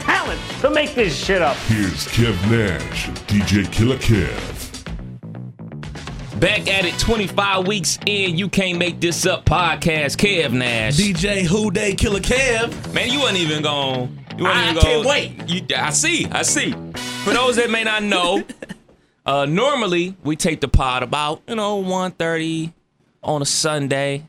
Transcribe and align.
talent 0.00 0.40
to 0.60 0.70
make 0.70 0.94
this 0.94 1.16
shit 1.16 1.42
up. 1.42 1.56
Here's 1.68 2.06
Kev 2.08 2.34
Nash 2.50 3.08
DJ 3.26 3.70
Killer 3.70 3.96
Kev. 3.96 4.56
Back 6.40 6.68
at 6.68 6.86
it 6.86 6.98
25 6.98 7.66
weeks 7.66 7.98
in, 8.06 8.38
you 8.38 8.48
can't 8.48 8.78
make 8.78 8.98
this 9.00 9.26
up 9.26 9.44
podcast. 9.44 10.16
Kev 10.16 10.52
Nash. 10.52 10.96
DJ 10.96 11.42
Who 11.44 11.70
Dey 11.70 11.94
Killer 11.94 12.20
Kev. 12.20 12.94
Man, 12.94 13.10
you 13.10 13.20
wasn't 13.20 13.38
even 13.38 13.62
going. 13.62 14.24
You 14.38 14.44
wasn't 14.44 14.46
I 14.66 14.70
even 14.70 14.82
can't 14.82 15.04
gonna- 15.04 15.08
wait. 15.08 15.48
You, 15.48 15.62
I 15.76 15.90
see. 15.90 16.26
I 16.26 16.42
see. 16.42 16.72
For 17.24 17.34
those 17.34 17.56
that 17.56 17.68
may 17.70 17.84
not 17.84 18.02
know, 18.02 18.42
uh, 19.26 19.44
normally 19.44 20.16
we 20.24 20.34
take 20.36 20.60
the 20.62 20.68
pod 20.68 21.02
about 21.02 21.42
you 21.46 21.56
know 21.56 21.82
1.30 21.82 22.72
on 23.22 23.42
a 23.42 23.44
Sunday, 23.44 24.26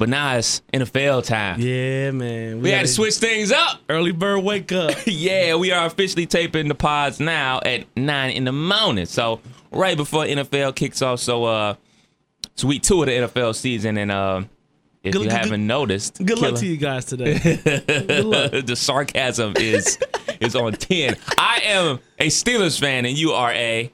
but 0.00 0.08
now 0.08 0.36
it's 0.36 0.62
NFL 0.72 1.24
time. 1.26 1.60
Yeah, 1.60 2.10
man. 2.10 2.60
We 2.62 2.70
had 2.70 2.78
gotta- 2.78 2.88
switch 2.88 3.14
things 3.16 3.52
up. 3.52 3.80
Early 3.88 4.10
bird 4.12 4.40
wake 4.42 4.72
up. 4.72 4.96
yeah, 5.06 5.54
we 5.54 5.70
are 5.70 5.86
officially 5.86 6.26
taping 6.26 6.66
the 6.66 6.74
pods 6.74 7.20
now 7.20 7.60
at 7.64 7.84
nine 7.96 8.30
in 8.32 8.44
the 8.44 8.52
morning. 8.52 9.06
So 9.06 9.40
right 9.70 9.96
before 9.96 10.24
NFL 10.24 10.74
kicks 10.74 11.02
off. 11.02 11.20
So 11.20 11.44
uh, 11.44 11.74
it's 12.46 12.64
week 12.64 12.82
two 12.82 13.02
of 13.02 13.06
the 13.06 13.12
NFL 13.12 13.54
season, 13.54 13.96
and 13.98 14.10
uh, 14.10 14.42
if 15.04 15.12
Good- 15.12 15.22
you 15.22 15.28
good- 15.28 15.32
haven't 15.36 15.66
noticed, 15.66 16.24
Good 16.24 16.38
luck 16.38 16.56
to 16.56 16.66
you 16.66 16.76
guys 16.76 17.04
today. 17.04 17.38
Good 17.64 18.24
luck. 18.24 18.52
the 18.66 18.74
sarcasm 18.76 19.52
is 19.56 19.98
is 20.40 20.56
on 20.56 20.72
ten. 20.72 21.16
I 21.38 21.60
am 21.64 22.00
a 22.18 22.28
Steelers 22.28 22.80
fan, 22.80 23.04
and 23.04 23.16
you 23.18 23.32
are 23.32 23.52
a 23.52 23.92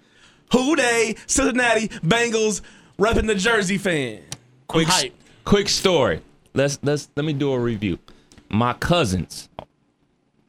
Who 0.53 0.77
Dey 0.77 1.17
Cincinnati 1.27 1.89
Bengals 1.89 2.61
repping 2.99 3.27
the 3.27 3.35
Jersey 3.35 3.77
fan. 3.79 4.21
quick. 4.69 4.87
Quick 5.47 5.69
story. 5.71 6.21
Let's 6.53 6.79
let's 6.83 7.09
let 7.17 7.25
me 7.25 7.33
do 7.33 7.53
a 7.53 7.59
review. 7.59 7.99
My 8.51 8.75
cousins 8.75 9.49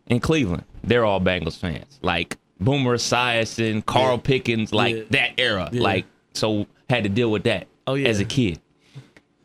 in 0.07 0.19
Cleveland, 0.19 0.63
they're 0.83 1.05
all 1.05 1.21
Bengals 1.21 1.57
fans. 1.57 1.99
Like 2.01 2.37
Boomer 2.59 2.97
Esiason, 2.97 3.85
Carl 3.85 4.15
Yeah. 4.15 4.21
Pickens, 4.23 4.73
like 4.73 4.95
Yeah. 4.95 5.03
that 5.11 5.31
era. 5.37 5.69
Yeah. 5.71 5.81
Like 5.81 6.05
so 6.33 6.67
had 6.89 7.03
to 7.03 7.09
deal 7.09 7.31
with 7.31 7.43
that 7.43 7.67
Oh, 7.85 7.93
yeah. 7.95 8.09
as 8.09 8.19
a 8.19 8.25
kid. 8.25 8.59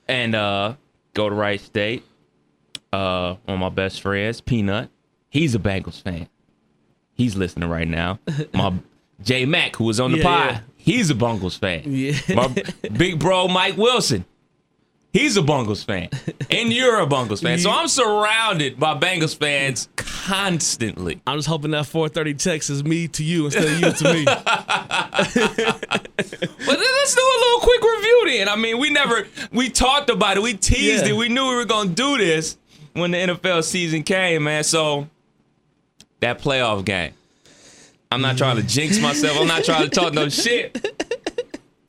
And 0.09 0.35
uh 0.35 0.75
go 1.15 1.29
to 1.29 1.35
Wright 1.35 1.61
State. 1.61 2.03
Uh 2.93 3.37
one 3.45 3.55
of 3.55 3.61
my 3.61 3.69
best 3.69 4.01
friends, 4.01 4.41
Peanut. 4.41 4.91
He's 5.31 5.55
a 5.55 5.59
Bengals 5.59 6.03
fan. 6.03 6.29
He's 7.15 7.37
listening 7.37 7.69
right 7.69 7.89
now. 7.89 8.19
My 8.53 8.75
J 9.23 9.45
Mac, 9.47 9.77
who 9.77 9.85
was 9.85 9.99
on 10.01 10.13
the 10.13 10.21
pod, 10.23 10.61
he's 10.77 11.11
a 11.11 11.15
Bengals 11.15 11.59
fan. 11.59 11.83
Yeah. 11.87 12.13
My 12.35 12.49
big 12.97 13.19
bro 13.19 13.49
Mike 13.49 13.77
Wilson. 13.77 14.25
He's 15.13 15.37
a 15.37 15.43
Bengals 15.43 15.85
fan. 15.85 16.09
And 16.51 16.71
you're 16.71 17.01
a 17.01 17.07
Bengals 17.07 17.43
fan. 17.43 17.59
So 17.59 17.71
I'm 17.71 17.89
surrounded 17.89 18.79
by 18.79 18.95
Bengals 18.99 19.35
fans 19.35 19.89
constantly. 19.97 21.21
I'm 21.27 21.39
just 21.39 21.49
hoping 21.49 21.71
that 21.71 21.87
430 21.87 22.35
text 22.35 22.69
is 22.69 22.85
me 22.85 23.09
to 23.09 23.25
you 23.25 23.47
instead 23.47 23.65
of 23.65 23.81
you 23.81 23.91
to 23.91 24.13
me. 24.13 24.25
But 26.65 26.79
let's 26.79 27.15
do 27.15 27.21
a 27.23 27.39
little 27.41 27.61
quick 27.61 27.83
review 27.83 28.23
then. 28.27 28.49
I 28.49 28.57
mean, 28.57 28.79
we 28.79 28.91
never 28.91 29.27
we 29.51 29.69
talked 29.71 30.11
about 30.11 30.37
it. 30.37 30.43
We 30.43 30.55
teased 30.55 31.05
Yeah. 31.07 31.13
it. 31.13 31.17
We 31.17 31.29
knew 31.29 31.49
we 31.49 31.55
were 31.57 31.65
gonna 31.65 31.91
do 31.91 32.19
this 32.19 32.57
when 32.93 33.11
the 33.13 33.19
NFL 33.19 33.65
season 33.65 34.03
came, 34.03 34.45
man. 34.45 34.63
So 34.65 35.09
that 36.21 36.41
playoff 36.41 36.85
game. 36.85 37.13
I'm 38.11 38.21
not 38.21 38.37
trying 38.37 38.57
to 38.57 38.63
jinx 38.63 38.99
myself. 39.01 39.39
I'm 39.41 39.47
not 39.49 39.65
trying 39.65 39.85
to 39.85 39.89
talk 39.91 40.13
no 40.13 40.29
shit. 40.45 41.12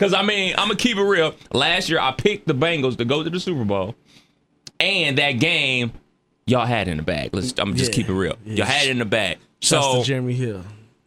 Cause 0.04 0.14
I 0.14 0.22
mean, 0.22 0.54
I'm 0.58 0.68
gonna 0.68 0.76
keep 0.76 0.98
it 0.98 1.04
real. 1.04 1.34
Last 1.54 1.90
year 1.90 2.00
I 2.00 2.12
picked 2.12 2.46
the 2.48 2.54
Bengals 2.54 2.98
to 2.98 3.06
go 3.06 3.24
to 3.24 3.30
the 3.30 3.40
Super 3.40 3.64
Bowl. 3.64 3.96
And 4.80 5.18
that 5.18 5.34
game, 5.34 5.94
y'all 6.46 6.66
had 6.66 6.90
in 6.90 6.98
the 6.98 7.04
bag. 7.04 7.30
Let's 7.34 7.54
I'm 7.58 7.74
just 7.76 7.92
Yeah. 7.92 7.96
keep 7.96 8.10
it 8.10 8.14
real. 8.14 8.36
Yeah. 8.46 8.56
Y'all 8.56 8.66
had 8.66 8.88
it 8.88 8.92
in 8.92 8.98
the 8.98 9.06
bag. 9.06 9.38
So 9.62 10.00
to 10.02 10.04
Jeremy 10.06 10.34
Hill. 10.34 10.62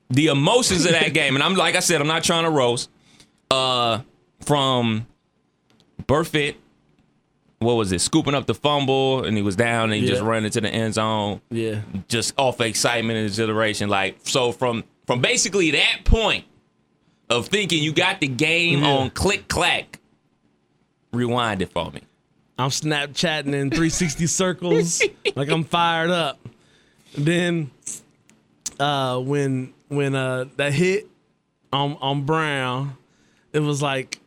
the 0.08 0.28
emotions 0.28 0.86
of 0.86 0.92
that 0.92 1.12
game, 1.12 1.34
and 1.34 1.42
I'm 1.44 1.54
like 1.56 1.76
I 1.76 1.80
said, 1.80 2.00
I'm 2.00 2.06
not 2.06 2.24
trying 2.24 2.44
to 2.44 2.50
roast. 2.50 2.88
Uh, 3.50 4.00
from 4.40 5.06
Burfict, 6.04 6.54
what 7.58 7.74
was 7.74 7.92
it? 7.92 8.00
Scooping 8.00 8.34
up 8.34 8.46
the 8.46 8.54
fumble, 8.54 9.24
and 9.24 9.36
he 9.36 9.42
was 9.42 9.56
down, 9.56 9.92
and 9.92 10.00
he 10.02 10.06
just 10.08 10.22
ran 10.22 10.44
into 10.46 10.60
the 10.60 10.68
end 10.70 10.94
zone, 10.94 11.40
Yeah. 11.50 11.80
just 12.08 12.32
off 12.38 12.60
excitement 12.62 13.18
and 13.18 13.26
exhilaration. 13.26 13.88
Like 13.90 14.16
so, 14.22 14.52
from 14.52 14.84
from 15.06 15.20
basically 15.20 15.70
that 15.72 16.00
point 16.04 16.44
of 17.30 17.48
thinking 17.48 17.82
you 17.82 17.92
got 17.92 18.20
the 18.20 18.28
game 18.28 18.80
Yeah. 18.82 18.90
on 18.90 19.10
click 19.10 19.48
clack, 19.48 19.98
rewind 21.12 21.62
it 21.62 21.72
for 21.72 21.90
me. 21.90 22.00
I'm 22.58 22.70
Snapchatting 22.70 23.52
in 23.52 23.70
360 23.70 24.26
circles 24.28 25.02
like 25.34 25.48
I'm 25.50 25.64
fired 25.64 26.10
up. 26.10 26.38
Then 27.16 27.70
uh 28.80 29.18
when 29.20 29.72
when 29.88 30.14
uh 30.14 30.46
that 30.56 30.72
hit 30.72 31.06
on 31.72 31.96
on 32.00 32.22
Brown, 32.24 32.96
it 33.52 33.60
was 33.60 33.82
like 33.82 34.18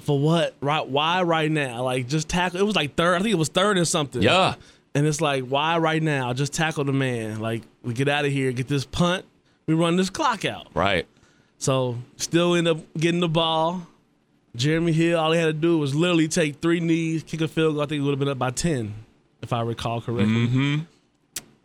for 0.00 0.18
what? 0.18 0.54
Right 0.60 0.86
why 0.86 1.22
right 1.22 1.50
now? 1.50 1.82
Like 1.84 2.08
just 2.08 2.28
tackle 2.28 2.58
it 2.60 2.64
was 2.64 2.74
like 2.76 2.96
third, 2.96 3.16
I 3.16 3.18
think 3.22 3.32
it 3.32 3.38
was 3.38 3.48
third 3.48 3.78
or 3.78 3.84
something. 3.84 4.22
Yeah, 4.22 4.54
And 4.94 5.06
it's 5.06 5.20
like, 5.20 5.44
why 5.44 5.78
right 5.78 6.02
now? 6.02 6.32
Just 6.32 6.52
tackle 6.52 6.84
the 6.84 6.92
man. 6.92 7.38
Like 7.40 7.62
we 7.82 7.92
get 7.94 8.08
out 8.08 8.24
of 8.24 8.32
here, 8.32 8.50
get 8.52 8.66
this 8.66 8.84
punt, 8.84 9.24
we 9.66 9.74
run 9.74 9.96
this 9.96 10.10
clock 10.10 10.44
out. 10.44 10.68
right. 10.74 11.06
So 11.60 11.98
still 12.16 12.54
end 12.54 12.66
up 12.66 12.78
getting 12.94 13.20
the 13.20 13.28
ball. 13.28 13.86
Jeremy 14.56 14.92
Hill, 14.92 15.20
all 15.20 15.30
he 15.30 15.38
had 15.38 15.46
to 15.46 15.52
do 15.52 15.78
was 15.78 15.94
literally 15.94 16.26
take 16.26 16.60
three 16.60 16.80
knees, 16.80 17.22
kick 17.22 17.42
a 17.42 17.48
field 17.48 17.74
goal. 17.74 17.82
I 17.82 17.86
think 17.86 18.00
it 18.00 18.02
would 18.02 18.12
have 18.12 18.18
been 18.18 18.28
up 18.28 18.38
by 18.38 18.50
ten, 18.50 18.94
if 19.42 19.52
I 19.52 19.60
recall 19.60 20.00
correctly. 20.00 20.48
Mm-hmm. 20.48 20.78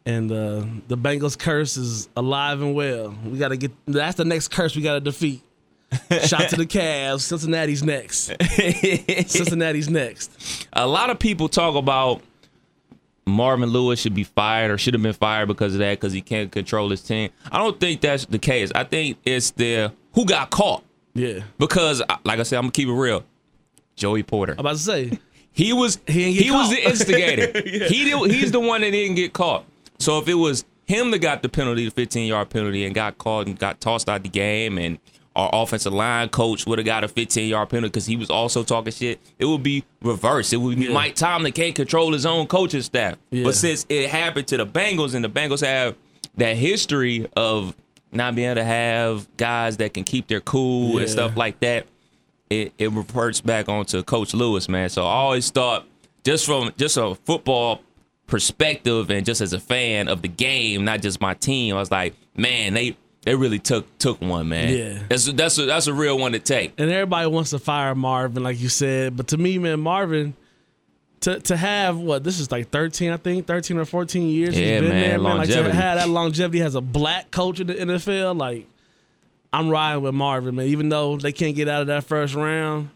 And 0.05 0.31
uh, 0.31 0.65
the 0.87 0.97
Bengals 0.97 1.39
curse 1.39 1.77
is 1.77 2.09
alive 2.15 2.61
and 2.61 2.75
well. 2.75 3.15
We 3.25 3.39
got 3.39 3.47
to 3.47 3.57
get. 3.57 3.71
That's 3.87 4.17
the 4.17 4.25
next 4.25 4.49
curse 4.49 4.75
we 4.75 4.83
got 4.83 4.95
to 4.95 4.99
defeat. 4.99 5.41
Shot 6.25 6.49
to 6.49 6.57
the 6.57 6.65
Cavs. 6.65 7.21
Cincinnati's 7.21 7.81
next. 7.81 8.31
Cincinnati's 9.31 9.89
next. 9.89 10.67
a 10.73 10.85
lot 10.85 11.09
of 11.09 11.19
people 11.19 11.47
talk 11.47 11.75
about 11.75 12.21
Marvin 13.27 13.69
Lewis 13.69 13.99
should 13.99 14.13
be 14.13 14.23
fired 14.23 14.69
or 14.71 14.77
should 14.77 14.93
have 14.93 15.01
been 15.03 15.13
fired 15.13 15.47
because 15.47 15.73
of 15.73 15.79
that 15.79 15.99
because 15.99 16.13
he 16.13 16.21
can't 16.21 16.51
control 16.51 16.89
his 16.89 17.01
team. 17.01 17.29
I 17.51 17.57
don't 17.57 17.79
think 17.79 18.01
that's 18.01 18.25
the 18.25 18.37
case. 18.39 18.71
I 18.75 18.83
think 18.83 19.17
it's 19.25 19.51
the 19.51 19.91
who 20.13 20.25
got 20.25 20.49
caught 20.51 20.83
Yeah. 21.13 21.39
because, 21.57 22.01
like 22.23 22.39
I 22.39 22.43
said, 22.43 22.57
I'm 22.57 22.63
gonna 22.65 22.71
keep 22.71 22.87
it 22.87 22.93
real. 22.93 23.23
Joey 23.95 24.23
Porter, 24.23 24.53
I'm 24.53 24.59
about 24.59 24.73
to 24.73 24.77
say. 24.81 25.19
he 25.51 25.73
was 25.73 25.99
He 26.07 26.33
he, 26.33 26.51
was 26.51 26.69
the 26.69 26.83
instigator. 26.89 27.61
He 27.61 28.03
did, 28.05 28.31
he's 28.31 28.51
the 28.51 28.59
one 28.59 28.81
that 28.81 28.91
didn't 28.91 29.15
get 29.15 29.33
caught. 29.33 29.65
So 29.99 30.19
if 30.19 30.27
it 30.27 30.33
was 30.35 30.65
him 30.85 31.09
that 31.11 31.19
got 31.19 31.41
the 31.41 31.49
penalty, 31.49 31.85
the 31.85 31.91
15 31.91 32.27
yard 32.27 32.49
penalty, 32.49 32.85
and 32.85 32.93
got 32.93 33.17
caught 33.17 33.47
and 33.47 33.57
got 33.57 33.79
tossed 33.81 34.07
out 34.09 34.21
the 34.23 34.29
game, 34.29 34.77
and 34.77 34.99
our 35.35 35.49
offensive 35.53 35.93
line 35.93 36.29
coach 36.29 36.65
would 36.65 36.79
have 36.79 36.85
got 36.85 37.03
a 37.03 37.07
15 37.07 37.49
yard 37.49 37.69
penalty 37.69 37.89
because 37.89 38.05
he 38.05 38.15
was 38.15 38.29
also 38.29 38.63
talking 38.63 38.93
shit, 38.93 39.19
it 39.37 39.45
would 39.45 39.63
be 39.63 39.83
reversed. 40.01 40.53
It 40.53 40.57
would 40.57 40.77
be 40.79 40.85
Yeah. 40.85 40.93
Mike 40.93 41.15
Tomlin 41.15 41.51
can't 41.51 41.75
control 41.75 42.13
his 42.13 42.25
own 42.25 42.47
coaching 42.47 42.81
staff. 42.81 43.17
Yeah. 43.31 43.43
But 43.43 43.55
since 43.55 43.85
it 43.89 44.09
happened 44.09 44.47
to 44.47 44.57
the 44.57 44.65
Bengals, 44.65 45.13
and 45.13 45.23
the 45.25 45.29
Bengals 45.29 45.65
have 45.65 45.95
that 46.37 46.55
history 46.55 47.27
of 47.35 47.75
not 48.11 48.35
being 48.35 48.47
able 48.47 48.55
to 48.61 48.63
have 48.63 49.27
guys 49.37 49.77
that 49.77 49.93
can 49.93 50.03
keep 50.05 50.27
their 50.27 50.39
cool 50.41 50.93
Yeah. 50.95 51.01
and 51.01 51.09
stuff 51.09 51.35
like 51.35 51.59
that, 51.59 51.85
it, 52.49 52.73
it 52.77 52.91
reverts 52.91 53.41
back 53.41 53.67
onto 53.67 54.03
Coach 54.03 54.33
Lewis, 54.33 54.69
man. 54.69 54.87
So 54.89 55.03
I 55.03 55.13
always 55.15 55.49
thought, 55.49 55.85
just 56.23 56.45
from 56.45 56.71
just 56.77 56.95
a 56.97 57.15
football 57.25 57.81
perspective 58.27 59.09
and 59.11 59.25
just 59.25 59.41
as 59.41 59.53
a 59.53 59.59
fan 59.59 60.07
of 60.07 60.21
the 60.21 60.27
game, 60.27 60.83
not 60.85 61.01
just 61.01 61.21
my 61.21 61.33
team, 61.33 61.75
I 61.75 61.79
was 61.79 61.91
like, 61.91 62.15
man, 62.35 62.73
they 62.73 62.95
they 63.25 63.35
really 63.35 63.59
took 63.59 63.97
took 63.97 64.21
one, 64.21 64.47
man. 64.47 64.69
Yeah. 64.73 65.03
that's 65.09 65.25
that's 65.33 65.57
a, 65.57 65.65
that's 65.65 65.87
a 65.87 65.93
real 65.93 66.17
one 66.17 66.31
to 66.33 66.39
take. 66.39 66.73
and 66.77 66.89
everybody 66.89 67.27
wants 67.27 67.49
to 67.49 67.59
fire 67.59 67.93
Marvin, 67.95 68.43
like 68.43 68.59
you 68.59 68.69
said. 68.69 69.17
But 69.17 69.27
to 69.29 69.37
me, 69.37 69.57
man, 69.57 69.79
Marvin, 69.79 70.35
to 71.21 71.39
to 71.41 71.57
have 71.57 71.97
what 71.97 72.23
this 72.23 72.39
is 72.39 72.51
like 72.51 72.69
thirteen, 72.69 73.11
I 73.11 73.17
think, 73.17 73.47
thirteen 73.47 73.77
or 73.77 73.85
fourteen 73.85 74.29
years. 74.29 74.57
Yeah, 74.57 74.73
he's 74.73 74.81
been 74.81 74.89
man, 74.89 75.01
there, 75.01 75.19
man. 75.19 75.37
Like 75.37 75.47
to 75.49 75.55
longevity. 75.55 75.75
have 75.75 75.97
that 75.97 76.09
longevity 76.09 76.59
has 76.59 76.75
a 76.75 76.81
black 76.81 77.31
coach 77.31 77.59
in 77.59 77.67
the 77.67 77.73
NFL, 77.73 78.37
like 78.39 78.67
I'm 79.51 79.69
riding 79.69 80.03
with 80.03 80.13
Marvin, 80.13 80.55
man. 80.55 80.67
Even 80.67 80.89
though 80.89 81.17
they 81.17 81.31
can't 81.31 81.55
get 81.55 81.67
out 81.67 81.81
of 81.81 81.87
that 81.87 82.03
first 82.03 82.35
round, 82.35 82.91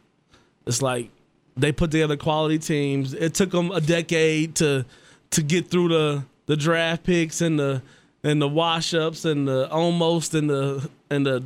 it's 0.67 0.81
like 0.83 1.09
they 1.57 1.71
put 1.71 1.89
together 1.89 2.17
quality 2.17 2.59
teams. 2.59 3.15
It 3.15 3.33
took 3.33 3.49
them 3.49 3.71
a 3.71 3.81
decade 3.81 4.55
to 4.57 4.85
to 5.31 5.41
get 5.41 5.69
through 5.69 5.89
the 5.89 6.23
the 6.45 6.55
draft 6.55 7.03
picks 7.03 7.41
and 7.41 7.59
the 7.59 7.81
and 8.23 8.41
the 8.41 8.47
wash 8.47 8.93
ups 8.93 9.25
and 9.25 9.47
the 9.47 9.69
almost 9.69 10.33
and 10.33 10.49
the 10.49 10.89
and 11.09 11.25
the 11.25 11.43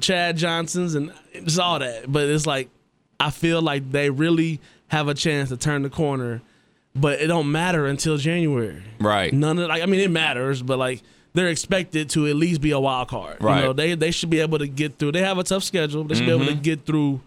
Chad 0.00 0.36
Johnsons 0.36 0.94
and 0.94 1.12
just 1.44 1.58
all 1.58 1.78
that. 1.78 2.10
But 2.10 2.28
it's 2.28 2.46
like 2.46 2.68
I 3.20 3.30
feel 3.30 3.62
like 3.62 3.90
they 3.90 4.10
really 4.10 4.60
have 4.88 5.08
a 5.08 5.14
chance 5.14 5.48
to 5.50 5.56
turn 5.56 5.82
the 5.82 5.90
corner, 5.90 6.42
but 6.94 7.20
it 7.20 7.26
don't 7.26 7.50
matter 7.50 7.86
until 7.86 8.16
January. 8.16 8.82
Right. 8.98 9.32
None 9.32 9.58
of 9.58 9.68
like 9.68 9.82
I 9.82 9.86
mean 9.86 10.00
it 10.00 10.10
matters, 10.10 10.62
but 10.62 10.78
like 10.78 11.02
they're 11.34 11.48
expected 11.48 12.10
to 12.10 12.26
at 12.28 12.36
least 12.36 12.60
be 12.60 12.70
a 12.70 12.80
wild 12.80 13.08
card. 13.08 13.38
Right. 13.40 13.58
You 13.58 13.64
know, 13.66 13.72
they 13.72 13.94
they 13.94 14.10
should 14.10 14.30
be 14.30 14.40
able 14.40 14.58
to 14.58 14.66
get 14.66 14.98
through. 14.98 15.12
They 15.12 15.22
have 15.22 15.38
a 15.38 15.44
tough 15.44 15.64
schedule. 15.64 16.04
But 16.04 16.10
they 16.10 16.14
should 16.16 16.26
be 16.26 16.32
able 16.32 16.46
to 16.46 16.52
mm-hmm. 16.52 16.62
get 16.62 16.86
through. 16.86 17.20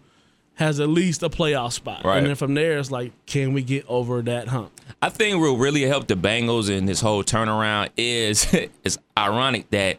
Has 0.57 0.79
at 0.79 0.89
least 0.89 1.21
a 1.23 1.29
playoff 1.29 1.71
spot, 1.73 2.03
Right. 2.03 2.17
and 2.17 2.27
then 2.27 2.35
from 2.35 2.53
there 2.55 2.77
it's 2.79 2.89
like, 2.91 3.11
can 3.27 3.53
we 3.53 3.61
get 3.61 3.85
over 3.87 4.21
that 4.23 4.47
hump? 4.47 4.71
I 5.01 5.09
think 5.09 5.39
what 5.39 5.51
really 5.57 5.83
helped 5.83 6.07
the 6.07 6.15
Bengals 6.15 6.67
in 6.69 6.85
this 6.85 6.99
whole 6.99 7.23
turnaround 7.23 7.89
is 7.95 8.51
it's 8.83 8.97
ironic 9.17 9.69
that 9.69 9.97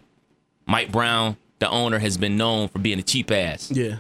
Mike 0.67 0.91
Brown, 0.91 1.37
the 1.61 1.71
owner, 1.71 1.99
has 2.01 2.17
been 2.17 2.37
known 2.37 2.67
for 2.69 2.81
being 2.81 2.99
a 2.99 3.03
cheap 3.05 3.31
ass. 3.31 3.71
Yeah, 3.71 3.97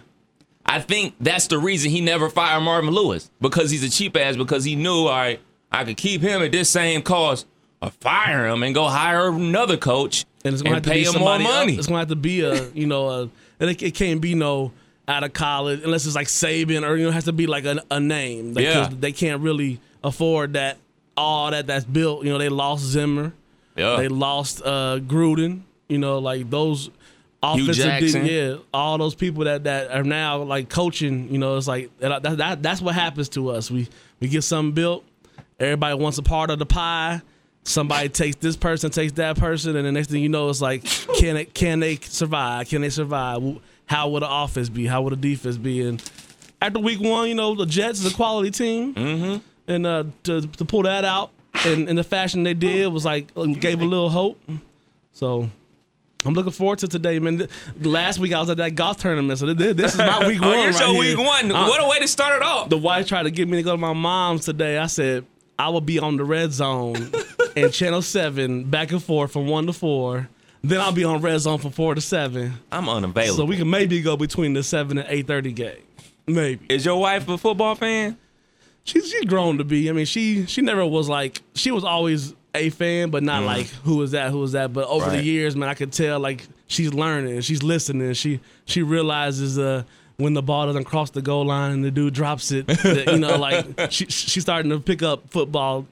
I 0.67 0.81
think 0.81 1.15
that's 1.21 1.47
the 1.47 1.59
reason 1.59 1.91
he 1.93 2.01
never 2.01 2.29
fired 2.29 2.61
Marvin 2.63 2.91
Lewis 2.91 3.31
because 3.41 3.71
he's 3.71 3.85
a 3.85 3.89
cheap 3.91 4.17
ass 4.17 4.37
because 4.37 4.65
he 4.65 4.75
knew, 4.75 5.07
all 5.07 5.11
right, 5.11 5.41
I 5.71 5.85
could 5.85 5.97
keep 5.97 6.21
him 6.23 6.43
at 6.43 6.51
this 6.53 6.69
same 6.69 7.03
cost 7.03 7.47
or 7.81 7.91
fire 7.91 8.49
him 8.49 8.65
and 8.65 8.75
go 8.75 8.87
hire 8.89 9.29
another 9.29 9.77
coach 9.77 10.25
and 10.45 10.53
it's 10.55 10.63
gonna 10.63 10.75
have 10.77 10.83
to 10.83 10.91
pay 10.91 11.05
be 11.05 11.09
him 11.09 11.21
more 11.21 11.39
money. 11.39 11.75
It's 11.77 11.87
gonna 11.87 12.01
have 12.01 12.09
to 12.09 12.17
be 12.17 12.41
a 12.41 12.69
you 12.71 12.87
know 12.87 13.09
a 13.09 13.21
and 13.61 13.71
it, 13.71 13.81
it 13.81 13.95
can't 13.95 14.21
be 14.21 14.35
no 14.35 14.73
out 15.09 15.25
of 15.25 15.33
college 15.33 15.81
unless 15.83 16.07
it's 16.07 16.15
like 16.15 16.27
Saban 16.29 16.87
or 16.89 16.95
you 16.97 17.05
know 17.05 17.09
it 17.11 17.15
has 17.15 17.25
to 17.25 17.33
be 17.33 17.47
like 17.47 17.65
a, 17.65 17.83
a 17.91 17.99
name. 17.99 18.55
Like, 18.55 18.65
Yeah. 18.65 18.89
they 18.93 19.11
can't 19.13 19.41
really 19.43 19.81
afford 20.05 20.53
that 20.53 20.77
all 21.17 21.51
that 21.51 21.67
that's 21.67 21.85
built. 21.85 22.25
You 22.25 22.31
know 22.31 22.39
they 22.39 22.49
lost 22.51 22.85
Zimmer, 22.85 23.33
Yeah. 23.77 23.97
they 23.97 24.09
lost 24.09 24.63
uh, 24.65 25.01
Gruden. 25.01 25.63
You 25.89 25.99
know 25.99 26.19
like 26.19 26.51
those 26.51 26.91
offensive 27.43 28.27
yeah 28.27 28.57
all 28.75 28.99
those 28.99 29.15
people 29.15 29.45
that 29.45 29.65
that 29.65 29.91
are 29.91 30.05
now 30.05 30.43
like 30.43 30.69
coaching. 30.69 31.33
You 31.33 31.39
know 31.39 31.57
it's 31.57 31.67
like 31.69 31.97
that, 32.01 32.23
that, 32.23 32.37
that 32.37 32.63
that's 32.63 32.81
what 32.83 32.95
happens 32.95 33.29
to 33.31 33.49
us. 33.51 33.71
We 33.71 33.89
we 34.21 34.29
get 34.29 34.43
something 34.43 34.73
built. 34.75 35.05
Everybody 35.59 35.95
wants 35.97 36.19
a 36.19 36.23
part 36.23 36.51
of 36.51 36.59
the 36.59 36.67
pie. 36.67 37.23
Somebody 37.65 38.09
takes 38.09 38.37
this 38.37 38.57
person, 38.57 38.91
takes 38.91 39.13
that 39.15 39.37
person, 39.37 39.77
and 39.77 39.85
the 39.87 39.93
next 39.93 40.09
thing 40.11 40.23
you 40.23 40.29
know, 40.31 40.49
it's 40.49 40.63
like, 40.63 40.85
can 41.19 41.37
it? 41.37 41.53
Can 41.53 41.81
they 41.81 41.97
survive? 41.97 42.69
Can 42.69 42.81
they 42.83 42.89
survive? 42.91 43.43
How 43.89 44.09
would 44.11 44.23
the 44.23 44.31
offense 44.31 44.69
be? 44.69 44.87
How 44.87 45.03
would 45.03 45.13
the 45.13 45.17
defense 45.17 45.57
be? 45.57 45.87
And 45.87 46.03
after 46.61 46.79
week 46.79 47.01
one, 47.01 47.29
you 47.29 47.35
know, 47.35 47.55
the 47.55 47.67
Jets 47.67 48.01
is 48.01 48.13
a 48.13 48.15
quality 48.15 48.51
team, 48.51 48.95
mm-hmm. 48.95 49.39
and 49.73 49.87
uh, 49.87 50.05
to 50.25 50.43
to 50.43 50.65
pull 50.65 50.83
that 50.83 51.05
out 51.05 51.31
in, 51.65 51.89
in 51.89 51.97
the 51.97 52.05
fashion 52.05 52.43
they 52.43 52.55
did 52.55 52.89
was 52.89 53.05
like 53.05 53.29
uh, 53.37 53.45
gave 53.47 53.81
a 53.81 53.85
little 53.85 54.11
hope. 54.11 54.41
So. 55.13 55.51
I'm 56.25 56.35
looking 56.35 56.51
forward 56.51 56.81
to 56.81 56.89
today, 56.89 57.21
man. 57.21 57.47
Last 57.81 58.19
week 58.19 58.33
I 58.33 58.41
was 58.41 58.51
at 58.51 58.57
that 58.57 58.75
golf 58.75 58.97
tournament, 58.99 59.39
so 59.39 59.55
this, 59.55 59.93
is 59.93 59.99
my 59.99 60.27
week 60.27 60.41
one. 60.41 60.51
oh, 60.51 60.63
here's 60.63 60.81
right 60.81 60.93
your 60.93 61.05
here. 61.05 61.17
week 61.17 61.27
one. 61.27 61.53
Uh, 61.53 61.69
what 61.69 61.81
a 61.81 61.89
way 61.89 62.01
to 62.01 62.09
start 62.09 62.35
it 62.35 62.43
off. 62.43 62.69
the 62.69 62.77
wife 62.77 63.07
tried 63.07 63.23
to 63.23 63.31
get 63.31 63.47
me 63.47 63.59
to 63.59 63.63
go 63.63 63.71
to 63.71 63.77
my 63.77 63.93
mom's 63.93 64.45
today. 64.45 64.79
I 64.79 64.87
said 64.87 65.25
I 65.59 65.69
will 65.69 65.81
be 65.81 66.01
on 66.01 66.17
the 66.17 66.25
red 66.25 66.53
zone 66.53 67.13
and 67.57 67.73
channel 67.73 68.03
seven 68.03 68.65
back 68.65 68.91
and 68.91 69.03
forth 69.03 69.33
from 69.33 69.47
one 69.47 69.67
to 69.67 69.73
four. 69.73 70.29
Then 70.63 70.81
I'll 70.81 70.93
be 70.93 71.05
on 71.05 71.21
red 71.21 71.39
zone 71.39 71.59
from 71.59 71.71
four 71.71 71.95
to 71.95 72.01
seven. 72.01 72.55
I'm 72.73 72.89
unavailable. 72.89 73.37
So 73.37 73.45
we 73.45 73.57
can 73.57 73.71
maybe 73.71 74.01
go 74.03 74.17
between 74.17 74.55
the 74.55 74.63
seven 74.63 74.99
and 74.99 75.07
eight 75.09 75.27
thirty 75.27 75.53
game. 75.53 75.77
Maybe. 76.27 76.67
Is 76.69 76.85
your 76.85 77.01
wife 77.01 77.29
a 77.29 77.39
football 77.39 77.75
fan? 77.75 78.17
She's 78.85 79.09
she's 79.11 79.25
grown 79.25 79.59
to 79.59 79.65
be. 79.65 79.89
I 79.89 79.93
mean, 79.93 80.07
she 80.07 80.47
she 80.47 80.63
never 80.63 80.85
was 80.87 81.09
like 81.09 81.41
she 81.55 81.71
was 81.71 81.85
always 81.85 82.35
a 82.55 82.71
fan, 82.71 83.11
but 83.11 83.23
not 83.23 83.45
like 83.45 83.67
who 83.85 84.03
is 84.03 84.11
that, 84.13 84.31
who 84.31 84.43
is 84.43 84.53
that. 84.53 84.73
But 84.73 84.89
over 84.89 85.11
the 85.11 85.19
Mm. 85.19 85.25
Years, 85.25 85.57
man, 85.57 85.69
I 85.69 85.75
could 85.75 85.93
tell 85.93 86.19
like 86.19 86.47
she's 86.67 86.93
learning, 86.93 87.41
she's 87.43 87.63
listening. 87.63 88.13
She 88.15 88.41
she 88.65 88.83
realizes 88.83 89.59
uh 89.59 89.85
when 90.17 90.35
the 90.35 90.43
ball 90.43 90.67
doesn't 90.67 90.85
cross 90.85 91.11
the 91.11 91.23
goal 91.23 91.45
line 91.47 91.71
and 91.71 91.85
the 91.85 91.93
dude 91.93 92.13
drops 92.15 92.51
it, 92.51 92.67
that, 92.67 93.09
you 93.13 93.19
know, 93.19 93.37
like 93.39 93.93
she 93.93 94.07
she's 94.07 94.43
starting 94.43 94.71
to 94.71 94.81
pick 94.81 95.03
up 95.03 95.31
football 95.31 95.87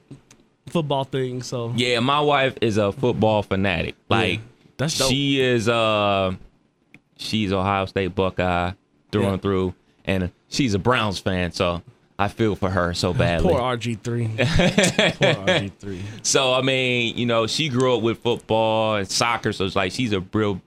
football 0.67 1.03
things. 1.05 1.47
So 1.47 1.71
Yeah, 1.75 1.99
my 2.01 2.19
wife 2.19 2.55
is 2.61 2.77
a 2.77 2.91
football 2.91 3.43
fanatic. 3.43 3.95
Like 4.09 4.39
that's 4.77 4.97
dope. 4.97 5.09
she 5.09 5.41
is 5.41 5.67
uh 5.67 6.33
she's 7.17 7.51
Ohio 7.51 7.85
State 7.85 8.15
Buckeye 8.15 8.71
through 9.11 9.21
Yeah. 9.23 9.33
and 9.33 9.41
through. 9.41 9.73
And 10.05 10.31
she's 10.47 10.73
a 10.73 10.79
Browns 10.79 11.19
fan, 11.19 11.51
so 11.51 11.81
I 12.19 12.29
feel 12.29 12.55
for 12.55 12.69
her 12.69 12.93
so 12.93 13.13
badly. 13.23 13.51
Poor 13.51 13.59
RG 13.61 13.99
three. 14.01 14.27
Poor 14.37 14.37
RG 14.45 15.71
three. 15.79 16.01
So 16.23 16.53
I 16.53 16.61
mean, 16.61 17.17
you 17.17 17.25
know, 17.25 17.45
she 17.47 17.69
grew 17.69 17.95
up 17.97 18.01
with 18.01 18.19
football 18.19 18.95
and 18.95 19.09
soccer, 19.09 19.51
so 19.53 19.65
it's 19.65 19.75
like 19.75 19.91
she's 19.91 20.13
a 20.13 20.21
real 20.33 20.61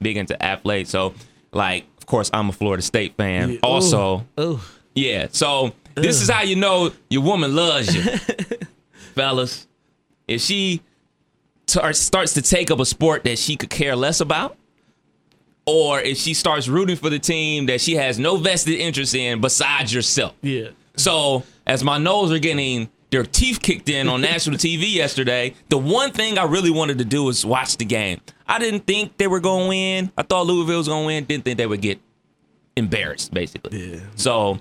big 0.00 0.16
into 0.16 0.40
athletes. 0.42 0.90
So 0.90 1.14
like, 1.52 1.84
of 1.98 2.06
course, 2.06 2.30
I'm 2.32 2.48
a 2.50 2.52
Florida 2.52 2.82
State 2.82 3.16
fan. 3.16 3.58
Also, 3.62 4.24
Oh, 4.38 4.64
yeah. 4.94 5.26
So 5.32 5.72
this 5.94 6.20
is 6.22 6.28
how 6.30 6.42
you 6.42 6.54
know 6.56 6.92
your 7.10 7.22
woman 7.22 7.56
loves 7.56 7.94
you, 7.94 8.02
fellas. 9.14 9.66
If 10.28 10.40
she 10.42 10.82
tar- 11.66 11.92
starts 11.92 12.34
to 12.34 12.42
take 12.42 12.70
up 12.70 12.80
a 12.80 12.86
sport 12.86 13.24
that 13.24 13.38
she 13.38 13.56
could 13.56 13.70
care 13.70 13.94
less 13.96 14.20
about, 14.20 14.56
or 15.66 16.00
if 16.00 16.16
she 16.18 16.34
starts 16.34 16.68
rooting 16.68 16.96
for 16.96 17.10
the 17.10 17.18
team 17.18 17.66
that 17.66 17.80
she 17.80 17.94
has 17.96 18.18
no 18.18 18.36
vested 18.36 18.74
interest 18.74 19.14
in 19.14 19.40
besides 19.40 19.92
yourself. 19.92 20.34
yeah. 20.42 20.68
So 20.98 21.42
as 21.66 21.84
my 21.84 21.98
Noles 21.98 22.32
are 22.32 22.38
getting 22.38 22.88
their 23.10 23.22
teeth 23.24 23.60
kicked 23.60 23.88
in 23.90 24.08
on 24.08 24.20
national 24.32 24.56
TV 24.56 24.94
yesterday, 24.94 25.54
the 25.68 25.76
one 25.76 26.10
thing 26.10 26.38
I 26.38 26.44
really 26.44 26.70
wanted 26.70 26.96
to 26.98 27.04
do 27.04 27.24
was 27.24 27.44
watch 27.44 27.76
the 27.76 27.84
game. 27.84 28.20
I 28.46 28.58
didn't 28.58 28.86
think 28.86 29.16
they 29.18 29.26
were 29.26 29.40
going 29.40 29.64
to 29.64 29.68
win. 29.68 30.12
I 30.16 30.22
thought 30.22 30.46
Louisville 30.46 30.78
was 30.78 30.88
going 30.88 31.02
to 31.02 31.06
win. 31.06 31.24
Didn't 31.24 31.44
think 31.44 31.58
they 31.58 31.66
would 31.66 31.82
get 31.82 32.00
embarrassed, 32.76 33.34
basically. 33.34 33.92
Yeah. 33.94 34.00
So 34.14 34.60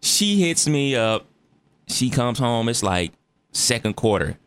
she 0.00 0.40
hits 0.40 0.66
me 0.66 0.96
up. 0.96 1.26
She 1.88 2.08
comes 2.08 2.38
home. 2.38 2.68
It's 2.70 2.82
like 2.82 3.12
second 3.52 3.96
quarter. 3.96 4.38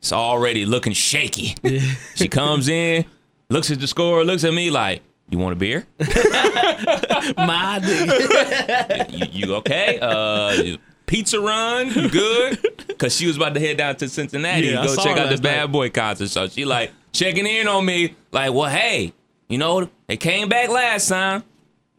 It's 0.00 0.12
already 0.12 0.64
looking 0.66 0.92
shaky. 0.94 1.54
She 2.14 2.28
comes 2.28 2.68
in, 2.68 3.04
looks 3.48 3.70
at 3.70 3.80
the 3.80 3.86
score, 3.86 4.24
looks 4.24 4.44
at 4.44 4.52
me 4.52 4.70
like, 4.70 5.02
"You 5.30 5.38
want 5.38 5.52
a 5.52 5.56
beer? 5.56 5.86
My 5.98 7.78
nigga. 7.82 9.10
you, 9.32 9.46
you 9.46 9.54
okay? 9.56 9.98
Uh, 10.00 10.76
pizza 11.06 11.40
run, 11.40 11.90
you 11.90 12.08
good? 12.10 12.58
Because 12.86 13.14
she 13.16 13.26
was 13.26 13.36
about 13.36 13.54
to 13.54 13.60
head 13.60 13.76
down 13.78 13.96
to 13.96 14.08
Cincinnati 14.08 14.68
Yeah, 14.68 14.84
go 14.86 14.96
check 14.96 15.16
out 15.18 15.30
the 15.30 15.40
Bad 15.40 15.60
night. 15.66 15.72
Boy 15.72 15.90
concert. 15.90 16.28
So 16.28 16.48
she 16.48 16.64
like 16.64 16.92
checking 17.12 17.46
in 17.46 17.68
on 17.68 17.84
me, 17.84 18.14
like, 18.32 18.52
well, 18.52 18.68
hey, 18.70 19.12
you 19.48 19.58
know, 19.58 19.88
they 20.06 20.16
came 20.16 20.48
back 20.48 20.68
last 20.70 21.08
time. 21.08 21.42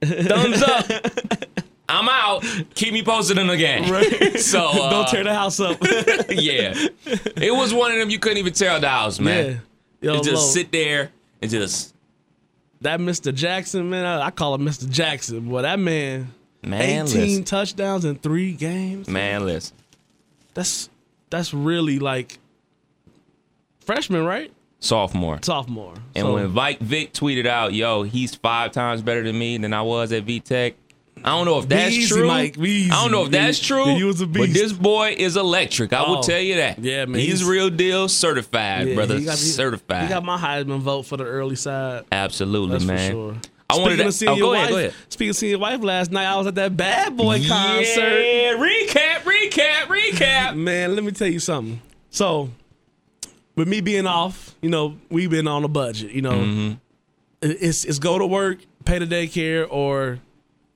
Thumbs 0.03 0.61
up. 0.63 0.85
I'm 1.91 2.09
out. 2.09 2.43
Keep 2.75 2.93
me 2.93 3.03
posted 3.03 3.37
in 3.37 3.47
the 3.47 3.57
game. 3.57 3.91
Right. 3.91 4.39
So 4.39 4.59
uh, 4.69 4.89
Don't 4.89 5.07
tear 5.07 5.23
the 5.23 5.33
house 5.33 5.59
up. 5.59 5.77
yeah, 6.29 6.73
it 7.05 7.53
was 7.55 7.73
one 7.73 7.91
of 7.91 7.97
them 7.99 8.09
you 8.09 8.17
couldn't 8.19 8.37
even 8.39 8.53
tear 8.53 8.79
the 8.79 8.89
house, 8.89 9.19
man. 9.19 9.61
yeah. 10.01 10.13
Yo, 10.13 10.21
just 10.23 10.51
sit 10.53 10.71
there 10.71 11.11
and 11.41 11.51
just 11.51 11.93
that 12.81 12.99
Mr. 12.99 13.33
Jackson, 13.33 13.89
man, 13.89 14.05
I, 14.05 14.27
I 14.27 14.31
call 14.31 14.55
him 14.55 14.61
Mr. 14.65 14.89
Jackson. 14.89 15.47
Boy, 15.47 15.61
that 15.61 15.77
man, 15.79 16.33
man, 16.63 17.05
18 17.07 17.21
listen, 17.21 17.43
touchdowns 17.43 18.05
in 18.05 18.15
three 18.15 18.53
games. 18.53 19.07
man, 19.07 19.45
listen. 19.45 19.75
That's 20.55 20.89
that's 21.29 21.53
really 21.53 21.99
like 21.99 22.39
freshman, 23.85 24.25
right? 24.25 24.51
Sophomore. 24.79 25.39
Sophomore. 25.43 25.93
And 26.15 26.25
So, 26.25 26.33
when 26.33 26.47
Vic 26.49 26.79
Vic 26.79 27.13
tweeted 27.13 27.45
out, 27.45 27.73
"Yo, 27.73 28.03
he's 28.03 28.33
five 28.35 28.71
times 28.71 29.01
better 29.03 29.21
than 29.23 29.37
me 29.37 29.57
than 29.57 29.73
I 29.73 29.81
was 29.83 30.11
at 30.11 30.25
VTech," 30.25 30.73
I 31.23 31.29
don't 31.37 31.45
know 31.45 31.59
if 31.59 31.67
that's 31.69 31.91
easy, 31.93 32.07
true. 32.13 32.27
Mike. 32.27 32.57
I 32.59 32.87
don't 32.89 33.11
know 33.11 33.25
if 33.25 33.31
that's 33.31 33.59
true. 33.59 33.85
he 33.95 34.03
was 34.03 34.21
a 34.21 34.27
But 34.27 34.51
this 34.53 34.73
boy 34.73 35.15
is 35.17 35.37
electric. 35.37 35.93
I 35.93 36.01
will 36.09 36.17
Oh, 36.17 36.21
tell 36.21 36.39
you 36.39 36.55
that. 36.55 36.79
yeah, 36.79 37.05
man, 37.05 37.19
He's, 37.19 37.39
he's- 37.39 37.43
real 37.43 37.69
deal, 37.69 38.07
certified, 38.09 38.87
yeah, 38.89 38.95
brother. 38.95 39.17
he 39.17 39.25
got- 39.25 39.37
he- 39.37 39.45
certified. 39.45 40.03
He 40.03 40.09
got 40.09 40.23
my 40.25 40.37
Heisman 40.37 40.79
vote 40.79 41.03
for 41.03 41.17
the 41.17 41.23
early 41.25 41.55
side. 41.55 42.03
Absolutely, 42.11 42.73
That's 42.73 42.85
man. 42.85 43.11
for 43.11 43.13
sure. 43.13 43.35
I 43.69 43.77
wanted 43.77 43.83
Speaking 43.93 43.97
to 44.03 44.07
of 44.07 44.13
seeing 44.13 44.31
oh, 44.31 44.35
your 44.35 44.47
wife, 44.47 44.57
ahead, 44.57 44.69
go 44.71 44.77
ahead. 44.77 44.93
speaking 45.07 45.29
of 45.29 45.35
seeing 45.37 45.49
your 45.51 45.59
wife 45.59 45.81
last 45.81 46.11
night, 46.11 46.25
I 46.25 46.35
was 46.35 46.47
at 46.47 46.55
that 46.55 46.75
Bad 46.75 47.15
Boy 47.15 47.45
concert. 47.47 48.19
Yeah, 48.19 48.53
recap, 48.57 49.19
recap, 49.23 49.83
recap. 49.87 50.55
Man, 50.57 50.93
let 50.95 51.03
me 51.05 51.11
tell 51.11 51.29
you 51.29 51.39
something. 51.39 51.81
So, 52.09 52.49
with 53.55 53.69
me 53.69 53.79
being 53.79 54.07
off, 54.07 54.55
you 54.61 54.69
know, 54.69 54.97
we've 55.09 55.29
been 55.29 55.47
on 55.47 55.63
a 55.63 55.67
budget. 55.69 56.11
You 56.11 56.21
know, 56.21 56.31
Mm-hmm. 56.31 56.73
It's 57.43 57.85
it's 57.85 57.97
go 57.97 58.19
to 58.19 58.25
work, 58.27 58.59
pay 58.85 58.99
the 58.99 59.07
daycare, 59.07 59.65
or 59.69 60.19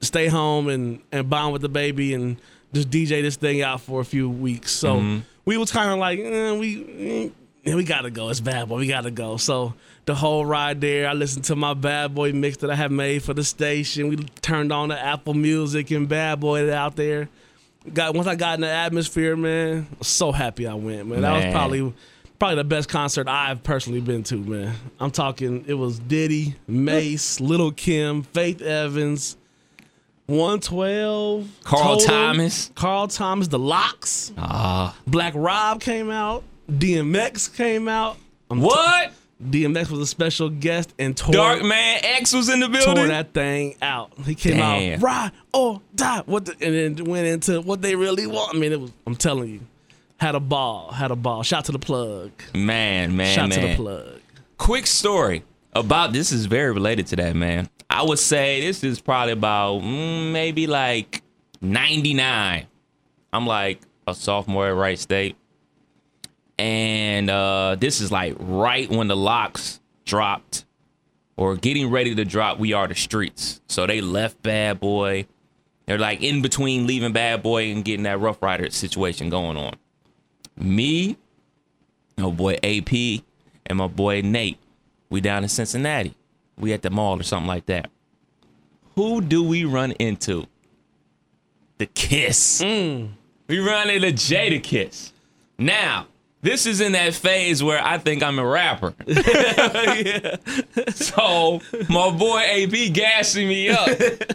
stay 0.05 0.27
home 0.27 0.67
and 0.69 0.99
and 1.11 1.29
bond 1.29 1.53
with 1.53 1.61
the 1.61 1.69
baby 1.69 2.13
and 2.13 2.37
just 2.73 2.89
DJ 2.89 3.21
this 3.21 3.35
thing 3.35 3.61
out 3.61 3.81
for 3.81 4.01
a 4.01 4.05
few 4.05 4.29
weeks. 4.29 4.71
So 4.71 4.95
Mm-hmm. 4.97 5.19
we 5.45 5.57
was 5.57 5.71
kind 5.71 5.89
of 5.91 5.97
like, 5.97 6.19
eh, 6.19 6.51
we. 6.57 7.31
eh, 7.65 7.73
we 7.75 7.83
gotta 7.83 8.11
go. 8.11 8.29
It's 8.29 8.39
bad 8.41 8.69
boy. 8.69 8.77
We 8.79 8.87
gotta 8.87 9.09
go. 9.11 9.37
So 9.37 9.73
the 10.05 10.13
whole 10.13 10.45
ride 10.45 10.81
there, 10.81 11.07
I 11.09 11.13
listened 11.13 11.45
to 11.45 11.55
my 11.55 11.73
bad 11.73 12.13
boy 12.13 12.31
mix 12.31 12.57
that 12.57 12.69
I 12.69 12.75
had 12.75 12.91
made 12.91 13.23
for 13.23 13.33
the 13.33 13.43
station. 13.43 14.07
We 14.09 14.17
turned 14.41 14.71
on 14.71 14.89
the 14.89 14.99
Apple 14.99 15.33
Music 15.33 15.89
and 15.91 16.07
bad 16.07 16.39
boy 16.39 16.71
out 16.71 16.95
there 16.95 17.27
got 17.93 18.15
once 18.15 18.27
I 18.27 18.33
got 18.35 18.55
in 18.55 18.61
the 18.61 18.69
atmosphere, 18.69 19.35
man, 19.35 19.87
I 19.93 19.95
was 19.99 20.07
so 20.07 20.31
happy 20.31 20.65
I 20.67 20.73
went, 20.73 21.07
man. 21.07 21.21
That 21.21 21.33
was 21.45 21.53
probably 21.53 21.93
probably 22.39 22.55
the 22.55 22.63
best 22.63 22.89
concert 22.89 23.27
I've 23.27 23.63
personally 23.63 24.01
been 24.01 24.23
to, 24.23 24.37
man. 24.37 24.73
I'm 24.99 25.11
talking. 25.11 25.65
It 25.67 25.75
was 25.75 25.99
Diddy, 25.99 26.55
Mase, 26.67 27.39
Little 27.39 27.71
Kim, 27.71 28.23
Faith 28.23 28.61
Evans, 28.61 29.37
112, 30.27 31.47
Carl 31.63 31.97
Total, 31.99 32.07
Thomas. 32.07 32.71
Carl 32.75 33.07
Thomas, 33.07 33.47
The 33.47 33.59
Lox, 33.59 34.31
Ah, 34.37 34.95
Black 35.07 35.33
Rob 35.35 35.81
came 35.81 36.09
out, 36.09 36.43
DMX 36.71 37.55
came 37.55 37.87
out. 37.87 38.17
I'm 38.49 38.59
t- 38.59 38.65
what? 38.65 39.13
DMX 39.43 39.89
was 39.89 39.99
a 39.99 40.05
special 40.07 40.49
guest 40.49 40.93
and 40.97 41.15
tore, 41.15 41.33
Dark 41.33 41.63
Man 41.63 41.99
X 42.03 42.33
was 42.33 42.47
in 42.49 42.59
the 42.61 42.67
tore 42.67 42.79
building. 42.95 43.07
that 43.09 43.33
thing 43.33 43.75
out. 43.81 44.13
He 44.25 44.33
came 44.33 44.57
Damn. 44.57 44.93
out, 44.99 45.01
ride 45.03 45.31
or 45.53 45.81
die. 45.93 46.23
What 46.25 46.45
the, 46.45 46.51
and 46.61 46.97
then 46.97 47.05
went 47.05 47.27
into 47.27 47.59
what 47.61 47.81
they 47.81 47.95
really 47.95 48.27
want. 48.27 48.55
I 48.55 48.57
mean, 48.59 48.71
it 48.71 48.79
was. 48.79 48.91
I'm 49.05 49.15
telling 49.15 49.49
you, 49.49 49.59
had 50.17 50.35
a 50.35 50.39
ball, 50.39 50.91
had 50.91 51.11
a 51.11 51.15
ball. 51.17 51.43
Shout 51.43 51.65
to 51.65 51.73
the 51.73 51.79
plug. 51.79 52.31
Man, 52.53 53.15
man, 53.17 53.35
Shout 53.35 53.49
man. 53.49 53.59
to 53.61 53.67
the 53.67 53.75
plug. 53.75 54.19
quick 54.57 54.87
story 54.87 55.43
about 55.75 56.13
this 56.13 56.31
is 56.31 56.45
very 56.45 56.71
related 56.71 57.07
to 57.07 57.15
that 57.17 57.35
man. 57.35 57.69
I 57.89 58.03
would 58.03 58.19
say 58.19 58.61
this 58.61 58.83
is 58.83 58.99
probably 58.99 59.33
about 59.33 59.81
mm, 59.81 60.31
maybe 60.31 60.67
like 60.67 61.21
99 61.61 62.67
i'm 63.33 63.47
like 63.47 63.79
a 64.07 64.13
sophomore 64.13 64.67
at 64.67 64.75
wright 64.75 64.99
state. 64.99 65.35
And 66.57 67.29
uh 67.29 67.75
this 67.79 68.01
is 68.01 68.11
like 68.11 68.35
right 68.39 68.89
when 68.89 69.07
the 69.07 69.15
Lox 69.15 69.79
dropped 70.05 70.65
or 71.37 71.55
getting 71.55 71.89
ready 71.89 72.15
to 72.15 72.25
drop 72.25 72.59
we 72.59 72.73
are 72.73 72.87
the 72.87 72.95
streets. 72.95 73.61
So 73.67 73.85
they 73.87 74.01
left 74.01 74.41
bad 74.41 74.79
boy. 74.79 75.27
They're 75.85 75.97
like 75.97 76.21
in 76.21 76.41
between 76.41 76.87
leaving 76.87 77.13
bad 77.13 77.43
boy 77.43 77.71
and 77.71 77.83
getting 77.83 78.03
that 78.03 78.19
Ruff 78.19 78.41
Ryder 78.41 78.69
situation 78.69 79.29
going 79.29 79.57
on. 79.57 79.73
Me 80.55 81.17
my 82.17 82.29
boy 82.29 82.53
ap 82.63 82.91
and 83.65 83.77
my 83.77 83.87
boy 83.87 84.21
Nate. 84.21 84.59
We 85.09 85.21
down 85.21 85.43
in 85.43 85.49
Cincinnati. 85.49 86.15
We 86.57 86.73
at 86.73 86.81
the 86.81 86.89
mall 86.89 87.19
or 87.19 87.23
something 87.23 87.47
like 87.47 87.65
that. 87.67 87.89
Who 88.95 89.21
do 89.21 89.43
we 89.43 89.65
run 89.65 89.91
into? 89.93 90.45
The 91.77 91.85
Kiss. 91.85 92.61
Mm. 92.61 93.09
We 93.47 93.59
run 93.59 93.89
into 93.89 94.07
Jadakiss. 94.07 95.11
Now, 95.57 96.07
this 96.41 96.65
is 96.65 96.79
in 96.79 96.91
that 96.91 97.13
phase 97.13 97.63
where 97.63 97.83
I 97.83 97.97
think 97.97 98.21
I'm 98.23 98.39
a 98.39 98.45
rapper. 98.45 98.93
So 100.93 101.61
my 101.89 102.11
boy 102.11 102.39
AP 102.39 102.93
gassing 102.93 103.47
me 103.47 103.69
up 103.69 103.89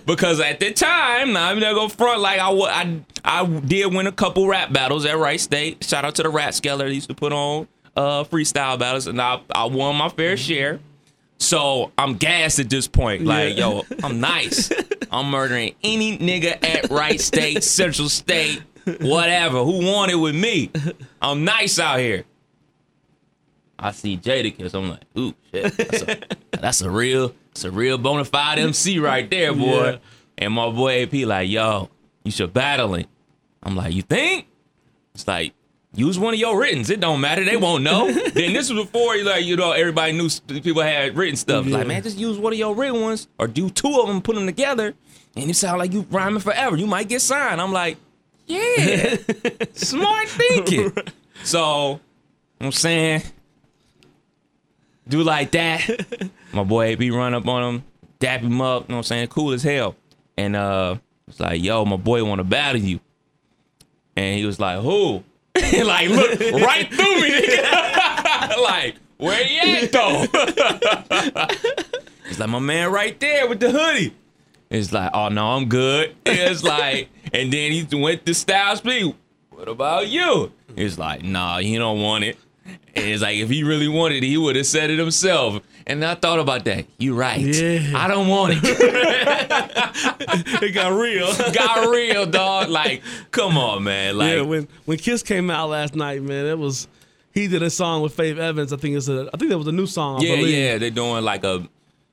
because 0.07 0.41
at 0.41 0.59
the 0.61 0.73
time, 0.73 1.33
now 1.35 1.49
I'm 1.49 1.61
gonna 1.61 1.89
front 1.89 2.21
like 2.21 2.41
I, 2.41 2.51
I 2.51 3.01
I 3.25 3.47
did 3.47 3.93
win 3.95 4.07
a 4.07 4.13
couple 4.13 4.47
rap 4.49 4.73
battles 4.73 5.05
at 5.05 5.17
Wright 5.19 5.39
State. 5.41 5.85
Shout 5.85 6.05
out 6.05 6.15
to 6.17 6.23
the 6.23 6.29
Rap 6.31 6.51
Skeller. 6.51 6.93
Used 6.93 7.09
to 7.09 7.15
put 7.15 7.33
on 7.33 7.69
uh, 7.97 8.25
freestyle 8.25 8.79
battles, 8.79 9.07
and 9.07 9.21
I 9.21 9.41
I 9.55 9.65
won 9.65 9.97
my 9.97 10.09
fair 10.09 10.37
share. 10.37 10.81
So 11.39 11.91
I'm 11.97 12.15
gassed 12.15 12.59
at 12.59 12.69
this 12.69 12.87
point. 12.87 13.25
Like, 13.25 13.57
yo, 13.57 13.85
I'm 14.05 14.21
nice. 14.21 14.71
I'm 15.11 15.31
murdering 15.31 15.75
any 15.83 16.19
nigga 16.19 16.63
at 16.63 16.91
Wright 16.91 17.21
State, 17.21 17.65
Central 17.65 18.11
State, 18.11 18.63
whatever. 19.01 19.65
Who 19.65 19.87
want 19.87 20.13
it 20.13 20.17
with 20.17 20.35
me? 20.35 20.71
I'm 21.21 21.45
nice 21.45 21.79
out 21.79 21.99
here. 21.99 22.25
I 23.79 23.93
see 23.93 24.19
Jada, 24.19 24.55
Jadakiss. 24.55 24.75
I'm 24.75 24.91
like, 24.91 25.03
ooh, 25.19 25.35
shit. 25.51 25.75
That's 25.77 26.03
a, 26.03 26.19
that's 26.61 26.81
a 26.83 26.91
real, 26.91 27.35
it's 27.53 27.65
a 27.65 27.71
real 27.71 27.97
bona 27.97 28.27
fide 28.27 28.59
MC 28.59 28.99
right 28.99 29.29
there, 29.29 29.55
boy. 29.55 29.93
Yeah. 29.93 29.99
And 30.37 30.53
my 30.53 30.69
boy 30.71 31.03
AP 31.03 31.15
like, 31.27 31.49
yo, 31.49 31.89
you 32.23 32.31
should 32.31 32.53
battle 32.53 32.95
him. 32.95 33.07
I'm 33.63 33.77
like, 33.77 33.95
you 33.95 34.03
think? 34.03 34.47
It's 35.15 35.27
like, 35.27 35.55
use 35.95 36.19
one 36.19 36.35
of 36.35 36.41
your 36.41 36.59
writtens. 36.59 36.91
It 36.91 37.01
don't 37.01 37.21
matter. 37.21 37.45
They 37.45 37.57
won't 37.57 37.83
know. 37.83 38.11
then 38.13 38.53
this 38.53 38.71
was 38.71 38.87
before, 38.87 39.23
like, 39.23 39.45
you 39.45 39.57
know, 39.57 39.73
everybody 39.73 40.13
knew 40.13 40.29
people 40.61 40.83
had 40.83 41.17
written 41.17 41.37
stuff. 41.37 41.67
Like, 41.67 41.87
man, 41.87 42.03
just 42.03 42.19
use 42.19 42.39
one 42.39 42.53
of 42.53 42.59
your 42.59 42.75
written 42.75 43.01
ones 43.01 43.29
or 43.39 43.47
do 43.47 43.71
two 43.71 44.01
of 44.01 44.09
them, 44.09 44.23
put 44.23 44.35
them 44.35 44.47
together, 44.47 44.95
and 45.37 45.47
you 45.47 45.55
sound 45.55 45.79
like 45.79 45.93
you 45.93 46.07
rhyming 46.11 46.41
forever. 46.41 46.77
You 46.77 46.87
might 46.87 47.09
get 47.09 47.21
signed. 47.21 47.61
I'm 47.61 47.73
like, 47.73 47.99
yeah, 48.47 49.17
smart 49.75 50.29
thinking. 50.29 50.93
So, 51.45 52.01
I'm 52.61 52.73
saying, 52.73 53.23
do 55.09 55.23
like 55.23 55.51
that. 55.53 56.31
My 56.53 56.65
boy 56.65 56.93
AP 56.93 57.13
run 57.13 57.35
up 57.35 57.47
on 57.47 57.63
him, 57.75 57.85
dap 58.19 58.41
him 58.41 58.61
up, 58.61 58.85
you 58.85 58.89
know 58.89 58.97
what 58.97 58.99
I'm 58.99 59.03
saying? 59.05 59.29
Cool 59.29 59.53
as 59.53 59.63
hell. 59.63 59.97
And 60.37 60.57
uh 60.57 60.97
it's 61.29 61.39
like, 61.39 61.63
yo, 61.63 61.85
my 61.85 61.97
boy 61.97 62.25
wanna 62.25 62.43
battle 62.45 62.81
you. 62.81 62.99
And 64.17 64.37
he 64.37 64.45
was 64.45 64.59
like, 64.59 64.81
who? 64.81 65.23
like 65.85 66.09
look 66.09 66.41
right 66.63 66.89
through 66.93 67.21
me, 67.21 67.31
nigga. 67.41 68.57
like, 68.63 68.97
where 69.19 69.43
you 69.43 69.85
at 69.85 69.93
though? 69.93 70.27
It's 72.31 72.39
like 72.39 72.49
my 72.49 72.61
man 72.61 72.93
right 72.93 73.19
there 73.19 73.49
with 73.49 73.59
the 73.59 73.73
hoodie. 73.73 74.15
It's 74.71 74.93
like, 74.93 75.11
oh 75.13 75.31
no, 75.31 75.49
I'm 75.49 75.69
good. 75.69 76.15
It's 76.25 76.63
like, 76.63 77.09
and 77.33 77.53
then 77.53 77.73
he 77.73 77.85
went 77.93 78.25
to 78.27 78.35
Styles 78.35 78.81
P. 78.81 79.13
What 79.51 79.67
about 79.67 80.07
you? 80.07 80.53
It's 80.77 80.97
like, 80.97 81.25
nah, 81.25 81.59
he 81.59 81.77
don't 81.77 82.01
want 82.01 82.23
it. 82.23 82.39
And 82.95 83.05
it's 83.05 83.21
like, 83.21 83.37
if 83.37 83.51
he 83.51 83.65
really 83.65 83.89
wanted 83.89 84.23
it, 84.23 84.27
he 84.29 84.39
would 84.39 84.55
have 84.55 84.67
said 84.67 84.91
it 84.91 85.01
himself. 85.01 85.61
And 85.91 86.05
I 86.05 86.15
thought 86.15 86.39
about 86.39 86.65
that. 86.67 86.87
You're 86.99 87.17
right. 87.17 87.41
Yeah. 87.41 87.93
I 87.97 88.07
don't 88.09 88.29
want 88.29 88.55
it. 88.57 88.63
It 90.63 90.73
got 90.75 90.93
real. 90.93 91.33
Got 91.53 91.89
real, 91.89 92.27
dog. 92.27 92.69
Like, 92.69 93.03
come 93.31 93.57
on, 93.57 93.85
man. 93.85 94.17
Like, 94.17 94.37
yeah, 94.37 94.43
when 94.43 94.69
when 94.85 94.99
Kiss 94.99 95.23
came 95.23 95.51
out 95.51 95.71
last 95.71 95.95
night, 95.95 96.23
man, 96.23 96.47
it 96.47 96.59
was 96.59 96.89
he 97.33 97.49
did 97.49 97.63
a 97.63 97.71
song 97.71 98.03
with 98.03 98.15
Faith 98.15 98.39
Evans. 98.39 98.73
I 98.73 98.77
think 98.77 98.97
it's 98.97 99.09
a 99.09 99.29
I 99.33 99.37
think 99.37 99.51
that 99.51 99.59
was 99.59 99.67
a 99.67 99.73
new 99.73 99.87
song. 99.87 100.21
I 100.21 100.27
yeah, 100.27 100.37
believe. 100.37 100.55
yeah. 100.57 100.79
They're 100.79 100.91
doing 100.91 101.25
like 101.25 101.45
a. 101.45 101.67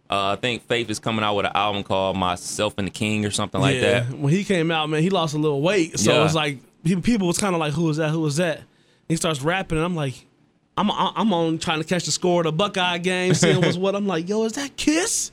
Uh, 0.09 0.31
I 0.31 0.35
think 0.37 0.63
Faith 0.63 0.89
is 0.89 0.99
coming 0.99 1.23
out 1.23 1.35
with 1.35 1.45
an 1.47 1.51
album 1.53 1.83
called 1.83 2.15
Myself 2.15 2.75
and 2.77 2.87
the 2.87 2.91
King 2.91 3.25
or 3.25 3.31
something 3.31 3.59
like 3.59 3.81
that. 3.81 4.03
yeah. 4.05 4.09
that. 4.09 4.17
When 4.17 4.31
he 4.33 4.45
came 4.45 4.71
out, 4.71 4.89
man, 4.89 5.01
he 5.03 5.09
lost 5.09 5.35
a 5.35 5.37
little 5.37 5.61
weight, 5.61 5.99
so 5.99 6.13
Yeah. 6.13 6.25
it's 6.25 6.33
like 6.35 6.59
people 7.03 7.27
was 7.27 7.37
kind 7.37 7.53
of 7.53 7.59
like, 7.59 7.73
"Who 7.73 7.89
is 7.89 7.97
that? 7.97 8.11
Who 8.11 8.25
is 8.25 8.37
that?" 8.37 8.61
he 9.09 9.15
starts 9.17 9.41
rapping, 9.41 9.77
and 9.77 9.85
I'm 9.85 9.95
like, 9.95 10.25
"I'm 10.77 10.89
I'm 10.91 11.33
on 11.33 11.57
trying 11.57 11.79
to 11.81 11.85
catch 11.87 12.05
the 12.05 12.11
score 12.11 12.41
of 12.41 12.45
the 12.45 12.51
Buckeye 12.51 12.99
game, 12.99 13.33
seeing 13.33 13.61
what's 13.61 13.77
what." 13.77 13.95
I'm 13.95 14.07
like, 14.07 14.29
"Yo, 14.29 14.43
is 14.43 14.53
that 14.53 14.75
Kiss?" 14.77 15.31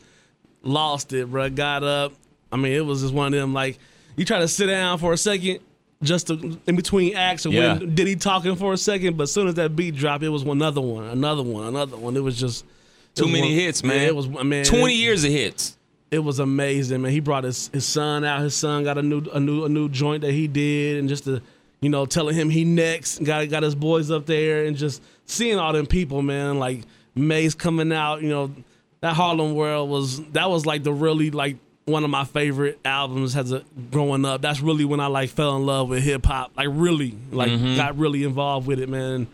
Lost 0.62 1.12
it, 1.12 1.30
bro. 1.30 1.50
Got 1.50 1.82
up. 1.82 2.12
I 2.50 2.56
mean, 2.56 2.72
it 2.72 2.84
was 2.86 3.02
just 3.02 3.12
one 3.12 3.34
of 3.34 3.40
them 3.40 3.52
like 3.52 3.78
you 4.16 4.24
try 4.24 4.38
to 4.38 4.48
sit 4.48 4.66
down 4.66 4.98
for 4.98 5.12
a 5.12 5.16
second. 5.16 5.60
Just 6.02 6.26
to, 6.26 6.58
in 6.66 6.76
between 6.76 7.14
acts, 7.16 7.46
and 7.46 7.54
Yeah. 7.54 7.78
when 7.78 7.94
Diddy 7.94 8.16
talking 8.16 8.56
for 8.56 8.74
a 8.74 8.76
second, 8.76 9.16
but 9.16 9.22
as 9.24 9.32
soon 9.32 9.48
as 9.48 9.54
that 9.54 9.74
beat 9.74 9.94
dropped, 9.94 10.22
it 10.22 10.28
was 10.28 10.42
another 10.42 10.80
one, 10.80 11.04
another 11.04 11.42
one, 11.42 11.66
another 11.66 11.96
one. 11.96 12.14
It 12.16 12.20
was 12.22 12.38
just 12.38 12.64
it 12.64 13.16
Too 13.16 13.24
was 13.24 13.32
many 13.32 13.48
one- 13.48 13.56
hits, 13.56 13.82
man. 13.82 14.02
It 14.02 14.14
was 14.14 14.28
man. 14.28 14.64
Twenty 14.64 14.94
it- 14.94 14.98
years 14.98 15.24
of 15.24 15.30
hits. 15.30 15.76
it 16.10 16.18
was 16.18 16.40
amazing, 16.40 17.00
man. 17.02 17.10
He 17.12 17.20
brought 17.20 17.44
his, 17.44 17.68
his 17.72 17.86
son 17.86 18.22
out. 18.24 18.40
His 18.42 18.54
son 18.54 18.84
got 18.84 18.98
a 18.98 19.02
new 19.02 19.22
a 19.32 19.40
new 19.40 19.64
a 19.64 19.68
new 19.68 19.88
joint 19.88 20.22
that 20.22 20.32
he 20.32 20.46
did, 20.46 20.98
and 20.98 21.08
just 21.08 21.24
to 21.24 21.40
you 21.80 21.88
know 21.88 22.04
telling 22.06 22.34
him 22.34 22.50
he 22.50 22.64
next. 22.64 23.22
Got 23.24 23.48
got 23.48 23.62
his 23.62 23.74
boys 23.74 24.10
up 24.10 24.26
there, 24.26 24.64
and 24.66 24.76
just 24.76 25.00
seeing 25.26 25.58
all 25.58 25.72
them 25.72 25.86
people, 25.86 26.22
man. 26.22 26.58
Like 26.58 26.82
Mase 27.14 27.54
coming 27.54 27.92
out, 27.92 28.22
you 28.22 28.28
know, 28.28 28.54
that 29.00 29.14
Harlem 29.14 29.54
World 29.54 29.90
was 29.90 30.24
that 30.32 30.48
was 30.50 30.66
like 30.66 30.82
the 30.82 30.92
really 30.92 31.30
like 31.30 31.56
one 31.86 32.04
of 32.04 32.10
my 32.10 32.24
favorite 32.24 32.78
albums 32.84 33.36
as 33.36 33.52
a 33.52 33.64
growing 33.90 34.24
up. 34.24 34.40
That's 34.40 34.60
really 34.60 34.84
when 34.84 35.00
I 35.00 35.06
like 35.06 35.30
fell 35.30 35.56
in 35.56 35.66
love 35.66 35.88
with 35.88 36.02
hip 36.02 36.24
hop. 36.24 36.52
Like 36.56 36.68
really, 36.70 37.14
like 37.30 37.50
mm-hmm. 37.50 37.76
got 37.76 37.98
really 37.98 38.24
involved 38.24 38.66
with 38.66 38.80
it, 38.80 38.88
man. 38.88 39.26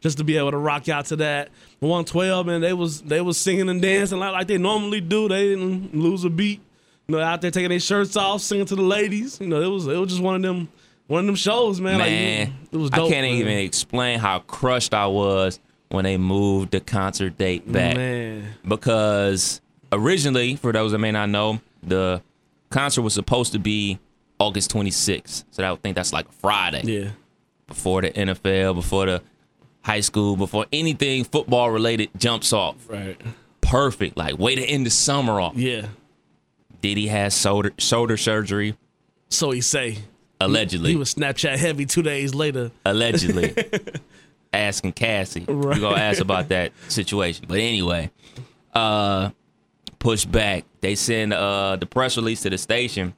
Just 0.00 0.18
to 0.18 0.24
be 0.24 0.36
able 0.36 0.50
to 0.50 0.58
rock 0.58 0.88
out 0.90 1.06
to 1.06 1.16
that 1.16 1.48
112, 1.80 2.46
man, 2.46 2.60
they 2.60 2.74
was 2.74 3.00
they 3.02 3.22
was 3.22 3.38
singing 3.38 3.70
and 3.70 3.80
dancing 3.80 4.18
like, 4.18 4.32
like 4.32 4.46
they 4.46 4.58
normally 4.58 5.00
do. 5.00 5.28
They 5.28 5.48
didn't 5.48 5.94
lose 5.94 6.24
a 6.24 6.30
beat. 6.30 6.60
You 7.06 7.16
know, 7.16 7.22
out 7.22 7.40
there 7.42 7.50
taking 7.50 7.70
their 7.70 7.80
shirts 7.80 8.16
off, 8.16 8.40
singing 8.42 8.66
to 8.66 8.76
the 8.76 8.82
ladies. 8.82 9.40
You 9.40 9.48
know, 9.48 9.62
it 9.62 9.66
was 9.68 9.86
it 9.86 9.96
was 9.96 10.10
just 10.10 10.22
one 10.22 10.36
of 10.36 10.42
them 10.42 10.68
one 11.06 11.20
of 11.20 11.26
them 11.26 11.34
shows, 11.34 11.80
man. 11.80 11.98
Man, 11.98 12.40
like, 12.48 12.50
it 12.72 12.76
was 12.76 12.90
dope. 12.90 13.06
I 13.06 13.12
can't 13.12 13.26
man. 13.26 13.36
even 13.36 13.58
explain 13.58 14.18
how 14.18 14.38
crushed 14.40 14.94
I 14.94 15.06
was 15.06 15.60
when 15.88 16.04
they 16.04 16.16
moved 16.16 16.72
the 16.72 16.80
concert 16.80 17.36
date 17.38 17.70
back. 17.70 17.96
Man, 17.96 18.48
Because 18.66 19.60
originally, 19.92 20.56
for 20.56 20.72
those 20.72 20.92
that 20.92 20.98
may 20.98 21.12
not 21.12 21.28
know, 21.28 21.60
the 21.82 22.22
concert 22.70 23.02
was 23.02 23.14
supposed 23.14 23.52
to 23.52 23.58
be 23.58 23.98
August 24.38 24.72
26th. 24.72 25.44
So 25.50 25.62
I 25.62 25.70
would 25.70 25.82
think 25.82 25.94
that's 25.96 26.12
like 26.12 26.30
Friday 26.32 26.82
yeah, 26.84 27.10
before 27.66 28.02
the 28.02 28.10
NFL, 28.10 28.74
before 28.74 29.06
the 29.06 29.22
high 29.82 30.00
school, 30.00 30.36
before 30.36 30.66
anything 30.72 31.24
football 31.24 31.70
related 31.70 32.08
jumps 32.16 32.52
off. 32.52 32.76
right, 32.88 33.20
Perfect. 33.60 34.16
Like 34.16 34.38
way 34.38 34.54
to 34.56 34.62
end 34.62 34.86
the 34.86 34.90
summer 34.90 35.40
off. 35.40 35.54
yeah. 35.56 35.86
Diddy 36.80 37.06
has 37.06 37.38
shoulder 37.40 37.72
shoulder 37.78 38.16
surgery 38.18 38.76
So 39.30 39.52
he 39.52 39.62
say 39.62 39.98
allegedly. 40.40 40.90
he 40.90 40.96
was 40.96 41.14
Snapchat 41.14 41.56
heavy 41.56 41.86
two 41.86 42.02
days 42.02 42.34
later. 42.34 42.70
allegedly 42.84 43.54
asking 44.52 44.92
Cassie. 44.92 45.44
Right. 45.48 45.76
We're 45.76 45.80
gonna 45.80 46.00
ask 46.00 46.20
about 46.20 46.48
that 46.48 46.72
situation. 46.88 47.46
But 47.48 47.58
anyway, 47.58 48.10
uh 48.74 49.30
push 49.98 50.24
back. 50.24 50.64
They 50.80 50.94
send 50.94 51.32
uh 51.32 51.76
the 51.76 51.86
press 51.86 52.16
release 52.16 52.42
to 52.42 52.50
the 52.50 52.58
station. 52.58 53.14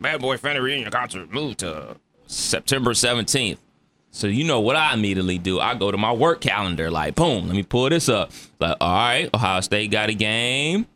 Bad 0.00 0.20
Boy 0.20 0.36
Family 0.36 0.60
Reunion 0.60 0.90
concert 0.90 1.30
moved 1.32 1.60
to 1.60 1.96
September 2.26 2.92
17th. 2.92 3.58
So 4.10 4.26
you 4.26 4.44
know 4.44 4.60
what 4.60 4.76
I 4.76 4.94
immediately 4.94 5.38
do? 5.38 5.60
I 5.60 5.74
go 5.74 5.90
to 5.90 5.96
my 5.98 6.12
work 6.12 6.40
calendar, 6.40 6.90
like 6.90 7.14
boom, 7.14 7.46
let 7.46 7.56
me 7.56 7.62
pull 7.62 7.88
this 7.88 8.08
up. 8.08 8.30
Like, 8.60 8.76
all 8.80 8.92
right, 8.94 9.30
Ohio 9.34 9.60
State 9.60 9.90
got 9.90 10.08
a 10.08 10.14
game 10.14 10.86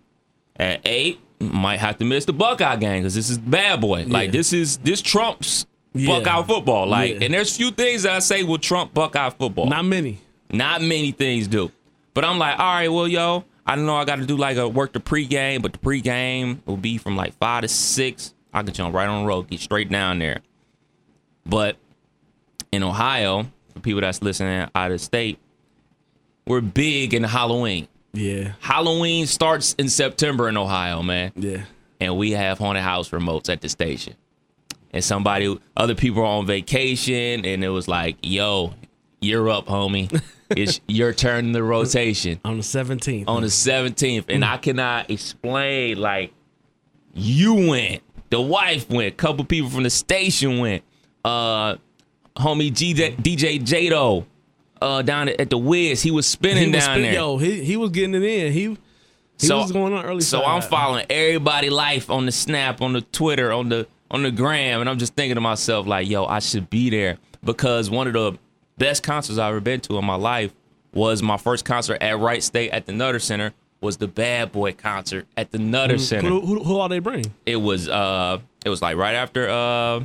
at 0.56 0.80
eight. 0.84 1.20
Might 1.40 1.78
have 1.78 1.98
to 1.98 2.04
miss 2.04 2.24
the 2.24 2.32
Buckeye 2.32 2.76
game 2.76 3.02
because 3.02 3.14
this 3.14 3.30
is 3.30 3.38
bad 3.38 3.80
boy. 3.80 4.04
Like 4.08 4.32
this 4.32 4.52
is 4.52 4.78
this 4.78 5.00
trumps 5.00 5.66
Yeah. 5.94 6.18
Buckeye 6.18 6.42
football. 6.44 6.86
Like, 6.86 7.14
Yeah. 7.14 7.24
and 7.26 7.34
there's 7.34 7.56
few 7.56 7.70
things 7.70 8.02
that 8.02 8.12
I 8.12 8.18
say 8.18 8.42
will 8.42 8.58
trump 8.58 8.92
Buckeye 8.92 9.30
football. 9.30 9.66
Not 9.66 9.84
many. 9.84 10.18
Not 10.52 10.82
many 10.82 11.12
things 11.12 11.46
do. 11.48 11.70
But 12.14 12.24
I'm 12.24 12.38
like, 12.38 12.58
all 12.58 12.64
right, 12.74 12.88
well, 12.88 13.06
yo, 13.06 13.44
I 13.66 13.76
don't 13.76 13.86
know. 13.86 13.96
I 13.96 14.04
got 14.04 14.16
to 14.16 14.26
do 14.26 14.36
like 14.36 14.56
a 14.56 14.66
work 14.68 14.92
the 14.92 15.00
pregame, 15.00 15.62
but 15.62 15.72
the 15.74 15.78
pregame 15.78 16.58
will 16.66 16.76
be 16.76 16.98
from 16.98 17.16
like 17.16 17.34
five 17.38 17.62
to 17.62 17.68
six. 17.68 18.34
I 18.52 18.62
can 18.62 18.74
jump 18.74 18.94
right 18.94 19.08
on 19.08 19.22
the 19.22 19.28
road, 19.28 19.48
get 19.48 19.60
straight 19.60 19.90
down 19.90 20.18
there. 20.18 20.40
But 21.46 21.76
in 22.72 22.82
Ohio, 22.82 23.46
for 23.72 23.80
people 23.80 24.00
that's 24.00 24.22
listening 24.22 24.68
out 24.74 24.90
of 24.90 25.00
state, 25.00 25.38
we're 26.46 26.60
big 26.62 27.14
in 27.14 27.22
Halloween. 27.24 27.86
Yeah. 28.18 28.52
Halloween 28.60 29.26
starts 29.26 29.74
in 29.74 29.88
September 29.88 30.48
in 30.48 30.56
Ohio, 30.56 31.02
man 31.02 31.32
Yeah. 31.36 31.62
and 32.00 32.16
we 32.16 32.32
have 32.32 32.58
haunted 32.58 32.82
house 32.82 33.10
remotes 33.10 33.48
at 33.50 33.60
the 33.60 33.68
station. 33.68 34.14
And 34.92 35.04
somebody, 35.04 35.58
other 35.76 35.94
people 35.94 36.22
are 36.22 36.26
on 36.26 36.46
vacation, 36.46 37.44
and 37.44 37.62
it 37.62 37.68
was 37.68 37.88
like, 37.88 38.16
"Yo, 38.22 38.74
you're 39.20 39.48
up, 39.48 39.66
homie. 39.66 40.08
It's 40.50 40.80
your 40.88 41.12
turn 41.12 41.44
in 41.44 41.52
the 41.52 41.62
rotation 41.62 42.40
On 42.42 42.56
the 42.56 42.62
17th. 42.62 43.24
on 43.28 43.42
the 43.42 43.48
17th." 43.48 44.24
And 44.30 44.42
I 44.42 44.56
cannot 44.56 45.10
explain. 45.10 45.98
Like, 45.98 46.32
you 47.12 47.68
went, 47.68 48.02
the 48.30 48.40
wife 48.40 48.88
went, 48.88 49.08
a 49.12 49.16
couple 49.16 49.44
people 49.44 49.68
from 49.68 49.82
the 49.82 49.90
station 49.90 50.58
went. 50.58 50.82
Uh, 51.22 51.76
homie 52.36 52.72
DJ, 52.72 53.14
DJ 53.16 53.60
Jado, 53.60 54.24
uh, 54.80 55.02
down 55.02 55.28
at 55.28 55.50
the 55.50 55.58
Wiz, 55.58 56.02
he 56.02 56.10
was 56.10 56.26
spinning 56.26 56.68
he 56.68 56.74
was 56.74 56.84
down 56.84 56.94
spin- 56.94 57.02
there. 57.02 57.14
Yo, 57.14 57.38
he, 57.38 57.62
he 57.64 57.76
was 57.76 57.90
getting 57.90 58.14
it 58.14 58.22
in. 58.22 58.52
He, 58.52 58.76
he 59.38 59.52
was 59.52 59.72
going 59.72 59.92
on 59.92 60.04
early. 60.04 60.20
So. 60.20 60.44
I'm 60.44 60.62
following 60.62 61.06
everybody 61.10 61.70
life 61.70 62.10
on 62.10 62.26
the 62.26 62.32
snap, 62.32 62.80
on 62.82 62.92
the 62.92 63.02
Twitter, 63.02 63.52
on 63.52 63.68
the 63.68 63.86
on 64.10 64.22
the 64.22 64.30
gram, 64.30 64.80
and 64.80 64.88
I'm 64.88 64.98
just 64.98 65.14
thinking 65.14 65.34
to 65.34 65.40
myself 65.40 65.86
like, 65.86 66.08
yo, 66.08 66.24
I 66.24 66.38
should 66.38 66.70
be 66.70 66.88
there 66.90 67.18
because 67.44 67.90
one 67.90 68.06
of 68.06 68.14
the 68.14 68.38
best 68.78 69.02
concerts 69.02 69.38
I've 69.38 69.50
ever 69.50 69.60
been 69.60 69.80
to 69.82 69.98
in 69.98 70.04
my 70.04 70.14
life 70.14 70.54
was 70.94 71.22
my 71.22 71.36
first 71.36 71.64
concert 71.64 71.98
at 72.00 72.18
Wright 72.18 72.42
State 72.42 72.70
at 72.70 72.86
the 72.86 72.92
Nutter 72.92 73.18
Center. 73.18 73.52
Was 73.80 73.98
the 73.98 74.08
Bad 74.08 74.50
Boy 74.50 74.72
concert 74.72 75.26
at 75.36 75.52
the 75.52 75.58
Nutter 75.58 75.98
Center? 75.98 76.30
Who, 76.30 76.40
who, 76.40 76.64
who 76.64 76.78
all 76.78 76.88
they 76.88 76.98
bring? 76.98 77.32
It 77.46 77.56
was 77.56 77.88
uh, 77.88 78.40
it 78.64 78.70
was 78.70 78.82
like 78.82 78.96
right 78.96 79.14
after 79.14 79.48
uh, 79.48 80.04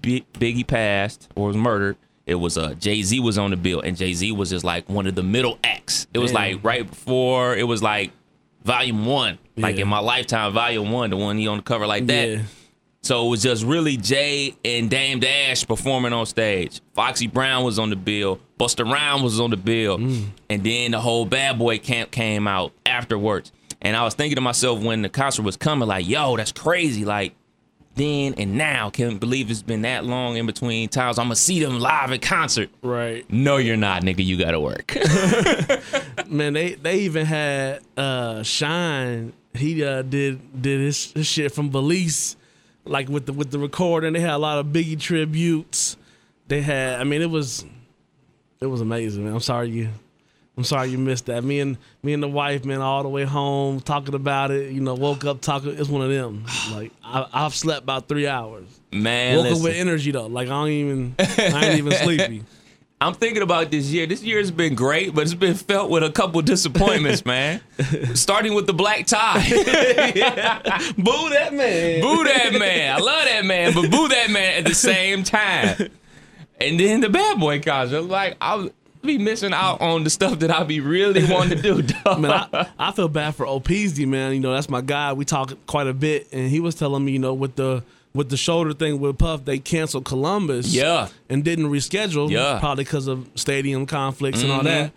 B- 0.00 0.24
Biggie 0.32 0.66
passed 0.66 1.28
or 1.34 1.48
was 1.48 1.56
murdered. 1.56 1.98
It 2.26 2.34
was 2.34 2.58
uh 2.58 2.74
Jay 2.74 3.02
Z 3.02 3.20
was 3.20 3.38
on 3.38 3.50
the 3.50 3.56
bill, 3.56 3.80
and 3.80 3.96
Jay 3.96 4.12
Z 4.12 4.32
was 4.32 4.50
just 4.50 4.64
like 4.64 4.88
one 4.88 5.06
of 5.06 5.14
the 5.14 5.22
middle 5.22 5.58
acts. 5.62 6.06
It 6.12 6.18
was 6.18 6.32
Damn. 6.32 6.54
like 6.54 6.64
right 6.64 6.88
before 6.88 7.56
it 7.56 7.62
was 7.62 7.82
like 7.82 8.10
volume 8.64 9.06
one, 9.06 9.38
like 9.56 9.76
in 9.76 9.88
my 9.88 10.00
lifetime, 10.00 10.52
volume 10.52 10.90
one, 10.90 11.10
the 11.10 11.16
one 11.16 11.38
he 11.38 11.46
on 11.46 11.58
the 11.58 11.62
cover 11.62 11.86
like 11.86 12.06
that. 12.06 12.28
Yeah. 12.28 12.42
So 13.02 13.24
it 13.24 13.30
was 13.30 13.42
just 13.42 13.62
really 13.64 13.96
Jay 13.96 14.56
and 14.64 14.90
Dame 14.90 15.20
Dash 15.20 15.64
performing 15.64 16.12
on 16.12 16.26
stage. 16.26 16.80
Foxy 16.94 17.28
Brown 17.28 17.62
was 17.62 17.78
on 17.78 17.90
the 17.90 17.94
bill. 17.94 18.40
Busta 18.58 18.84
Rhymes 18.84 19.22
was 19.22 19.38
on 19.38 19.50
the 19.50 19.56
bill. 19.56 19.98
Mm. 19.98 20.24
And 20.50 20.64
then 20.64 20.90
the 20.90 21.00
whole 21.00 21.24
Bad 21.24 21.56
Boy 21.56 21.78
camp 21.78 22.10
came 22.10 22.48
out 22.48 22.72
afterwards. 22.84 23.52
And 23.80 23.96
I 23.96 24.02
was 24.02 24.14
thinking 24.14 24.34
to 24.34 24.40
myself 24.40 24.82
when 24.82 25.02
the 25.02 25.08
concert 25.08 25.42
was 25.42 25.56
coming, 25.56 25.86
like, 25.86 26.08
yo, 26.08 26.36
that's 26.36 26.50
crazy. 26.50 27.04
Like, 27.04 27.36
then 27.96 28.34
and 28.34 28.56
now, 28.56 28.90
can't 28.90 29.18
believe 29.18 29.50
it's 29.50 29.62
been 29.62 29.82
that 29.82 30.04
long 30.04 30.36
in 30.36 30.46
between 30.46 30.88
times. 30.88 31.18
I'm 31.18 31.26
gonna 31.26 31.36
see 31.36 31.62
them 31.62 31.80
live 31.80 32.12
at 32.12 32.22
concert. 32.22 32.70
Right. 32.82 33.28
No, 33.30 33.56
you're 33.56 33.76
not, 33.76 34.02
nigga. 34.02 34.24
You 34.24 34.38
gotta 34.38 34.60
work. 34.60 34.94
Man, 36.28 36.52
they 36.52 36.74
they 36.74 37.00
even 37.00 37.26
had 37.26 37.80
uh 37.96 38.42
Shyne. 38.42 39.32
He 39.54 39.82
uh 39.82 40.02
did 40.02 40.62
did 40.62 40.80
his, 40.80 41.12
his 41.12 41.26
shit 41.26 41.52
from 41.52 41.70
Belize, 41.70 42.36
like 42.84 43.08
with 43.08 43.26
the 43.26 43.32
with 43.32 43.50
the 43.50 43.58
recording. 43.58 44.12
They 44.12 44.20
had 44.20 44.34
a 44.34 44.38
lot 44.38 44.58
of 44.58 44.66
Biggie 44.66 45.00
tributes. 45.00 45.96
They 46.48 46.60
had. 46.60 47.00
I 47.00 47.04
mean, 47.04 47.22
it 47.22 47.30
was 47.30 47.64
it 48.60 48.66
was 48.66 48.82
amazing, 48.82 49.24
man. 49.24 49.32
I'm 49.32 49.40
sorry 49.40 49.70
you. 49.70 49.88
I'm 50.56 50.64
sorry 50.64 50.88
you 50.88 50.96
missed 50.96 51.26
that. 51.26 51.44
Me 51.44 51.60
and 51.60 51.76
me 52.02 52.14
and 52.14 52.22
the 52.22 52.28
wife, 52.28 52.64
man, 52.64 52.80
all 52.80 53.02
the 53.02 53.10
way 53.10 53.24
home 53.24 53.80
talking 53.80 54.14
about 54.14 54.50
it. 54.50 54.72
You 54.72 54.80
know, 54.80 54.94
woke 54.94 55.24
up 55.24 55.42
talking. 55.42 55.76
It's 55.78 55.88
one 55.88 56.02
of 56.02 56.10
them. 56.10 56.46
Like 56.72 56.92
I, 57.04 57.26
I've 57.32 57.54
slept 57.54 57.82
about 57.82 58.08
three 58.08 58.26
hours. 58.26 58.64
Man, 58.90 59.36
woke 59.36 59.44
listen. 59.44 59.58
up 59.58 59.64
with 59.64 59.76
energy 59.76 60.10
though. 60.12 60.26
Like 60.26 60.48
I 60.48 60.52
don't 60.52 60.68
even. 60.68 61.14
I 61.18 61.66
ain't 61.66 61.78
even 61.78 61.92
sleepy. 61.92 62.44
I'm 62.98 63.12
thinking 63.12 63.42
about 63.42 63.70
this 63.70 63.90
year. 63.90 64.06
This 64.06 64.22
year 64.22 64.38
has 64.38 64.50
been 64.50 64.74
great, 64.74 65.14
but 65.14 65.24
it's 65.24 65.34
been 65.34 65.54
felt 65.54 65.90
with 65.90 66.02
a 66.02 66.10
couple 66.10 66.40
disappointments, 66.40 67.26
man. 67.26 67.60
Starting 68.14 68.54
with 68.54 68.66
the 68.66 68.72
black 68.72 69.06
tie. 69.06 69.40
Boo 70.96 71.28
that 71.28 71.52
man. 71.52 72.00
boo 72.00 72.24
that 72.24 72.54
man. 72.58 72.96
I 72.96 72.98
love 72.98 73.24
that 73.26 73.44
man, 73.44 73.74
but 73.74 73.90
boo 73.90 74.08
that 74.08 74.30
man 74.30 74.60
at 74.60 74.64
the 74.64 74.74
same 74.74 75.24
time. 75.24 75.90
And 76.58 76.80
then 76.80 77.00
the 77.00 77.10
bad 77.10 77.38
boy 77.38 77.60
concert. 77.60 78.00
Like 78.02 78.38
I'll 78.40 78.70
be 79.06 79.18
missing 79.18 79.52
out 79.52 79.80
on 79.80 80.04
the 80.04 80.10
stuff 80.10 80.38
that 80.40 80.50
I 80.50 80.62
be 80.64 80.80
really 80.80 81.24
wanting 81.30 81.56
to 81.56 81.62
do. 81.62 81.82
Dog. 82.04 82.20
Man, 82.20 82.30
I, 82.30 82.68
I 82.78 82.92
feel 82.92 83.08
bad 83.08 83.34
for 83.34 83.46
Opeasy, 83.46 84.06
man. 84.06 84.32
You 84.34 84.40
know, 84.40 84.52
that's 84.52 84.68
my 84.68 84.80
guy. 84.80 85.12
We 85.12 85.24
talk 85.24 85.52
quite 85.66 85.86
a 85.86 85.94
bit, 85.94 86.28
and 86.32 86.50
he 86.50 86.60
was 86.60 86.74
telling 86.74 87.04
me, 87.04 87.12
you 87.12 87.18
know, 87.18 87.34
with 87.34 87.56
the 87.56 87.82
with 88.14 88.30
the 88.30 88.36
shoulder 88.36 88.72
thing 88.72 88.98
with 88.98 89.18
Puff, 89.18 89.44
they 89.44 89.58
canceled 89.58 90.06
Columbus, 90.06 90.74
Yeah. 90.74 91.08
and 91.28 91.44
didn't 91.44 91.66
reschedule, 91.66 92.30
Yeah. 92.30 92.38
Mm-hmm. 92.38 92.60
probably 92.60 92.84
because 92.84 93.08
of 93.08 93.28
stadium 93.34 93.84
conflicts 93.84 94.42
and 94.42 94.50
all 94.50 94.62
that. 94.62 94.92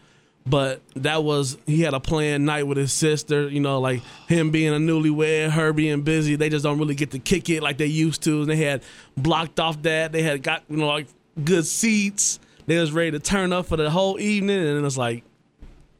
But 0.46 0.82
that 0.96 1.24
was 1.24 1.58
he 1.68 1.82
had 1.82 1.94
a 1.94 2.00
planned 2.00 2.46
night 2.46 2.64
with 2.64 2.78
his 2.78 2.94
sister. 2.94 3.50
You 3.50 3.60
know, 3.60 3.80
like 3.82 4.02
him 4.28 4.52
being 4.52 4.74
a 4.74 4.78
newlywed, 4.78 5.52
her 5.52 5.74
being 5.74 6.02
busy. 6.02 6.38
They 6.38 6.50
just 6.50 6.64
don't 6.64 6.80
really 6.80 6.96
get 6.96 7.12
to 7.12 7.20
kick 7.20 7.50
it 7.50 7.62
like 7.62 7.78
they 7.78 7.86
used 7.88 8.24
to. 8.24 8.42
And 8.42 8.50
they 8.50 8.56
had 8.56 8.82
blocked 9.18 9.60
off 9.60 9.82
that. 9.84 10.12
They 10.12 10.24
had 10.24 10.42
got 10.42 10.64
you 10.70 10.78
know 10.78 10.88
like 10.88 11.08
good 11.44 11.66
seats. 11.68 12.40
They 12.70 12.78
was 12.78 12.92
ready 12.92 13.10
to 13.10 13.20
turn 13.20 13.52
up 13.52 13.66
for 13.66 13.78
the 13.78 13.90
whole 13.90 14.20
evening, 14.20 14.60
and 14.60 14.78
it 14.78 14.82
was 14.82 14.96
like, 14.96 15.24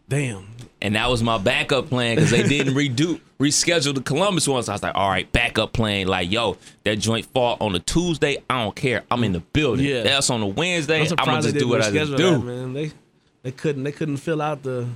damn. 0.08 0.46
and 0.84 0.94
that 0.94 1.10
was 1.10 1.24
my 1.24 1.40
backup 1.40 1.90
plan 1.90 2.14
because 2.14 2.30
they 2.30 2.44
didn't 2.44 2.74
redo 2.76 3.20
reschedule 3.40 3.96
the 3.96 4.04
Columbus 4.04 4.48
one. 4.48 4.62
So 4.62 4.72
I 4.72 4.76
was 4.76 4.84
like, 4.84 4.94
all 4.94 5.10
right, 5.10 5.30
backup 5.32 5.74
plan. 5.74 6.06
Like, 6.06 6.32
yo, 6.32 6.58
that 6.84 6.98
joint 6.98 7.26
fall 7.26 7.58
on 7.60 7.74
a 7.74 7.80
Tuesday. 7.80 8.44
I 8.48 8.64
don't 8.64 8.76
care. 8.76 9.04
I'm 9.10 9.24
in 9.24 9.32
the 9.32 9.40
building. 9.40 9.84
Yeah. 9.84 10.04
That's 10.04 10.30
on 10.30 10.44
a 10.44 10.46
Wednesday. 10.46 11.02
I'm 11.02 11.08
I'm 11.18 11.26
gonna 11.26 11.42
just 11.42 11.58
do 11.58 11.68
what 11.68 11.82
I 11.82 11.90
just 11.90 12.16
do. 12.16 12.38
that, 12.38 12.40
man. 12.46 12.74
They 12.74 12.92
they 13.42 13.52
couldn't 13.52 13.84
they 13.84 13.92
couldn't 13.92 14.18
fill 14.18 14.40
out 14.40 14.62
the 14.62 14.88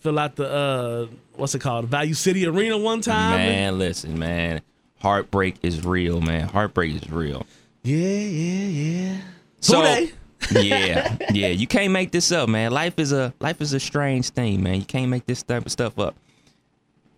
fill 0.00 0.18
out 0.18 0.34
the 0.34 0.50
uh 0.50 1.06
what's 1.36 1.54
it 1.54 1.60
called 1.60 1.84
Value 1.84 2.14
City 2.14 2.44
Arena 2.44 2.76
one 2.76 3.02
time. 3.02 3.36
Man, 3.36 3.78
listen, 3.78 4.18
man. 4.18 4.62
Heartbreak 5.00 5.58
is 5.62 5.84
real, 5.84 6.20
man. 6.20 6.48
Heartbreak 6.48 6.92
is 6.92 7.08
real. 7.08 7.46
Yeah, 7.84 7.96
yeah, 7.96 8.66
yeah. 8.66 9.16
So? 9.60 10.08
Yeah, 10.52 11.16
yeah. 11.32 11.48
You 11.48 11.66
can't 11.66 11.92
make 11.92 12.10
this 12.10 12.32
up, 12.32 12.48
man. 12.48 12.72
Life 12.72 12.98
is 12.98 13.12
a 13.12 13.32
life 13.40 13.60
is 13.60 13.72
a 13.72 13.80
strange 13.80 14.30
thing, 14.30 14.62
man. 14.62 14.76
You 14.76 14.84
can't 14.84 15.10
make 15.10 15.26
this 15.26 15.42
type 15.42 15.66
of 15.66 15.72
stuff 15.72 15.98
up. 15.98 16.16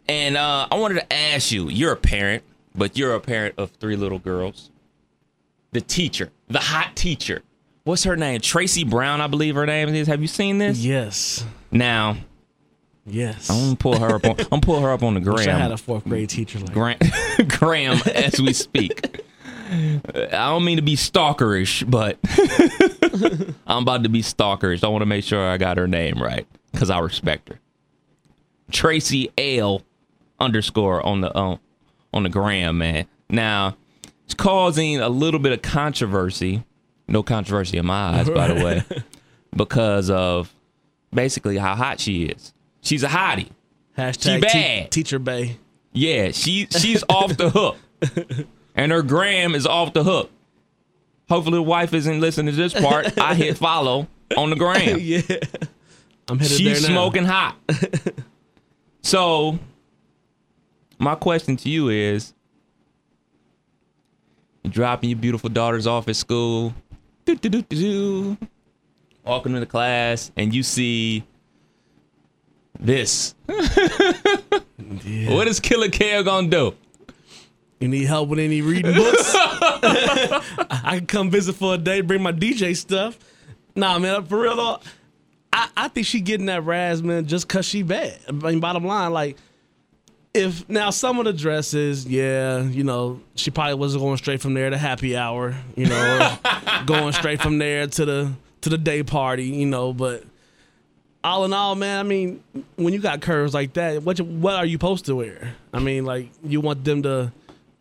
And 0.08 0.36
uh, 0.36 0.66
I 0.70 0.76
wanted 0.76 0.94
to 0.94 1.12
ask 1.12 1.52
you. 1.52 1.68
You're 1.68 1.92
a 1.92 1.96
parent, 1.96 2.42
but 2.74 2.96
you're 2.98 3.14
a 3.14 3.20
parent 3.20 3.54
of 3.58 3.70
three 3.72 3.96
little 3.96 4.18
girls. 4.18 4.70
The 5.72 5.80
teacher, 5.80 6.30
the 6.48 6.58
hot 6.58 6.96
teacher. 6.96 7.42
What's 7.84 8.04
her 8.04 8.16
name? 8.16 8.40
Tracy 8.40 8.84
Brown, 8.84 9.20
I 9.20 9.26
believe 9.28 9.54
her 9.54 9.66
name 9.66 9.88
is. 9.90 10.08
Have 10.08 10.20
you 10.20 10.26
seen 10.28 10.58
this? 10.58 10.78
Yes, 10.78 11.44
Now, 11.70 12.16
yes. 13.06 13.48
I'm 13.48 13.58
gonna 13.60 13.76
pull 13.76 13.98
her 14.00 14.16
up. 14.16 14.24
On, 14.24 14.30
I'm 14.32 14.46
gonna 14.48 14.62
pull 14.62 14.80
her 14.80 14.90
up 14.92 15.02
on 15.02 15.14
the 15.14 15.20
Wish 15.32 15.46
I 15.46 15.52
had 15.52 15.72
a 15.72 15.76
fourth 15.76 16.04
grade 16.04 16.28
teacher 16.28 16.58
like. 16.58 16.72
Gram, 16.72 16.98
gram 17.48 17.98
as 18.14 18.40
we 18.40 18.52
speak. 18.52 19.22
I 19.70 20.26
don't 20.48 20.64
mean 20.64 20.76
to 20.76 20.82
be 20.82 20.96
stalkerish, 20.96 21.88
but 21.88 22.18
I'm 23.66 23.82
about 23.82 24.02
to 24.04 24.08
be 24.08 24.22
stalkerish. 24.22 24.84
I 24.84 24.88
want 24.88 25.02
to 25.02 25.06
make 25.06 25.24
sure 25.24 25.48
I 25.48 25.56
got 25.56 25.76
her 25.78 25.86
name 25.88 26.20
right 26.22 26.46
because 26.72 26.90
I 26.90 26.98
respect 26.98 27.48
her. 27.48 27.58
Tracy 28.70 29.30
L 29.36 29.82
underscore 30.38 31.04
on 31.04 31.20
the 31.20 31.36
um, 31.36 31.58
on 32.12 32.22
the 32.22 32.28
gram, 32.28 32.78
man. 32.78 33.06
Now 33.28 33.76
it's 34.24 34.34
causing 34.34 35.00
a 35.00 35.08
little 35.08 35.40
bit 35.40 35.52
of 35.52 35.62
controversy. 35.62 36.64
No 37.08 37.22
controversy 37.22 37.76
in 37.78 37.86
my 37.86 38.18
eyes, 38.20 38.30
by 38.30 38.46
the 38.48 38.64
way, 38.64 38.84
because 39.56 40.10
of 40.10 40.54
basically 41.12 41.58
how 41.58 41.74
hot 41.74 41.98
she 41.98 42.24
is. 42.26 42.52
She's 42.82 43.02
a 43.02 43.08
hottie. 43.08 43.48
Hashtag 43.98 44.22
She 44.22 44.40
te- 44.40 44.40
bad. 44.40 44.90
teacher 44.92 45.18
bae. 45.18 45.56
Yeah, 45.92 46.30
she 46.30 46.66
she's 46.70 47.02
off 47.08 47.36
the 47.36 47.50
hook. 47.50 47.76
And 48.76 48.92
her 48.92 49.02
gram 49.02 49.56
is 49.56 49.66
off 49.66 49.92
the 49.92 50.04
hook. 50.04 50.30
Hopefully 51.30 51.58
the 51.58 51.62
wife 51.62 51.94
isn't 51.94 52.20
listening 52.20 52.52
to 52.52 52.56
this 52.60 52.74
part. 52.74 53.16
I 53.18 53.36
hit 53.36 53.56
follow 53.56 54.08
on 54.36 54.50
the 54.50 54.56
gram. 54.56 54.98
yeah, 55.00 55.20
I'm 56.28 56.38
headed 56.40 56.58
She's 56.58 56.82
there 56.82 56.90
now. 56.90 56.96
smoking 56.96 57.24
hot. 57.24 57.56
so 59.02 59.58
my 60.98 61.14
question 61.14 61.56
to 61.58 61.68
you 61.70 61.88
is 61.88 62.34
you 64.64 64.70
dropping 64.70 65.10
your 65.10 65.18
beautiful 65.20 65.48
daughters 65.48 65.86
off 65.86 66.08
at 66.08 66.16
school. 66.16 66.74
do, 67.24 67.36
do, 67.36 67.48
do, 67.48 67.62
do, 67.62 67.76
do. 67.76 68.36
walking 69.24 69.54
into 69.54 69.66
class, 69.66 70.32
and 70.36 70.52
you 70.52 70.64
see 70.64 71.22
this. 72.80 73.36
What 73.46 75.46
is 75.46 75.60
Killer 75.60 75.88
Kev 75.88 76.24
gonna 76.24 76.48
do? 76.48 76.74
You 77.80 77.88
need 77.88 78.04
help 78.04 78.28
with 78.28 78.38
any 78.38 78.60
reading 78.60 78.94
books? 78.94 79.32
I 79.34 80.96
can 80.98 81.06
come 81.06 81.30
visit 81.30 81.54
for 81.54 81.74
a 81.74 81.78
day, 81.78 82.02
bring 82.02 82.22
my 82.22 82.32
DJ 82.32 82.76
stuff. 82.76 83.18
Nah, 83.74 83.98
man, 83.98 84.24
for 84.26 84.40
real 84.40 84.56
though, 84.56 84.80
I, 85.50 85.68
I 85.76 85.88
think 85.88 86.06
she 86.06 86.20
getting 86.20 86.46
that 86.46 86.64
razz, 86.64 87.02
man, 87.02 87.26
just 87.26 87.48
cause 87.48 87.64
she 87.64 87.82
bad. 87.82 88.18
I 88.28 88.32
mean, 88.32 88.60
bottom 88.60 88.84
line, 88.84 89.12
like, 89.14 89.38
if 90.34 90.68
now 90.68 90.90
some 90.90 91.18
of 91.18 91.24
the 91.24 91.32
dresses, 91.32 92.06
yeah, 92.06 92.62
you 92.62 92.84
know, 92.84 93.20
she 93.34 93.50
probably 93.50 93.74
wasn't 93.74 94.02
going 94.02 94.18
straight 94.18 94.42
from 94.42 94.52
there 94.52 94.68
to 94.68 94.76
happy 94.76 95.16
hour, 95.16 95.56
you 95.74 95.86
know, 95.86 96.38
or 96.44 96.84
going 96.84 97.12
straight 97.14 97.40
from 97.40 97.58
there 97.58 97.86
to 97.86 98.04
the 98.04 98.32
to 98.60 98.68
the 98.68 98.78
day 98.78 99.02
party, 99.02 99.44
you 99.44 99.64
know, 99.66 99.94
but 99.94 100.22
all 101.24 101.44
in 101.44 101.52
all, 101.52 101.74
man, 101.74 101.98
I 101.98 102.02
mean, 102.02 102.42
when 102.76 102.92
you 102.92 103.00
got 103.00 103.20
curves 103.20 103.54
like 103.54 103.72
that, 103.74 104.02
what 104.02 104.18
you, 104.18 104.24
what 104.24 104.54
are 104.54 104.64
you 104.64 104.74
supposed 104.74 105.06
to 105.06 105.16
wear? 105.16 105.54
I 105.72 105.78
mean, 105.80 106.04
like 106.04 106.30
you 106.44 106.60
want 106.60 106.84
them 106.84 107.02
to 107.02 107.32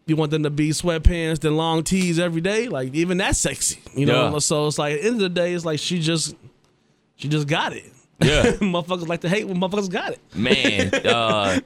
you 0.10 0.16
want 0.16 0.32
them 0.32 0.44
to 0.44 0.50
be 0.50 0.70
sweatpants 0.70 1.44
and 1.44 1.56
long 1.58 1.84
tees 1.84 2.20
every 2.20 2.42
day, 2.42 2.68
like 2.68 2.94
even 2.94 3.18
that's 3.18 3.40
sexy, 3.40 3.80
you 3.96 4.06
know. 4.06 4.32
Yeah. 4.32 4.40
So 4.40 4.68
it's 4.68 4.78
like 4.78 4.96
at 4.96 5.02
the 5.02 5.08
end 5.08 5.16
of 5.16 5.22
the 5.22 5.30
day, 5.30 5.54
it's 5.54 5.66
like 5.66 5.80
she 5.80 6.00
just 6.00 6.36
she 7.16 7.28
just 7.28 7.48
got 7.48 7.74
it. 7.74 7.86
Yeah. 8.22 8.44
motherfuckers 8.60 9.08
like 9.08 9.22
to 9.22 9.30
hate 9.30 9.48
when 9.48 9.58
motherfuckers 9.58 9.90
got 9.90 10.14
it. 10.14 10.20
man, 10.36 10.94
uh, 11.06 11.60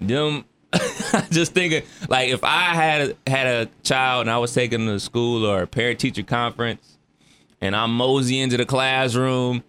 them. 0.00 0.44
just 1.30 1.52
thinking, 1.52 1.82
like, 2.08 2.30
if 2.30 2.42
I 2.42 2.74
had 2.74 3.10
a, 3.10 3.30
had 3.30 3.46
a 3.46 3.70
child 3.82 4.22
and 4.22 4.30
I 4.30 4.38
was 4.38 4.54
taking 4.54 4.86
them 4.86 4.96
to 4.96 5.00
school 5.00 5.44
or 5.44 5.62
a 5.62 5.66
parent 5.66 6.00
teacher 6.00 6.22
conference, 6.22 6.96
and 7.60 7.76
I'm 7.76 7.94
mosey 7.94 8.40
into 8.40 8.56
the 8.56 8.64
classroom, 8.64 9.62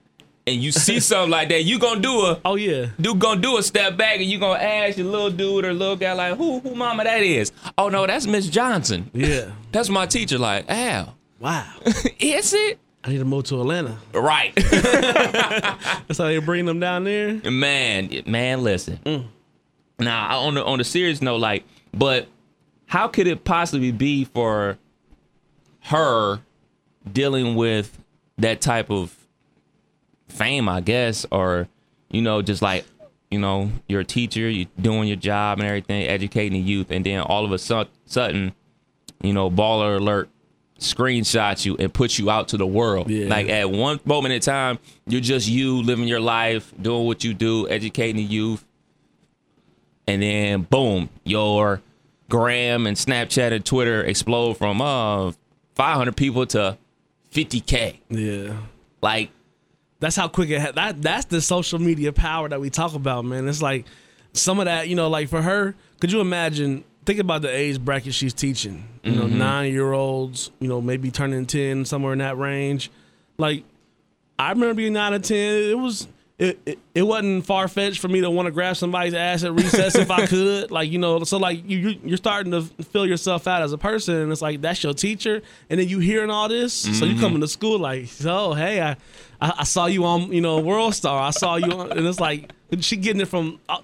and 0.45 0.61
you 0.61 0.71
see 0.71 0.99
something 1.01 1.29
like 1.31 1.49
that, 1.49 1.63
you 1.63 1.79
gonna 1.79 2.01
do 2.01 2.25
a 2.25 2.39
Oh 2.45 2.55
yeah, 2.55 2.87
dude 2.99 3.19
gonna 3.19 3.41
do 3.41 3.57
a 3.57 3.63
step 3.63 3.97
back, 3.97 4.17
and 4.17 4.25
you 4.25 4.39
gonna 4.39 4.59
ask 4.63 4.97
your 4.97 5.07
little 5.07 5.29
dude 5.29 5.65
or 5.65 5.73
little 5.73 5.95
guy 5.95 6.13
like, 6.13 6.37
who 6.37 6.59
who 6.59 6.75
mama 6.75 7.03
that 7.03 7.21
is? 7.21 7.51
Oh 7.77 7.89
no, 7.89 8.05
that's 8.07 8.25
Miss 8.27 8.47
Johnson. 8.47 9.09
yeah. 9.13 9.51
That's 9.71 9.89
my 9.89 10.05
teacher. 10.05 10.37
Like, 10.37 10.65
Al, 10.69 11.15
Wow, 11.39 11.65
is 12.19 12.53
it? 12.53 12.77
I 13.03 13.09
need 13.09 13.17
to 13.17 13.25
move 13.25 13.45
to 13.45 13.59
Atlanta. 13.59 13.97
Right. 14.13 14.53
That's 14.55 16.17
how 16.19 16.25
they 16.25 16.37
bring 16.37 16.65
them 16.65 16.79
down 16.79 17.03
there. 17.05 17.33
man, 17.51 18.09
man, 18.25 18.63
listen. 18.63 18.99
Mm. 19.05 19.25
Now, 19.99 20.39
on 20.41 20.53
the 20.53 20.63
on 20.63 20.77
the 20.77 20.83
serious 20.83 21.21
note, 21.21 21.37
like, 21.37 21.63
but 21.93 22.27
how 22.85 23.07
could 23.07 23.27
it 23.27 23.43
possibly 23.43 23.91
be 23.91 24.25
for 24.25 24.77
her 25.85 26.39
dealing 27.11 27.55
with 27.55 27.97
that 28.37 28.61
type 28.61 28.89
of 28.89 29.17
fame, 30.33 30.67
I 30.67 30.81
guess, 30.81 31.25
or 31.31 31.67
you 32.09 32.21
know, 32.21 32.41
just 32.41 32.61
like 32.61 32.85
you 33.31 33.39
know, 33.39 33.71
you're 33.87 34.01
a 34.01 34.05
teacher, 34.05 34.47
you're 34.47 34.67
doing 34.79 35.07
your 35.07 35.17
job 35.17 35.59
and 35.59 35.67
everything, 35.67 36.05
educating 36.07 36.53
the 36.53 36.59
youth, 36.59 36.91
and 36.91 37.03
then 37.03 37.19
all 37.21 37.45
of 37.45 37.51
a 37.51 37.57
su- 37.57 37.85
sudden, 38.05 38.53
you 39.23 39.33
know, 39.33 39.49
baller 39.49 39.97
alert 39.97 40.29
screenshots 40.79 41.65
you 41.65 41.75
and 41.77 41.91
puts 41.91 42.19
you 42.19 42.29
out 42.29 42.49
to 42.49 42.57
the 42.57 42.67
world. 42.67 43.09
Yeah. 43.09 43.27
Like 43.27 43.49
at 43.49 43.71
one 43.71 43.99
moment 44.05 44.33
in 44.33 44.41
time, 44.41 44.77
you're 45.07 45.21
just 45.21 45.47
you 45.47 45.81
living 45.81 46.07
your 46.07 46.19
life, 46.19 46.71
doing 46.79 47.05
what 47.05 47.23
you 47.23 47.33
do, 47.33 47.67
educating 47.69 48.17
the 48.17 48.23
youth, 48.23 48.63
and 50.07 50.21
then 50.21 50.61
boom, 50.63 51.09
your 51.23 51.81
gram 52.29 52.85
and 52.85 52.97
Snapchat 52.97 53.51
and 53.51 53.65
Twitter 53.65 54.03
explode 54.03 54.57
from 54.57 54.81
uh 54.81 55.31
500 55.75 56.15
people 56.15 56.45
to 56.47 56.77
50k. 57.31 57.97
Yeah. 58.09 58.57
Like 59.01 59.31
That's 60.03 60.17
how 60.17 60.27
quick 60.27 60.49
it 60.49 60.59
ha- 60.59 60.73
that 60.73 61.01
that's 61.01 61.25
the 61.25 61.39
social 61.39 61.79
media 61.79 62.11
power 62.11 62.49
that 62.49 62.59
we 62.59 62.69
talk 62.69 62.93
about, 62.93 63.23
man. 63.23 63.47
It's 63.47 63.61
like 63.61 63.85
some 64.33 64.59
of 64.59 64.65
that, 64.65 64.89
you 64.89 64.95
know, 64.95 65.07
like 65.07 65.29
for 65.29 65.41
her, 65.41 65.75
could 66.01 66.11
you 66.11 66.19
imagine 66.19 66.83
think 67.05 67.19
about 67.19 67.41
the 67.41 67.49
age 67.49 67.79
bracket 67.79 68.13
she's 68.13 68.33
teaching. 68.33 68.85
You 69.01 69.13
know, 69.13 69.21
mm-hmm. 69.23 69.37
nine 69.37 69.71
year 69.71 69.93
olds, 69.93 70.51
you 70.59 70.67
know, 70.67 70.81
maybe 70.81 71.09
turning 71.09 71.45
ten, 71.45 71.85
somewhere 71.85 72.11
in 72.11 72.19
that 72.19 72.37
range. 72.37 72.91
Like 73.37 73.63
I 74.37 74.49
remember 74.49 74.73
being 74.73 74.91
nine 74.91 75.13
or 75.13 75.19
ten, 75.19 75.55
it 75.71 75.79
was 75.79 76.05
it, 76.39 76.59
it, 76.65 76.79
it 76.95 77.01
wasn't 77.03 77.45
far 77.45 77.67
fetched 77.67 77.99
for 77.99 78.07
me 78.07 78.19
to 78.21 78.29
want 78.29 78.47
to 78.47 78.51
grab 78.51 78.75
somebody's 78.75 79.13
ass 79.13 79.43
at 79.43 79.53
recess 79.53 79.95
if 79.95 80.09
I 80.09 80.25
could. 80.27 80.71
Like, 80.71 80.89
you 80.89 80.97
know, 80.97 81.23
so 81.23 81.37
like 81.37 81.67
you 81.69 81.77
you- 81.77 81.99
you're 82.03 82.17
starting 82.17 82.51
to 82.51 82.63
fill 82.85 83.05
yourself 83.05 83.47
out 83.47 83.61
as 83.61 83.71
a 83.71 83.77
person 83.77 84.15
and 84.15 84.31
it's 84.31 84.41
like 84.41 84.59
that's 84.61 84.83
your 84.83 84.93
teacher 84.95 85.41
and 85.69 85.79
then 85.79 85.87
you 85.87 85.99
hearing 85.99 86.29
all 86.31 86.49
this. 86.49 86.73
So 86.99 87.05
you 87.05 87.19
coming 87.19 87.41
to 87.41 87.47
school 87.47 87.77
like, 87.79 88.07
so 88.07 88.53
hey, 88.53 88.81
I, 88.81 88.91
I 89.39 89.53
I 89.59 89.63
saw 89.63 89.85
you 89.85 90.05
on, 90.05 90.33
you 90.33 90.41
know, 90.41 90.59
World 90.59 90.95
Star. 90.95 91.21
I 91.21 91.29
saw 91.29 91.55
you 91.57 91.71
on 91.71 91.91
and 91.91 92.05
it's 92.07 92.19
like 92.19 92.51
she 92.79 92.97
getting 92.97 93.21
it 93.21 93.27
from 93.27 93.59
uh, 93.69 93.79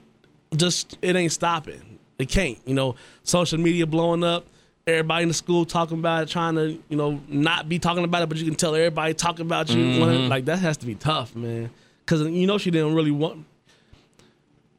just 0.55 0.97
it 1.01 1.15
ain't 1.15 1.31
stopping. 1.31 1.99
It 2.17 2.29
can't. 2.29 2.57
You 2.65 2.73
know, 2.73 2.95
social 3.23 3.59
media 3.59 3.85
blowing 3.85 4.23
up. 4.23 4.47
Everybody 4.87 5.21
in 5.23 5.27
the 5.27 5.35
school 5.35 5.65
talking 5.65 5.99
about 5.99 6.23
it, 6.23 6.29
trying 6.29 6.55
to, 6.55 6.71
you 6.89 6.97
know, 6.97 7.21
not 7.27 7.69
be 7.69 7.77
talking 7.77 8.03
about 8.03 8.23
it, 8.23 8.29
but 8.29 8.39
you 8.39 8.45
can 8.45 8.55
tell 8.55 8.73
everybody 8.73 9.13
talking 9.13 9.45
about 9.45 9.69
you. 9.69 9.99
wanna- 9.99 10.27
Like 10.27 10.45
that 10.45 10.57
has 10.59 10.77
to 10.77 10.87
be 10.87 10.95
tough, 10.95 11.35
man. 11.35 11.69
Because 12.09 12.27
you 12.27 12.47
know 12.47 12.57
she 12.57 12.71
didn't 12.71 12.95
really 12.95 13.11
want. 13.11 13.45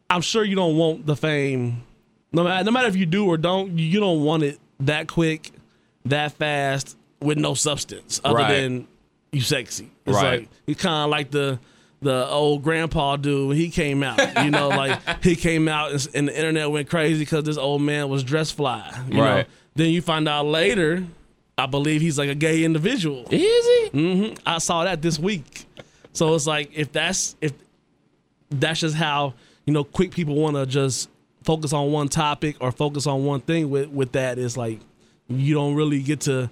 I'm 0.09 0.21
sure 0.21 0.43
you 0.43 0.57
don't 0.57 0.77
want 0.77 1.07
the 1.07 1.15
fame. 1.15 1.83
No 2.33 2.43
matter, 2.43 2.65
no 2.65 2.73
matter 2.73 2.89
if 2.89 2.97
you 2.97 3.07
do 3.07 3.27
or 3.27 3.37
don't, 3.37 3.79
you 3.79 4.01
don't 4.01 4.25
want 4.25 4.43
it 4.43 4.59
that 4.81 5.07
quick, 5.07 5.53
that 6.07 6.33
fast, 6.33 6.97
with 7.21 7.39
no 7.39 7.55
substance 7.55 8.21
other 8.25 8.35
Right. 8.37 8.61
than 8.63 8.89
you 9.31 9.43
sexy. 9.43 9.91
It's 10.07 10.17
Right. 10.17 10.41
like 10.41 10.49
you 10.67 10.75
kind 10.75 11.05
of 11.05 11.11
like 11.11 11.31
the 11.31 11.61
the 12.03 12.27
old 12.29 12.63
grandpa 12.65 13.15
dude 13.17 13.49
when 13.49 13.57
he 13.59 13.69
came 13.69 14.03
out. 14.03 14.19
You 14.45 14.51
know, 14.51 14.69
like 14.71 15.23
he 15.23 15.37
came 15.37 15.69
out 15.69 15.93
and, 15.93 16.09
and 16.15 16.29
the 16.29 16.37
internet 16.37 16.69
went 16.71 16.89
crazy 16.91 17.21
because 17.21 17.45
this 17.45 17.59
old 17.59 17.83
man 17.83 18.09
was 18.09 18.25
dressed 18.25 18.55
fly. 18.57 18.91
You 19.09 19.21
Right. 19.23 19.37
Know? 19.47 19.55
Then 19.77 19.91
you 19.91 20.03
find 20.03 20.29
out 20.29 20.47
later, 20.47 21.05
I 21.59 21.67
believe 21.67 22.01
he's 22.01 22.19
like 22.19 22.29
a 22.31 22.35
gay 22.35 22.65
individual. 22.65 23.27
is 23.31 23.41
he? 23.41 23.91
Mm-hmm. 23.93 24.35
I 24.47 24.59
saw 24.59 24.83
that 24.85 25.01
this 25.03 25.17
week. 25.19 25.67
So 26.13 26.35
it's 26.35 26.47
like 26.47 26.71
if 26.75 26.93
that's 26.93 27.37
if 27.41 27.53
that's 28.51 28.81
just 28.81 28.97
how 28.97 29.35
you 29.65 29.73
know 29.73 29.85
quick 29.85 30.13
people 30.13 30.35
want 30.35 30.57
to 30.57 30.67
just 30.67 31.09
focus 31.45 31.73
on 31.73 31.93
one 31.93 32.09
topic 32.09 32.57
or 32.61 32.73
focus 32.73 33.07
on 33.07 33.25
one 33.25 33.41
thing 33.41 33.71
with 33.71 33.89
with 33.89 34.13
that 34.13 34.39
is 34.39 34.57
like 34.57 34.81
you 35.29 35.55
don't 35.55 35.75
really 35.75 36.03
get 36.03 36.21
to 36.23 36.51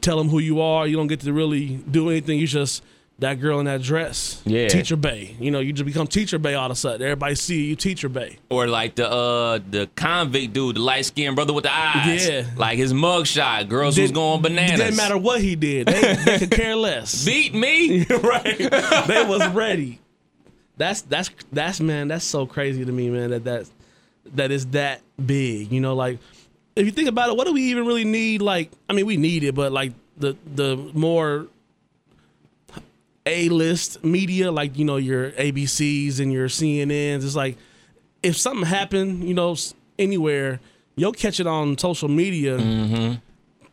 tell 0.00 0.16
them 0.16 0.28
who 0.28 0.38
you 0.38 0.60
are. 0.60 0.86
You 0.86 0.96
don't 0.96 1.08
get 1.08 1.20
to 1.20 1.32
really 1.32 1.76
do 1.90 2.10
anything. 2.10 2.38
You 2.38 2.46
just 2.46 2.82
that 3.18 3.40
girl 3.40 3.58
in 3.60 3.66
that 3.66 3.82
dress. 3.82 4.42
Yeah. 4.44 4.68
Teacher 4.68 4.96
Bae. 4.96 5.34
You 5.40 5.50
know, 5.50 5.60
you 5.60 5.72
just 5.72 5.86
become 5.86 6.06
Teacher 6.06 6.38
Bae 6.38 6.54
all 6.54 6.66
of 6.66 6.72
a 6.72 6.74
sudden. 6.74 7.02
Everybody 7.02 7.34
see 7.34 7.66
you 7.66 7.76
Teacher 7.76 8.08
Bae. 8.08 8.36
Or 8.50 8.66
like 8.66 8.96
the 8.96 9.10
uh 9.10 9.60
the 9.70 9.88
convict 9.96 10.52
dude, 10.52 10.76
the 10.76 10.80
light 10.80 11.06
skinned 11.06 11.34
brother 11.36 11.52
with 11.52 11.64
the 11.64 11.74
eyes. 11.74 12.28
Yeah. 12.28 12.46
Like 12.56 12.76
his 12.76 12.92
mugshot. 12.92 13.68
Girls 13.68 13.98
was 13.98 14.12
going 14.12 14.42
bananas. 14.42 14.80
It 14.80 14.84
didn't 14.84 14.96
matter 14.96 15.18
what 15.18 15.40
he 15.40 15.56
did. 15.56 15.86
They, 15.88 16.14
they 16.14 16.38
could 16.38 16.50
care 16.50 16.76
less. 16.76 17.24
Beat 17.24 17.54
me. 17.54 18.04
right. 18.10 18.58
they 18.58 19.24
was 19.26 19.46
ready. 19.54 20.00
That's 20.76 21.00
that's 21.02 21.30
that's 21.52 21.80
man. 21.80 22.08
That's 22.08 22.24
so 22.24 22.46
crazy 22.46 22.84
to 22.84 22.92
me, 22.92 23.08
man. 23.08 23.30
That 23.30 23.44
that 23.44 23.70
that 24.34 24.50
is 24.50 24.66
that 24.68 25.00
big. 25.24 25.72
You 25.72 25.80
know, 25.80 25.94
like 25.94 26.18
if 26.74 26.84
you 26.84 26.92
think 26.92 27.08
about 27.08 27.30
it, 27.30 27.36
what 27.36 27.46
do 27.46 27.54
we 27.54 27.62
even 27.70 27.86
really 27.86 28.04
need? 28.04 28.42
Like, 28.42 28.70
I 28.90 28.92
mean, 28.92 29.06
we 29.06 29.16
need 29.16 29.42
it, 29.42 29.54
but 29.54 29.72
like 29.72 29.94
the 30.18 30.36
the 30.54 30.76
more 30.92 31.46
a 33.26 33.48
list 33.48 34.04
media, 34.04 34.52
like 34.52 34.78
you 34.78 34.84
know 34.84 34.96
your 34.96 35.32
ABCs 35.32 36.20
and 36.20 36.32
your 36.32 36.48
CNNs, 36.48 37.24
it's 37.24 37.36
like 37.36 37.58
if 38.22 38.36
something 38.36 38.64
happened, 38.64 39.28
you 39.28 39.34
know, 39.34 39.56
anywhere, 39.98 40.60
you'll 40.94 41.12
catch 41.12 41.40
it 41.40 41.46
on 41.46 41.76
social 41.76 42.08
media 42.08 42.56
mm-hmm. 42.58 43.14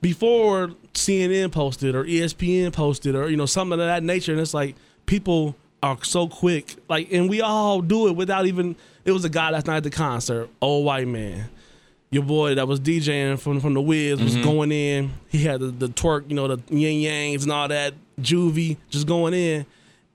before 0.01 0.71
CNN 0.93 1.51
posted 1.51 1.95
or 1.95 2.03
ESPN 2.03 2.73
posted 2.73 3.15
or 3.15 3.29
you 3.29 3.37
know 3.37 3.45
something 3.45 3.79
of 3.79 3.85
that 3.85 4.03
nature, 4.03 4.31
and 4.31 4.41
it's 4.41 4.53
like 4.53 4.75
people 5.05 5.55
are 5.81 6.01
so 6.03 6.27
quick, 6.27 6.75
like, 6.87 7.11
and 7.11 7.29
we 7.29 7.41
all 7.41 7.81
do 7.81 8.07
it 8.07 8.15
without 8.15 8.45
even. 8.45 8.75
It 9.05 9.11
was 9.11 9.25
a 9.25 9.29
guy 9.29 9.49
last 9.49 9.67
night 9.67 9.77
at 9.77 9.83
the 9.83 9.89
concert, 9.89 10.49
old 10.61 10.85
white 10.85 11.07
man. 11.07 11.49
Your 12.09 12.23
boy 12.23 12.55
that 12.55 12.67
was 12.67 12.79
DJing 12.79 13.39
from 13.39 13.59
from 13.59 13.73
the 13.73 13.81
Wiz 13.81 14.21
was 14.21 14.35
mm-hmm. 14.35 14.43
going 14.43 14.71
in. 14.71 15.11
He 15.27 15.43
had 15.43 15.59
the, 15.59 15.67
the 15.67 15.87
twerk, 15.87 16.29
you 16.29 16.35
know, 16.35 16.47
the 16.47 16.61
yin 16.73 17.01
yangs 17.01 17.43
and 17.43 17.51
all 17.51 17.67
that 17.67 17.93
juvie 18.19 18.77
just 18.89 19.07
going 19.07 19.33
in, 19.33 19.65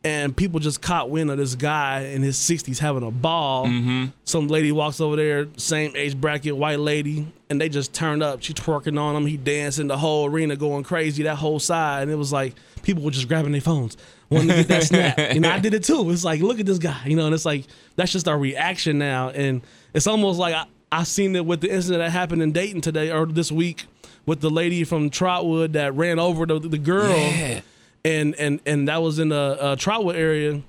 and 0.04 0.37
people 0.37 0.61
just 0.61 0.80
caught 0.80 1.11
wind 1.11 1.30
of 1.30 1.38
this 1.38 1.54
guy 1.54 2.00
in 2.02 2.22
his 2.22 2.37
sixties 2.37 2.78
having 2.78 3.02
a 3.02 3.11
ball. 3.11 3.66
Mm-hmm. 3.66 4.06
Some 4.24 4.48
lady 4.48 4.72
walks 4.72 5.00
over 5.00 5.16
there, 5.16 5.48
same 5.56 5.94
age 5.96 6.16
bracket, 6.16 6.56
white 6.56 6.78
lady, 6.78 7.26
and 7.50 7.61
they 7.61 7.68
just 7.68 7.92
turned 7.92 8.22
up. 8.22 8.42
She 8.42 8.54
twerking 8.54 8.98
on 8.98 9.16
him. 9.16 9.26
He 9.26 9.37
dancing 9.37 9.88
the 9.88 9.98
whole 9.98 10.26
arena, 10.26 10.56
going 10.56 10.84
crazy. 10.84 11.24
That 11.24 11.37
whole 11.37 11.58
side, 11.58 12.02
and 12.02 12.11
it 12.11 12.16
was 12.16 12.32
like 12.32 12.54
people 12.82 13.02
were 13.02 13.11
just 13.11 13.28
grabbing 13.28 13.52
their 13.52 13.61
phones, 13.61 13.96
wanting 14.30 14.48
to 14.48 14.54
get 14.54 14.68
that 14.68 14.82
snap. 14.84 15.18
And 15.18 15.46
I 15.46 15.58
did 15.58 15.74
it 15.74 15.84
too. 15.84 16.11
It's 16.11 16.24
like, 16.24 16.40
look 16.40 16.61
at 16.61 16.66
this 16.66 16.78
guy, 16.78 17.02
you 17.06 17.16
know. 17.16 17.26
And 17.26 17.34
it's 17.34 17.44
like 17.44 17.66
that's 17.96 18.12
just 18.12 18.28
our 18.28 18.38
reaction 18.38 18.98
now, 18.98 19.30
and 19.30 19.62
it's 19.94 20.06
almost 20.06 20.38
like 20.38 20.54
I, 20.54 20.66
I 20.90 21.04
seen 21.04 21.34
it 21.37 21.44
with 21.44 21.61
the 21.61 21.72
incident 21.72 22.02
that 22.02 22.11
happened 22.11 22.42
in 22.42 22.52
Dayton 22.52 22.80
today 22.80 23.11
or 23.11 23.26
this 23.26 23.50
week 23.50 23.87
with 24.26 24.40
the 24.40 24.50
lady 24.50 24.84
from 24.84 25.11
Trotwood 25.11 25.72
that 25.72 25.94
ran 25.94 26.18
over 26.18 26.46
the, 26.46 26.58
the 26.58 26.78
girl. 26.78 27.16
Yeah. 27.16 27.61
And 28.04 28.34
and 28.37 28.61
and 28.66 28.88
that 28.88 29.02
was 29.02 29.18
in 29.18 29.32
a, 29.32 29.56
a 29.61 29.76
Trotwood 29.76 30.16
area. 30.16 30.62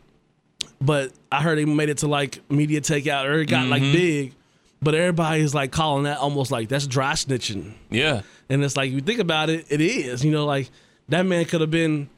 But 0.82 1.12
I 1.32 1.42
heard 1.42 1.58
they 1.58 1.65
made 1.65 1.89
it 1.89 2.00
to 2.00 2.08
like 2.08 2.39
media 2.50 2.80
takeout 2.80 3.26
or 3.26 3.39
it 3.39 3.48
got 3.48 3.68
like 3.68 3.82
mm-hmm. 3.82 3.94
big. 3.94 4.34
But 4.82 4.96
everybody's 4.96 5.54
like 5.54 5.72
calling 5.72 6.04
that 6.04 6.20
almost 6.20 6.52
like 6.52 6.70
that's 6.70 6.88
dry 6.88 7.12
snitching. 7.13 7.74
Yeah. 7.89 8.22
And 8.48 8.63
it's 8.63 8.78
like 8.78 8.92
you 8.92 9.02
think 9.02 9.20
about 9.20 9.50
it, 9.50 9.65
it 9.70 9.82
is. 9.82 10.24
You 10.24 10.32
know, 10.32 10.46
like 10.46 10.70
that 11.10 11.24
man 11.24 11.46
could 11.46 11.62
have 11.62 11.72
been 11.72 12.10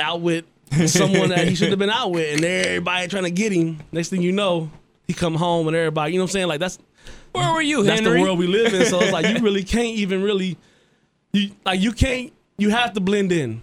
out 0.00 0.20
with 0.20 0.44
someone 0.86 1.28
that 1.28 1.46
he 1.46 1.54
should 1.54 1.70
have 1.70 1.78
been 1.78 1.90
out 1.90 2.10
with, 2.10 2.34
and 2.34 2.44
everybody 2.44 3.08
trying 3.08 3.24
to 3.24 3.30
get 3.30 3.52
him. 3.52 3.80
Next 3.92 4.08
thing 4.08 4.22
you 4.22 4.32
know, 4.32 4.70
he 5.06 5.14
come 5.14 5.34
home 5.34 5.68
and 5.68 5.76
everybody, 5.76 6.12
you 6.12 6.18
know 6.18 6.24
what 6.24 6.30
I'm 6.30 6.32
saying? 6.32 6.48
Like 6.48 6.60
that's 6.60 6.78
Where 7.32 7.52
were 7.52 7.62
you, 7.62 7.82
that's 7.84 8.00
Henry? 8.00 8.18
the 8.18 8.22
world 8.22 8.38
we 8.38 8.46
live 8.46 8.74
in. 8.74 8.86
So 8.86 9.00
it's 9.00 9.12
like 9.12 9.26
you 9.26 9.38
really 9.44 9.64
can't 9.64 9.96
even 9.96 10.22
really, 10.22 10.56
you 11.32 11.50
like 11.64 11.80
you 11.80 11.92
can't. 11.92 12.32
You 12.58 12.70
have 12.70 12.92
to 12.92 13.00
blend 13.00 13.32
in. 13.32 13.62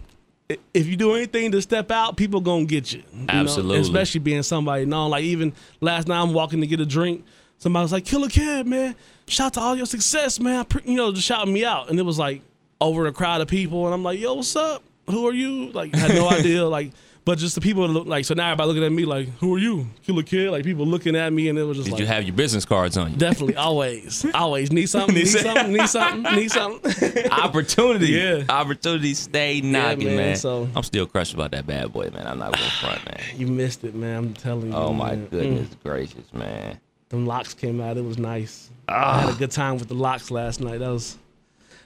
If 0.74 0.88
you 0.88 0.96
do 0.96 1.14
anything 1.14 1.52
to 1.52 1.62
step 1.62 1.92
out, 1.92 2.18
people 2.18 2.42
gonna 2.42 2.66
get 2.66 2.92
you. 2.92 3.04
you 3.14 3.20
know? 3.28 3.34
Absolutely. 3.34 3.80
Especially 3.80 4.20
being 4.20 4.42
somebody 4.42 4.86
known. 4.86 5.12
Like 5.12 5.24
even 5.24 5.54
last 5.80 6.08
night, 6.08 6.20
I'm 6.20 6.34
walking 6.34 6.62
to 6.62 6.68
get 6.68 6.80
a 6.80 6.86
drink. 6.86 7.24
Somebody 7.60 7.84
was 7.84 7.92
like, 7.92 8.06
"Killer 8.06 8.30
Kev, 8.30 8.66
man! 8.66 8.96
Shout 9.28 9.48
out 9.48 9.54
to 9.54 9.60
all 9.62 9.76
your 9.76 9.86
success, 9.86 10.40
man!" 10.40 10.66
You 10.86 10.96
know, 10.96 11.12
just 11.12 11.28
shouting 11.28 11.54
me 11.54 11.66
out, 11.66 11.90
and 11.90 12.00
it 12.00 12.04
was 12.04 12.18
like 12.18 12.42
over 12.82 13.06
a 13.06 13.12
crowd 13.12 13.42
of 13.42 13.48
people, 13.48 13.86
and 13.86 13.94
I'm 13.94 14.02
like, 14.04 14.20
"Yo, 14.20 14.34
what's 14.34 14.56
up? 14.56 14.82
Who 15.08 15.28
are 15.28 15.34
you?" 15.34 15.70
Like, 15.72 15.94
I 15.94 16.00
had 16.00 16.16
no 16.16 16.30
idea. 16.32 16.66
Like, 16.66 16.94
but 17.30 17.38
just 17.38 17.54
the 17.54 17.62
people 17.62 17.86
that 17.88 17.94
look 17.94 18.08
like. 18.08 18.26
So 18.26 18.34
now 18.34 18.48
everybody 18.48 18.68
looking 18.70 18.84
at 18.84 18.92
me 18.92 19.06
like, 19.06 19.28
"Who 19.40 19.54
are 19.56 19.60
you, 19.60 19.86
Killer 20.04 20.24
Kev?" 20.24 20.50
Like 20.50 20.64
people 20.64 20.88
looking 20.88 21.16
at 21.16 21.32
me, 21.32 21.48
and 21.48 21.60
it 21.60 21.64
was 21.64 21.78
just 21.78 21.88
like 21.90 21.98
Did 21.98 22.06
like, 22.06 22.10
you 22.10 22.16
have 22.16 22.24
your 22.24 22.36
business 22.36 22.66
cards 22.66 22.98
on 22.98 23.12
you? 23.12 23.18
Definitely, 23.18 23.56
always, 23.56 24.26
always 24.34 24.72
need 24.72 24.88
something, 24.88 25.14
need 25.14 25.28
something, 25.28 25.72
need 25.72 25.88
something, 25.88 26.36
need 26.36 26.52
something. 26.62 27.32
Opportunity. 27.32 28.08
Yeah. 28.20 28.44
Opportunity 28.50 29.14
stay 29.14 29.62
knocking, 29.62 30.08
man, 30.08 30.16
man. 30.18 30.36
so- 30.38 30.68
I'm 30.76 30.82
still 30.82 31.06
crushed 31.06 31.36
about 31.36 31.52
that 31.52 31.68
bad 31.68 31.94
boy, 31.94 32.10
man. 32.12 32.26
I'm 32.26 32.40
not 32.40 32.58
going 32.58 32.70
front, 32.82 33.06
man. 33.06 33.22
you 33.38 33.46
missed 33.46 33.84
it, 33.84 33.94
man. 33.94 34.18
I'm 34.18 34.34
telling 34.34 34.70
you. 34.72 34.74
Oh 34.74 34.92
my 34.92 35.12
man. 35.16 35.28
goodness 35.28 35.68
Mm. 35.68 35.84
gracious, 35.84 36.34
man. 36.34 36.80
Them 37.10 37.28
Lox 37.28 37.54
came 37.54 37.80
out. 37.80 37.98
It 37.98 38.04
was 38.04 38.18
nice. 38.18 38.72
I 38.88 38.94
Ah. 38.94 39.20
had 39.22 39.30
a 39.36 39.38
good 39.38 39.52
time 39.52 39.78
with 39.78 39.88
the 39.88 39.94
Lox 39.94 40.32
last 40.32 40.62
night. 40.62 40.80
That 40.80 40.90
was 40.90 41.16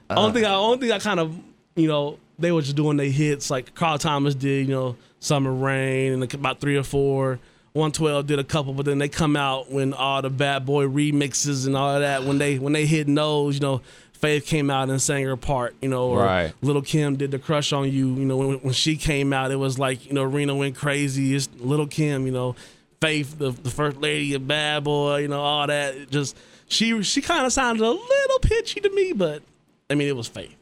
only 0.10 0.32
thing. 0.42 0.46
I 0.50 0.54
only 0.56 0.78
thing 0.78 0.92
I 0.92 1.00
kind 1.00 1.20
of 1.20 1.36
you 1.76 1.88
know 1.88 2.18
they 2.40 2.52
were 2.52 2.62
just 2.62 2.76
doing 2.76 2.98
their 2.98 3.10
hits 3.10 3.50
like 3.50 3.76
Carl 3.76 3.98
Thomas 3.98 4.36
did. 4.36 4.68
You 4.68 4.74
know, 4.74 4.96
Summer 5.24 5.54
Rain 5.54 6.12
and 6.12 6.34
about 6.34 6.60
three 6.60 6.76
or 6.76 6.84
four. 6.84 7.40
112 7.72 8.28
did 8.28 8.40
a 8.40 8.44
couple, 8.44 8.74
but 8.74 8.86
then 8.86 9.00
they 9.00 9.08
come 9.08 9.36
out 9.38 9.72
when 9.72 9.94
all 9.94 10.22
the 10.22 10.30
bad 10.30 10.66
boy 10.66 10.86
remixes 10.86 11.66
and 11.66 11.78
all 11.78 11.98
that. 12.00 12.24
When 12.24 12.38
they 12.38 12.60
when 12.60 12.74
they 12.74 12.86
hit 12.86 13.08
those, 13.08 13.56
you 13.56 13.62
know, 13.62 13.82
Faith 14.12 14.46
came 14.46 14.70
out 14.70 14.90
and 14.90 15.02
sang 15.02 15.24
her 15.24 15.38
part. 15.38 15.76
You 15.82 15.90
know, 15.90 16.10
or 16.10 16.20
Right. 16.20 16.54
Little 16.62 16.82
Kim 16.82 17.16
did 17.16 17.32
the 17.32 17.40
Crush 17.40 17.72
on 17.72 17.86
You. 17.86 18.10
You 18.10 18.26
know, 18.26 18.38
when, 18.38 18.58
when 18.60 18.74
she 18.74 18.98
came 18.98 19.32
out, 19.32 19.50
it 19.52 19.56
was 19.56 19.80
like 19.80 20.06
you 20.06 20.14
know, 20.14 20.24
Rena 20.24 20.56
went 20.56 20.76
crazy. 20.76 21.34
It's 21.34 21.48
Little 21.58 21.88
Kim. 21.88 22.26
You 22.26 22.34
know, 22.34 22.56
Faith, 23.00 23.40
the, 23.40 23.52
the 23.52 23.70
first 23.70 23.98
lady 24.02 24.34
of 24.34 24.46
Bad 24.46 24.84
Boy. 24.84 25.20
You 25.20 25.30
know, 25.30 25.42
all 25.42 25.66
that. 25.68 25.96
It 25.96 26.12
just 26.12 26.38
she 26.68 27.02
she 27.02 27.22
kind 27.22 27.46
of 27.46 27.54
sounded 27.54 27.84
a 27.84 27.90
little 27.90 28.40
pitchy 28.42 28.82
to 28.82 28.90
me, 28.90 29.14
but 29.14 29.42
I 29.90 29.96
mean, 29.96 30.10
it 30.10 30.16
was 30.18 30.28
Faith. 30.28 30.54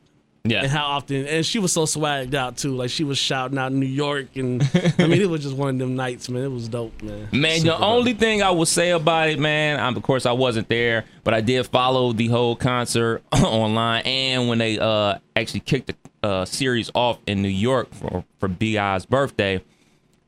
Yeah. 0.44 0.64
And 0.64 0.72
how 0.72 0.86
often, 0.86 1.28
and 1.28 1.46
she 1.46 1.60
was 1.60 1.72
so 1.72 1.84
swagged 1.84 2.34
out 2.34 2.58
too. 2.58 2.76
Like 2.76 2.90
she 2.90 3.04
was 3.04 3.20
shouting 3.20 3.60
out 3.60 3.72
New 3.72 3.86
York, 3.86 4.36
and 4.36 4.62
I 4.98 5.06
mean, 5.06 5.22
it 5.22 5.30
was 5.30 5.44
just 5.44 5.56
one 5.56 5.70
of 5.70 5.78
them 5.78 5.96
nights, 5.96 6.30
man. 6.30 6.44
It 6.44 6.52
was 6.52 6.68
dope, 6.68 7.00
man. 7.04 7.28
Man, 7.32 7.60
Super 7.60 7.78
the 7.78 7.84
only 7.84 8.14
thing 8.14 8.42
I 8.42 8.50
will 8.50 8.66
say 8.66 8.90
about 8.90 9.30
it, 9.30 9.38
man, 9.40 9.80
I'm, 9.80 9.96
of 9.96 10.02
course 10.02 10.26
I 10.26 10.32
wasn't 10.32 10.68
there, 10.68 11.06
but 11.24 11.36
I 11.36 11.42
did 11.42 11.68
follow 11.68 12.12
the 12.12 12.28
whole 12.28 12.56
concert 12.56 13.22
online, 13.32 14.02
and 14.04 14.50
when 14.50 14.58
they 14.58 14.80
uh 14.80 15.20
actually 15.36 15.60
kicked 15.60 15.88
the 15.88 15.96
uh, 16.28 16.46
series 16.46 16.90
off 16.96 17.20
in 17.28 17.44
New 17.44 17.48
York 17.48 17.94
for 17.94 18.24
for 18.40 18.48
Bi's 18.48 19.06
birthday, 19.06 19.64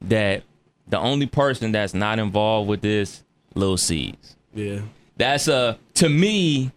that 0.01 0.43
the 0.87 0.99
only 0.99 1.25
person 1.25 1.71
that's 1.71 1.95
not 1.95 2.19
involved 2.19 2.69
with 2.69 2.81
this, 2.81 3.23
Lil 3.55 3.77
Cease. 3.77 4.35
Yeah, 4.53 4.81
That's 5.17 5.47
a 5.47 5.79
to 5.95 6.07
me, 6.09 6.71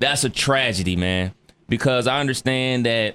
that's 0.00 0.24
a 0.24 0.30
tragedy, 0.30 0.96
man, 0.96 1.32
because 1.70 2.06
I 2.06 2.20
understand 2.20 2.84
that 2.84 3.14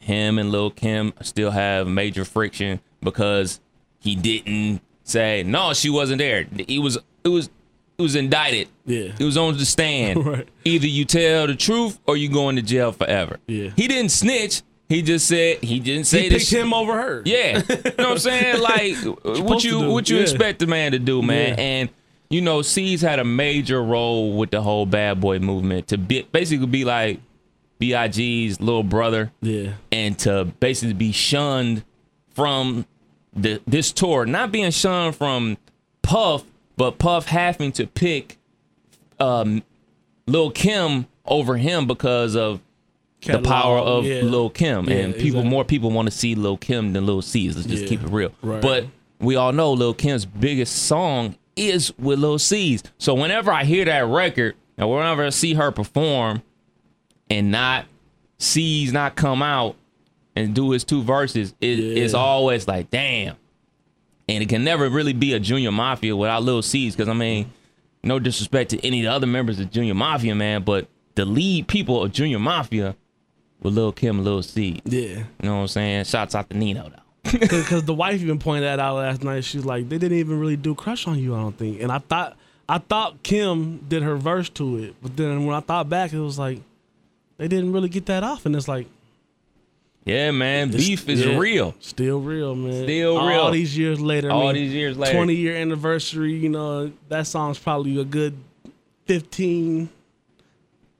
him 0.00 0.38
and 0.38 0.50
Lil 0.50 0.70
Kim 0.70 1.14
still 1.22 1.52
have 1.52 1.86
major 1.86 2.26
friction 2.26 2.80
because 3.00 3.60
he 4.00 4.14
didn't 4.14 4.82
say 5.04 5.42
no, 5.44 5.72
she 5.72 5.88
wasn't 5.88 6.18
there. 6.18 6.46
He 6.68 6.78
was 6.78 6.98
it 7.24 7.28
was 7.28 7.48
it 7.98 8.02
was 8.02 8.14
indicted. 8.14 8.68
Yeah. 8.84 9.12
It 9.18 9.24
was 9.24 9.38
on 9.38 9.56
the 9.56 9.64
stand. 9.64 10.24
Right. 10.26 10.48
Either 10.64 10.86
you 10.86 11.04
tell 11.04 11.46
the 11.46 11.54
truth 11.54 11.98
or 12.06 12.16
you 12.16 12.28
going 12.28 12.56
to 12.56 12.62
jail 12.62 12.92
forever. 12.92 13.38
Yeah. 13.46 13.70
He 13.76 13.88
didn't 13.88 14.10
snitch. 14.10 14.62
He 14.88 15.02
just 15.02 15.26
said 15.26 15.62
he 15.62 15.80
didn't 15.80 16.04
say 16.04 16.22
he 16.24 16.28
the 16.28 16.38
picked 16.38 16.52
him 16.52 16.72
over 16.74 16.92
her. 16.92 17.22
yeah, 17.24 17.62
you 17.68 17.74
know 17.74 17.90
what 17.96 18.00
I'm 18.00 18.18
saying? 18.18 18.60
Like, 18.60 18.96
what 19.42 19.64
you 19.64 19.90
what 19.90 20.08
you 20.08 20.16
yeah. 20.16 20.22
expect 20.22 20.60
the 20.60 20.66
man 20.66 20.92
to 20.92 20.98
do, 21.00 21.22
man? 21.22 21.50
Yeah. 21.50 21.64
And 21.64 21.90
you 22.30 22.40
know, 22.40 22.62
Cease 22.62 23.00
had 23.00 23.18
a 23.18 23.24
major 23.24 23.82
role 23.82 24.36
with 24.36 24.50
the 24.50 24.62
whole 24.62 24.86
bad 24.86 25.20
boy 25.20 25.38
movement 25.40 25.88
to 25.88 25.98
be 25.98 26.22
basically 26.30 26.66
be 26.66 26.84
like 26.84 27.20
Big's 27.78 28.60
little 28.60 28.82
brother, 28.82 29.32
yeah, 29.40 29.72
and 29.92 30.18
to 30.20 30.44
basically 30.60 30.94
be 30.94 31.12
shunned 31.12 31.84
from 32.30 32.86
the 33.34 33.60
this 33.66 33.92
tour, 33.92 34.24
not 34.26 34.50
being 34.52 34.70
shunned 34.70 35.14
from 35.16 35.58
Puff, 36.02 36.44
but 36.76 36.98
Puff 36.98 37.26
having 37.26 37.72
to 37.72 37.86
pick 37.86 38.38
um, 39.18 39.62
Lil 40.26 40.50
Kim 40.50 41.06
over 41.24 41.56
him 41.56 41.86
because 41.86 42.34
of 42.34 42.60
the 43.22 43.40
power 43.42 43.78
of 43.78 44.04
yeah. 44.04 44.22
Lil 44.22 44.50
Kim, 44.50 44.88
Yeah, 44.88 44.96
and 44.96 45.14
people 45.14 45.26
exactly. 45.40 45.50
more 45.50 45.64
people 45.64 45.90
want 45.90 46.06
to 46.06 46.16
see 46.16 46.34
Lil 46.34 46.56
Kim 46.56 46.92
than 46.92 47.06
Lil 47.06 47.22
Cease. 47.22 47.56
Let's 47.56 47.66
just 47.66 47.82
Yeah, 47.84 47.88
keep 47.88 48.02
it 48.02 48.08
real. 48.10 48.32
right. 48.42 48.62
But 48.62 48.86
we 49.18 49.34
all 49.36 49.52
know 49.52 49.72
Lil 49.72 49.94
Kim's 49.94 50.24
biggest 50.26 50.84
song 50.86 51.36
is 51.56 51.92
with 51.98 52.18
Lil 52.20 52.38
Cease. 52.38 52.82
So 52.98 53.14
whenever 53.14 53.50
I 53.50 53.64
hear 53.64 53.84
that 53.86 54.06
record, 54.06 54.54
and 54.78 54.88
whenever 54.90 55.24
I 55.26 55.30
see 55.30 55.54
her 55.54 55.72
perform, 55.72 56.42
and 57.30 57.50
not 57.50 57.86
Cease 58.38 58.92
not 58.92 59.16
come 59.16 59.42
out 59.42 59.76
and 60.34 60.54
do 60.54 60.70
his 60.70 60.84
two 60.84 61.02
verses, 61.02 61.54
it, 61.60 61.78
it's 61.78 62.14
always 62.14 62.68
like, 62.68 62.90
damn. 62.90 63.36
And 64.28 64.42
it 64.42 64.48
can 64.48 64.64
never 64.64 64.88
really 64.88 65.12
be 65.12 65.32
a 65.32 65.40
Junior 65.40 65.72
Mafia 65.72 66.16
without 66.16 66.42
Lil 66.42 66.60
Cease, 66.62 66.94
because 66.94 67.08
I 67.08 67.14
mean, 67.14 67.50
no 68.02 68.18
disrespect 68.18 68.70
to 68.70 68.86
any 68.86 69.00
of 69.00 69.04
the 69.04 69.12
other 69.12 69.26
members 69.26 69.58
of 69.60 69.70
Junior 69.70 69.94
Mafia, 69.94 70.34
man, 70.34 70.62
but 70.62 70.88
the 71.14 71.24
lead 71.24 71.68
people 71.68 72.02
of 72.02 72.12
Junior 72.12 72.38
Mafia 72.38 72.96
with 73.62 73.74
Lil 73.74 73.92
Kim 73.92 74.16
and 74.16 74.24
Lil 74.24 74.42
C. 74.42 74.80
yeah. 74.84 75.00
You 75.00 75.24
know 75.42 75.54
what 75.56 75.60
I'm 75.62 75.68
saying? 75.68 76.04
Shouts 76.04 76.34
out 76.34 76.50
to 76.50 76.56
Nino 76.56 76.90
though. 76.90 77.30
Because 77.38 77.84
the 77.84 77.94
wife 77.94 78.20
even 78.20 78.38
pointed 78.38 78.64
that 78.64 78.78
out 78.78 78.96
last 78.96 79.24
night. 79.24 79.42
She's 79.42 79.64
like, 79.64 79.88
they 79.88 79.98
didn't 79.98 80.18
even 80.18 80.38
really 80.38 80.56
do 80.56 80.74
"Crush 80.76 81.06
on 81.08 81.18
You." 81.18 81.34
I 81.34 81.40
don't 81.40 81.58
think. 81.58 81.80
And 81.80 81.90
I 81.90 81.98
thought, 81.98 82.36
I 82.68 82.78
thought 82.78 83.22
Kim 83.24 83.78
did 83.88 84.04
her 84.04 84.16
verse 84.16 84.48
to 84.50 84.76
it, 84.78 84.94
but 85.02 85.16
then 85.16 85.44
when 85.44 85.56
I 85.56 85.60
thought 85.60 85.88
back, 85.88 86.12
it 86.12 86.20
was 86.20 86.38
like 86.38 86.60
they 87.38 87.48
didn't 87.48 87.72
really 87.72 87.88
get 87.88 88.06
that 88.06 88.22
off. 88.22 88.46
And 88.46 88.54
it's 88.56 88.68
like 88.68 88.86
Yeah, 90.04 90.30
man. 90.30 90.68
it's- 90.68 90.86
Beef 90.86 91.08
is 91.08 91.24
yeah, 91.24 91.36
real. 91.36 91.74
still 91.80 92.20
real, 92.20 92.54
man. 92.54 92.84
Still 92.84 93.16
All 93.18 93.28
real. 93.28 93.40
All 93.40 93.50
these 93.50 93.76
years 93.76 94.00
later. 94.00 94.30
I 94.30 94.34
All 94.34 94.46
mean, 94.46 94.54
these 94.54 94.72
years 94.72 94.96
later. 94.96 95.14
twenty 95.14 95.34
year 95.34 95.56
anniversary. 95.56 96.34
You 96.34 96.48
know, 96.48 96.92
that 97.08 97.26
song's 97.26 97.58
probably 97.58 98.00
a 98.00 98.04
good 98.04 98.36
fifteen 99.06 99.88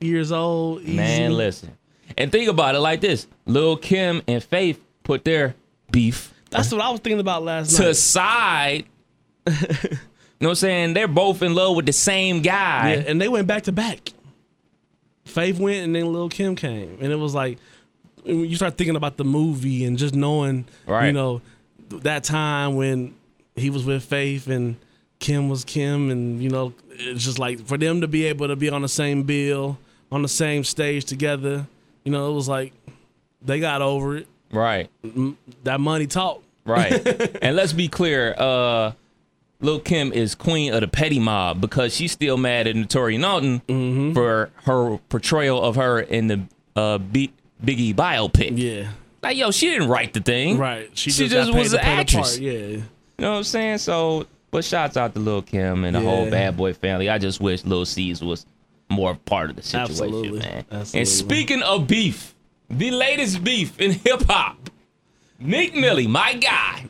years 0.01 0.33
old. 0.33 0.83
Easy. 0.83 0.97
Man, 0.97 1.33
listen. 1.35 1.73
And 2.19 2.31
think 2.33 2.49
about 2.49 2.75
it 2.75 2.81
like 2.81 3.01
this. 3.01 3.27
Lil 3.47 3.77
Kim 3.77 4.23
and 4.29 4.43
Faith 4.43 4.81
put 5.03 5.25
their 5.25 5.55
beef 5.91 6.33
That's 6.51 6.71
what 6.73 6.81
I 6.81 6.91
was 6.91 7.01
thinking 7.01 7.21
about 7.21 7.43
last 7.45 7.77
to 7.77 7.83
night. 7.87 7.97
side. 7.97 8.85
you 9.47 9.53
know 9.53 9.69
what 10.39 10.49
I'm 10.51 10.55
saying? 10.57 10.95
They're 10.95 11.09
both 11.09 11.43
in 11.43 11.55
love 11.55 11.77
with 11.77 11.87
the 11.87 11.93
same 11.93 12.43
guy. 12.43 12.95
Yeah, 12.95 13.05
and 13.07 13.21
they 13.21 13.29
went 13.29 13.47
back 13.47 13.65
to 13.65 13.73
back. 13.73 14.11
Faith 15.27 15.59
went, 15.59 15.85
and 15.85 15.95
then 15.95 16.13
Lil 16.13 16.29
Kim 16.29 16.57
came, 16.57 16.97
and 17.01 17.13
it 17.13 17.17
was 17.17 17.35
like 17.35 17.59
you 18.25 18.57
start 18.57 18.77
thinking 18.77 18.97
about 18.97 19.17
the 19.19 19.25
movie 19.25 19.85
and 19.85 19.97
just 19.99 20.15
knowing, 20.15 20.65
Right. 20.87 21.07
you 21.07 21.13
know, 21.13 21.43
that 21.91 22.25
time 22.25 22.75
when 22.75 23.15
he 23.55 23.71
was 23.71 23.85
with 23.85 24.03
Faith 24.05 24.49
and 24.49 24.77
Kim 25.21 25.49
was 25.49 25.65
Kim, 25.65 26.11
and 26.11 26.43
you 26.43 26.49
know, 26.51 26.73
it's 26.91 27.25
just 27.25 27.39
like 27.39 27.65
for 27.67 27.77
them 27.79 28.01
to 28.01 28.09
be 28.09 28.25
able 28.25 28.49
to 28.49 28.57
be 28.57 28.69
on 28.69 28.83
the 28.83 28.89
same 28.89 29.23
bill, 29.23 29.79
on 30.11 30.23
the 30.23 30.29
same 30.29 30.65
stage 30.65 31.05
together, 31.05 31.67
you 32.05 32.11
know, 32.13 32.31
it 32.31 32.35
was 32.35 32.49
like 32.49 32.73
they 33.43 33.61
got 33.61 33.83
over 33.83 34.17
it. 34.17 34.27
Right. 34.53 34.89
That 35.65 35.81
money 35.81 36.07
talk. 36.07 36.43
Right. 36.65 37.07
and 37.43 37.55
let's 37.57 37.73
be 37.73 37.89
clear, 37.89 38.35
uh 38.39 38.93
Lil 39.61 39.81
Kim 39.81 40.13
is 40.13 40.35
queen 40.35 40.73
of 40.75 40.81
the 40.83 40.89
petty 40.89 41.19
mob 41.19 41.61
because 41.61 41.95
she's 41.95 42.13
still 42.13 42.37
mad 42.37 42.67
at 42.67 42.75
Naturi 42.77 43.19
Naughton 43.19 43.61
Mm-hmm. 43.69 44.13
for 44.13 44.51
her 44.65 44.99
portrayal 45.09 45.63
of 45.63 45.77
her 45.77 46.01
in 46.01 46.27
the 46.29 46.41
uh 46.77 46.99
B- 46.99 47.33
Biggie 47.65 47.95
biopic. 47.95 48.53
Yeah, 48.59 48.89
Like, 49.23 49.37
yo, 49.39 49.51
she 49.51 49.71
didn't 49.71 49.89
write 49.89 50.13
the 50.13 50.21
thing. 50.21 50.59
right. 50.59 50.91
She, 50.93 51.11
She 51.11 51.29
just, 51.29 51.49
just 51.49 51.55
was 51.59 51.73
an 51.73 51.81
actress. 51.81 52.39
Yeah, 52.39 52.53
You 52.53 52.83
know 53.19 53.31
what 53.33 53.37
I'm 53.39 53.45
saying? 53.45 53.79
So, 53.79 54.27
but 54.51 54.63
shouts 54.65 54.97
out 54.99 55.15
to 55.15 55.21
Lil 55.21 55.41
Kim 55.43 55.85
and 55.85 55.97
the 55.97 56.01
whole 56.01 56.31
Bad 56.31 56.57
Boy 56.57 56.75
family. 56.75 57.09
I 57.09 57.17
just 57.19 57.41
wish 57.41 57.65
Lil 57.65 57.87
Cease 57.87 58.21
was 58.21 58.45
more 58.91 59.15
part 59.25 59.49
of 59.51 59.57
the 59.57 59.63
situation, 59.63 59.91
Absolutely. 60.05 60.39
man. 60.41 60.65
Absolutely. 60.71 61.01
And 61.01 61.09
speaking 61.09 61.63
of 61.63 61.87
beef, 61.89 62.35
the 62.69 62.91
latest 62.91 63.43
beef 63.43 63.81
in 63.81 63.93
hip 63.93 64.23
hop, 64.29 64.69
Meek 65.41 65.75
Mill, 65.75 66.07
my 66.09 66.35
guy, 66.35 66.85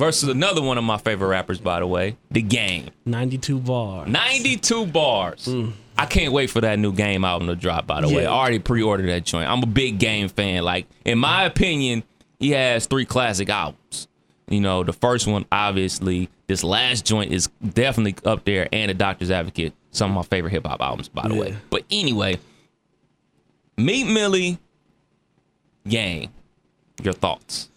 versus 0.00 0.30
another 0.30 0.62
one 0.62 0.78
of 0.78 0.84
my 0.84 0.96
favorite 0.96 1.28
rappers, 1.28 1.60
by 1.60 1.78
the 1.78 1.86
way, 1.86 2.16
The 2.30 2.40
Game. 2.40 2.88
92 3.04 3.58
bars. 3.60 4.08
92 4.08 4.86
bars. 4.86 5.44
Mm. 5.44 5.72
I 5.98 6.06
can't 6.06 6.32
wait 6.32 6.48
for 6.48 6.62
that 6.62 6.78
new 6.78 6.92
game 6.92 7.22
album 7.26 7.48
to 7.48 7.54
drop, 7.54 7.86
by 7.86 8.00
the 8.00 8.08
way. 8.08 8.24
I 8.24 8.32
already 8.32 8.58
pre 8.58 8.82
ordered 8.82 9.10
that 9.10 9.24
joint. 9.24 9.48
I'm 9.48 9.62
a 9.62 9.66
big 9.66 9.98
game 9.98 10.30
fan. 10.30 10.62
Like, 10.62 10.86
in 11.04 11.18
my 11.18 11.44
opinion, 11.44 12.02
he 12.38 12.52
has 12.52 12.86
three 12.86 13.04
classic 13.04 13.50
albums. 13.50 14.08
You 14.48 14.60
know, 14.60 14.82
the 14.82 14.94
first 14.94 15.26
one, 15.26 15.44
obviously, 15.52 16.30
this 16.46 16.64
last 16.64 17.04
joint 17.04 17.32
is 17.32 17.48
definitely 17.74 18.16
up 18.24 18.44
there, 18.44 18.68
and 18.72 18.88
The 18.88 18.94
Doctor's 18.94 19.30
Advocate, 19.30 19.74
some 19.90 20.10
of 20.10 20.16
my 20.16 20.22
favorite 20.22 20.50
hip 20.50 20.66
hop 20.66 20.80
albums, 20.80 21.08
by 21.08 21.28
the 21.28 21.34
way. 21.34 21.54
But 21.68 21.84
anyway, 21.90 22.40
Meek 23.76 24.06
Mill, 24.06 24.56
Gang. 25.86 26.30
Your 27.02 27.12
thoughts? 27.12 27.70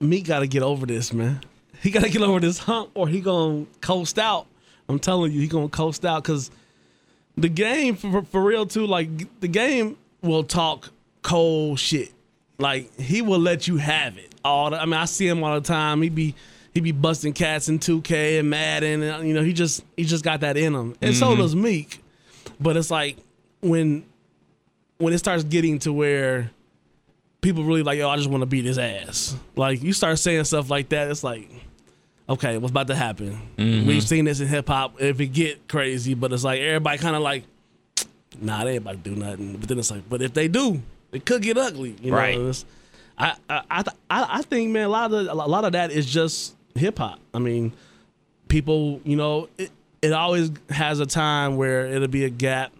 Meek 0.00 0.26
got 0.26 0.40
to 0.40 0.46
get 0.46 0.62
over 0.62 0.86
this, 0.86 1.12
man. 1.12 1.40
He 1.82 1.90
got 1.90 2.02
to 2.02 2.10
get 2.10 2.22
over 2.22 2.40
this 2.40 2.58
hump, 2.58 2.90
or 2.94 3.08
he 3.08 3.20
gonna 3.20 3.66
coast 3.80 4.18
out. 4.18 4.46
I'm 4.88 4.98
telling 4.98 5.32
you, 5.32 5.40
he 5.40 5.46
gonna 5.46 5.68
coast 5.68 6.04
out 6.04 6.22
because 6.22 6.50
the 7.36 7.48
game, 7.48 7.96
for, 7.96 8.22
for 8.22 8.42
real 8.42 8.66
too. 8.66 8.86
Like 8.86 9.40
the 9.40 9.48
game 9.48 9.96
will 10.22 10.44
talk 10.44 10.90
cold 11.22 11.78
shit. 11.78 12.12
Like 12.58 12.98
he 12.98 13.22
will 13.22 13.38
let 13.38 13.68
you 13.68 13.76
have 13.78 14.18
it. 14.18 14.34
All 14.44 14.70
the, 14.70 14.80
I 14.80 14.84
mean, 14.84 14.94
I 14.94 15.04
see 15.04 15.26
him 15.26 15.42
all 15.42 15.54
the 15.54 15.66
time. 15.66 16.02
He 16.02 16.08
be 16.08 16.34
he 16.72 16.80
be 16.80 16.92
busting 16.92 17.32
cats 17.32 17.68
in 17.68 17.78
2K 17.78 18.40
and 18.40 18.50
Madden, 18.50 19.02
and 19.02 19.26
you 19.26 19.34
know 19.34 19.42
he 19.42 19.52
just 19.52 19.82
he 19.96 20.04
just 20.04 20.24
got 20.24 20.40
that 20.40 20.56
in 20.56 20.74
him. 20.74 20.96
And 21.00 21.14
so 21.14 21.28
mm-hmm. 21.28 21.40
does 21.40 21.56
Meek. 21.56 22.02
But 22.58 22.76
it's 22.76 22.90
like 22.90 23.16
when 23.60 24.04
when 24.98 25.12
it 25.12 25.18
starts 25.18 25.44
getting 25.44 25.78
to 25.80 25.92
where 25.92 26.50
people 27.40 27.64
really 27.64 27.82
like, 27.82 27.98
yo, 27.98 28.08
I 28.08 28.16
just 28.16 28.28
want 28.30 28.42
to 28.42 28.46
beat 28.46 28.64
his 28.64 28.78
ass. 28.78 29.36
Like 29.56 29.82
you 29.82 29.92
start 29.92 30.18
saying 30.18 30.44
stuff 30.44 30.70
like 30.70 30.90
that, 30.90 31.10
it's 31.10 31.24
like, 31.24 31.48
okay, 32.28 32.58
what's 32.58 32.70
about 32.70 32.86
to 32.88 32.94
happen? 32.94 33.38
Mm-hmm. 33.56 33.86
We've 33.86 34.02
seen 34.02 34.24
this 34.24 34.40
in 34.40 34.48
hip 34.48 34.68
hop. 34.68 35.00
If 35.00 35.20
it 35.20 35.28
get 35.28 35.68
crazy, 35.68 36.14
but 36.14 36.32
it's 36.32 36.44
like 36.44 36.60
everybody 36.60 36.98
kind 36.98 37.16
of 37.16 37.22
like, 37.22 37.44
nah, 38.40 38.64
they 38.64 38.72
ain't 38.72 38.82
about 38.82 39.02
to 39.04 39.10
do 39.10 39.16
nothing. 39.16 39.56
But 39.56 39.68
then 39.68 39.78
it's 39.78 39.90
like, 39.90 40.08
but 40.08 40.22
if 40.22 40.32
they 40.34 40.48
do, 40.48 40.82
it 41.12 41.24
could 41.24 41.42
get 41.42 41.56
ugly. 41.58 41.96
You 42.00 42.10
know, 42.12 42.16
Right. 42.16 42.64
I, 43.18 43.34
I 43.48 43.62
I 43.70 43.84
I 44.08 44.26
I 44.38 44.42
think 44.42 44.70
man, 44.70 44.84
a 44.86 44.88
lot 44.88 45.12
of 45.12 45.26
a 45.26 45.34
lot 45.34 45.64
of 45.64 45.72
that 45.72 45.90
is 45.90 46.06
just 46.06 46.54
hip 46.74 46.98
hop. 46.98 47.20
I 47.34 47.38
mean, 47.38 47.72
people, 48.48 49.00
you 49.04 49.16
know, 49.16 49.48
it, 49.58 49.70
it 50.00 50.12
always 50.12 50.50
has 50.70 51.00
a 51.00 51.06
time 51.06 51.56
where 51.56 51.86
it'll 51.86 52.08
be 52.08 52.24
a 52.24 52.30
gap 52.30 52.72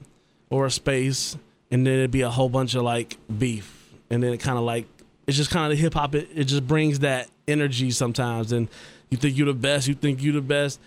or 0.49 0.67
a 0.67 0.71
space, 0.71 1.37
and 1.71 1.87
then 1.87 1.95
it'd 1.95 2.11
be 2.11 2.23
a 2.23 2.31
whole 2.31 2.49
bunch 2.49 2.75
of 2.75 2.83
like 2.83 3.19
beef, 3.39 3.80
and 4.11 4.23
then 4.23 4.33
it 4.33 4.39
kind 4.39 4.59
of 4.59 4.65
like 4.65 4.87
it's 5.27 5.37
just 5.37 5.51
kind 5.51 5.71
of 5.71 5.77
the 5.77 5.83
hip 5.83 5.95
hop. 5.95 6.15
It, 6.15 6.29
it 6.35 6.45
just 6.45 6.67
brings 6.67 7.01
that 7.01 7.29
energy 7.47 7.91
sometimes, 7.91 8.53
and 8.53 8.69
you 9.11 9.17
think 9.17 9.37
you're 9.37 9.47
the 9.47 9.55
best, 9.55 9.89
you 9.89 9.95
think 9.95 10.23
you're 10.23 10.35
the 10.35 10.41
best. 10.41 10.81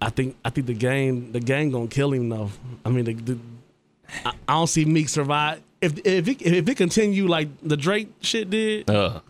I 0.00 0.10
think 0.10 0.36
I 0.44 0.50
think 0.50 0.66
the 0.66 0.74
game 0.74 1.32
the 1.32 1.40
gang 1.40 1.70
gonna 1.70 1.86
kill 1.86 2.12
him 2.12 2.28
though. 2.28 2.50
I 2.84 2.88
mean, 2.88 3.04
the, 3.04 3.14
the, 3.14 3.38
I, 4.24 4.32
I 4.48 4.52
don't 4.54 4.66
see 4.66 4.84
Meek 4.84 5.08
survive. 5.08 5.60
If 5.80 5.98
if 6.06 6.28
it, 6.28 6.42
if 6.42 6.68
it 6.68 6.76
continue 6.76 7.26
like 7.26 7.48
the 7.62 7.76
Drake 7.76 8.08
shit 8.22 8.48
did, 8.48 8.88
Ugh. 8.88 9.22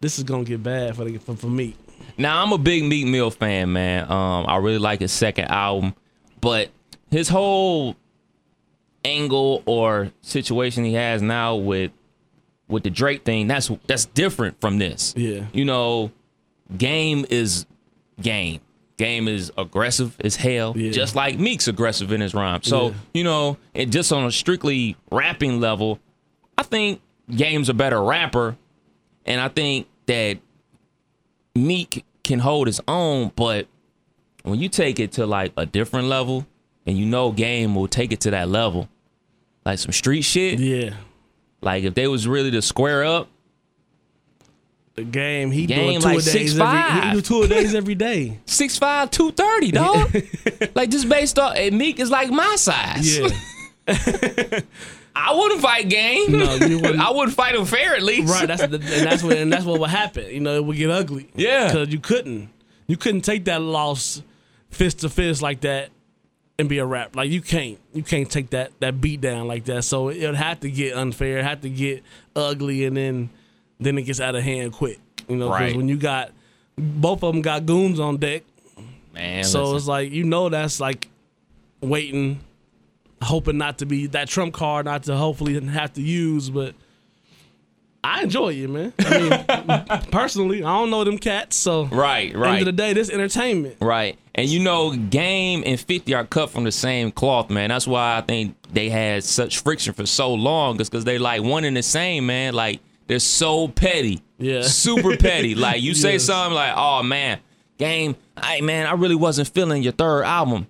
this 0.00 0.18
is 0.18 0.24
gonna 0.24 0.44
get 0.44 0.62
bad 0.62 0.96
for 0.96 1.04
the, 1.04 1.16
for, 1.18 1.34
for 1.36 1.46
Meek. 1.46 1.76
Now 2.18 2.42
I'm 2.42 2.52
a 2.52 2.58
big 2.58 2.84
Meek 2.84 3.06
Mill 3.06 3.30
fan, 3.30 3.72
man. 3.72 4.10
Um, 4.10 4.44
I 4.46 4.56
really 4.56 4.78
like 4.78 5.00
his 5.00 5.12
second 5.12 5.46
album, 5.46 5.94
but 6.40 6.70
his 7.10 7.28
whole 7.28 7.96
angle 9.06 9.62
or 9.66 10.10
situation 10.22 10.84
he 10.84 10.94
has 10.94 11.22
now 11.22 11.54
with 11.56 11.92
with 12.68 12.82
the 12.82 12.90
Drake 12.90 13.24
thing 13.24 13.46
that's 13.46 13.70
that's 13.86 14.06
different 14.06 14.60
from 14.60 14.78
this. 14.78 15.14
Yeah. 15.16 15.44
you 15.52 15.64
know, 15.64 16.10
game 16.76 17.24
is 17.30 17.64
game. 18.20 18.60
Game 18.96 19.28
is 19.28 19.52
aggressive 19.58 20.16
as 20.24 20.36
hell, 20.36 20.72
Yeah. 20.76 20.90
just 20.90 21.14
like 21.14 21.38
Meek's 21.38 21.68
aggressive 21.68 22.10
in 22.12 22.20
his 22.20 22.34
rhyme. 22.34 22.62
So 22.62 22.88
Yeah. 22.88 22.94
you 23.14 23.24
know, 23.24 23.56
and 23.74 23.92
just 23.92 24.10
on 24.12 24.24
a 24.24 24.32
strictly 24.32 24.96
rapping 25.12 25.60
level, 25.60 26.00
I 26.58 26.62
think 26.64 27.00
Game's 27.30 27.68
a 27.68 27.74
better 27.74 28.02
rapper, 28.02 28.56
and 29.26 29.40
I 29.40 29.48
think 29.48 29.86
that 30.06 30.38
Meek 31.54 32.04
can 32.24 32.38
hold 32.40 32.66
his 32.66 32.80
own, 32.88 33.32
but 33.36 33.66
when 34.42 34.60
you 34.60 34.68
take 34.68 34.98
it 35.00 35.12
to 35.12 35.26
like 35.26 35.52
a 35.56 35.66
different 35.66 36.08
level, 36.08 36.46
and 36.86 36.96
you 36.98 37.06
know 37.06 37.32
Game 37.32 37.74
will 37.74 37.88
take 37.88 38.12
it 38.12 38.20
to 38.20 38.30
that 38.30 38.48
level, 38.48 38.88
like 39.66 39.78
some 39.80 39.92
street 39.92 40.22
shit. 40.22 40.60
Yeah, 40.60 40.94
Like 41.60 41.84
if 41.84 41.94
they 41.94 42.06
was 42.06 42.26
really 42.28 42.52
to 42.52 42.62
square 42.62 43.04
up, 43.04 43.28
the 44.94 45.02
game 45.04 45.50
he 45.50 45.66
Game 45.66 46.00
doing 46.00 46.00
two 46.00 46.06
like 46.08 46.18
a 46.20 46.22
days 46.22 46.58
every 46.58 47.02
he 47.02 47.10
do 47.12 47.20
two 47.20 47.46
days 47.48 47.74
every 47.74 47.94
day. 47.94 48.40
6'5", 48.46 49.10
230, 49.10 49.70
dog. 49.72 50.72
like 50.74 50.88
just 50.88 51.08
based 51.08 51.38
off 51.38 51.54
and 51.56 51.76
Meek 51.76 52.00
is 52.00 52.10
like 52.10 52.30
my 52.30 52.54
size. 52.56 53.18
Yeah, 53.18 53.28
I 55.16 55.34
wouldn't 55.34 55.60
fight 55.60 55.88
Game. 55.88 56.32
No, 56.32 56.54
you 56.54 56.78
wouldn't. 56.78 57.00
I 57.00 57.10
wouldn't 57.10 57.36
fight 57.36 57.54
him 57.56 57.64
fair 57.66 57.96
at 57.96 58.02
least. 58.02 58.32
right. 58.32 58.46
That's 58.46 58.66
the, 58.66 58.76
and 58.76 59.06
that's 59.06 59.22
what 59.22 59.36
and 59.36 59.52
that's 59.52 59.64
what 59.64 59.80
would 59.80 59.90
happen. 59.90 60.26
You 60.32 60.40
know, 60.40 60.54
it 60.54 60.64
would 60.64 60.76
get 60.76 60.90
ugly. 60.90 61.28
Yeah. 61.34 61.66
because 61.66 61.88
you 61.92 61.98
couldn't 61.98 62.48
you 62.86 62.96
couldn't 62.96 63.22
take 63.22 63.46
that 63.46 63.60
loss 63.60 64.22
fist 64.70 65.00
to 65.00 65.08
fist 65.08 65.42
like 65.42 65.60
that 65.62 65.90
and 66.58 66.68
be 66.68 66.78
a 66.78 66.86
rap. 66.86 67.14
Like 67.16 67.30
you 67.30 67.40
can't 67.42 67.78
you 67.92 68.02
can't 68.02 68.30
take 68.30 68.50
that 68.50 68.72
that 68.80 69.00
beat 69.00 69.20
down 69.20 69.46
like 69.48 69.64
that. 69.66 69.82
So 69.84 70.08
it 70.08 70.24
would 70.26 70.34
have 70.36 70.60
to 70.60 70.70
get 70.70 70.96
unfair. 70.96 71.38
It 71.38 71.44
had 71.44 71.62
to 71.62 71.68
get 71.68 72.02
ugly, 72.34 72.84
and 72.84 72.96
then 72.96 73.30
then 73.80 73.98
it 73.98 74.02
gets 74.02 74.20
out 74.20 74.34
of 74.34 74.42
hand 74.42 74.72
quick. 74.72 74.98
You 75.28 75.36
know, 75.36 75.48
'cause 75.48 75.60
Right. 75.60 75.76
when 75.76 75.88
you 75.88 75.96
got 75.96 76.32
both 76.78 77.22
of 77.22 77.32
them 77.34 77.42
got 77.42 77.66
goons 77.66 77.98
on 78.00 78.16
deck. 78.18 78.42
Man, 79.14 79.44
So 79.44 79.62
listen. 79.62 79.76
it's 79.76 79.86
like 79.86 80.12
you 80.12 80.24
know 80.24 80.48
that's 80.48 80.78
like 80.80 81.08
waiting, 81.80 82.40
hoping 83.22 83.58
not 83.58 83.78
to 83.78 83.86
be 83.86 84.06
that 84.08 84.28
trump 84.28 84.54
card, 84.54 84.84
not 84.86 85.04
to 85.04 85.16
hopefully 85.16 85.58
have 85.60 85.92
to 85.94 86.02
use. 86.02 86.50
But 86.50 86.74
I 88.04 88.22
enjoy 88.22 88.52
it, 88.54 88.68
man. 88.70 88.92
I 89.00 89.18
mean, 89.98 90.02
personally, 90.10 90.62
I 90.62 90.68
don't 90.78 90.90
know 90.90 91.02
them 91.04 91.18
cats, 91.18 91.56
so 91.56 91.86
right, 91.86 92.34
right. 92.36 92.50
end 92.52 92.60
of 92.60 92.66
the 92.66 92.72
day, 92.72 92.92
this 92.92 93.10
entertainment. 93.10 93.76
Right. 93.80 94.16
And 94.34 94.48
you 94.48 94.60
know, 94.60 94.92
Game 94.94 95.62
and 95.66 95.80
50 95.80 96.14
are 96.14 96.24
cut 96.24 96.50
from 96.50 96.64
the 96.64 96.72
same 96.72 97.10
cloth, 97.10 97.50
man. 97.50 97.70
That's 97.70 97.86
why 97.86 98.18
I 98.18 98.20
think 98.20 98.54
they 98.72 98.90
had 98.90 99.24
such 99.24 99.58
friction 99.60 99.92
for 99.94 100.06
so 100.06 100.32
long, 100.34 100.80
is 100.80 100.88
because 100.88 101.04
they 101.04 101.18
like 101.18 101.42
one 101.42 101.64
and 101.64 101.76
the 101.76 101.82
same, 101.82 102.26
man. 102.26 102.54
Like 102.54 102.80
they're 103.06 103.18
so 103.18 103.68
petty. 103.68 104.22
Yeah. 104.38 104.62
Super 104.62 105.16
petty. 105.16 105.54
Like 105.54 105.82
you 105.82 105.94
say 105.94 106.12
Yes. 106.14 106.24
something 106.24 106.54
like, 106.54 106.74
oh 106.76 107.02
man, 107.02 107.40
Game, 107.78 108.14
hey 108.42 108.60
man, 108.60 108.86
I 108.86 108.92
really 108.92 109.14
wasn't 109.14 109.48
feeling 109.48 109.82
your 109.82 109.92
third 109.92 110.24
album. 110.24 110.66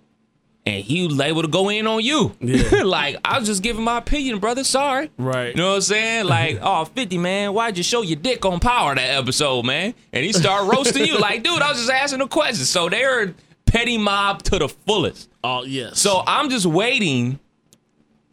And 0.67 0.83
he 0.83 1.07
was 1.07 1.21
able 1.21 1.43
to 1.43 1.49
go 1.49 1.69
in 1.69 1.87
on 1.87 2.03
you. 2.03 2.35
Yeah. 2.41 2.83
like, 2.85 3.17
I 3.25 3.39
was 3.39 3.47
just 3.47 3.63
giving 3.63 3.85
my 3.85 3.99
opinion, 3.99 4.41
brother. 4.41 4.65
Sorry. 4.65 5.11
Right. 5.17 5.51
You 5.51 5.55
know 5.55 5.69
what 5.69 5.75
I'm 5.77 5.81
saying? 5.83 6.27
Like, 6.27 6.59
oh, 6.63 6.85
50, 6.85 7.19
man, 7.19 7.55
why'd 7.55 7.79
you 7.79 7.85
show 7.85 8.03
your 8.03 8.17
dick 8.17 8.45
on 8.45 8.59
power 8.59 8.95
that 8.95 9.17
episode, 9.17 9.65
man? 9.65 9.95
And 10.13 10.25
he 10.25 10.33
started 10.33 10.69
roasting 10.77 11.07
you. 11.07 11.19
Like, 11.19 11.45
dude, 11.45 11.63
I 11.63 11.71
was 11.71 11.79
just 11.79 11.91
asking 11.91 12.21
a 12.21 12.29
question. 12.29 12.65
So 12.65 12.89
they're 12.89 13.33
petty 13.67 13.97
mob 13.97 14.43
to 14.45 14.59
the 14.59 14.69
fullest. 14.69 15.31
Oh 15.45 15.65
yes. 15.65 16.01
So 16.01 16.23
I'm 16.27 16.51
just 16.51 16.67
waiting 16.67 17.39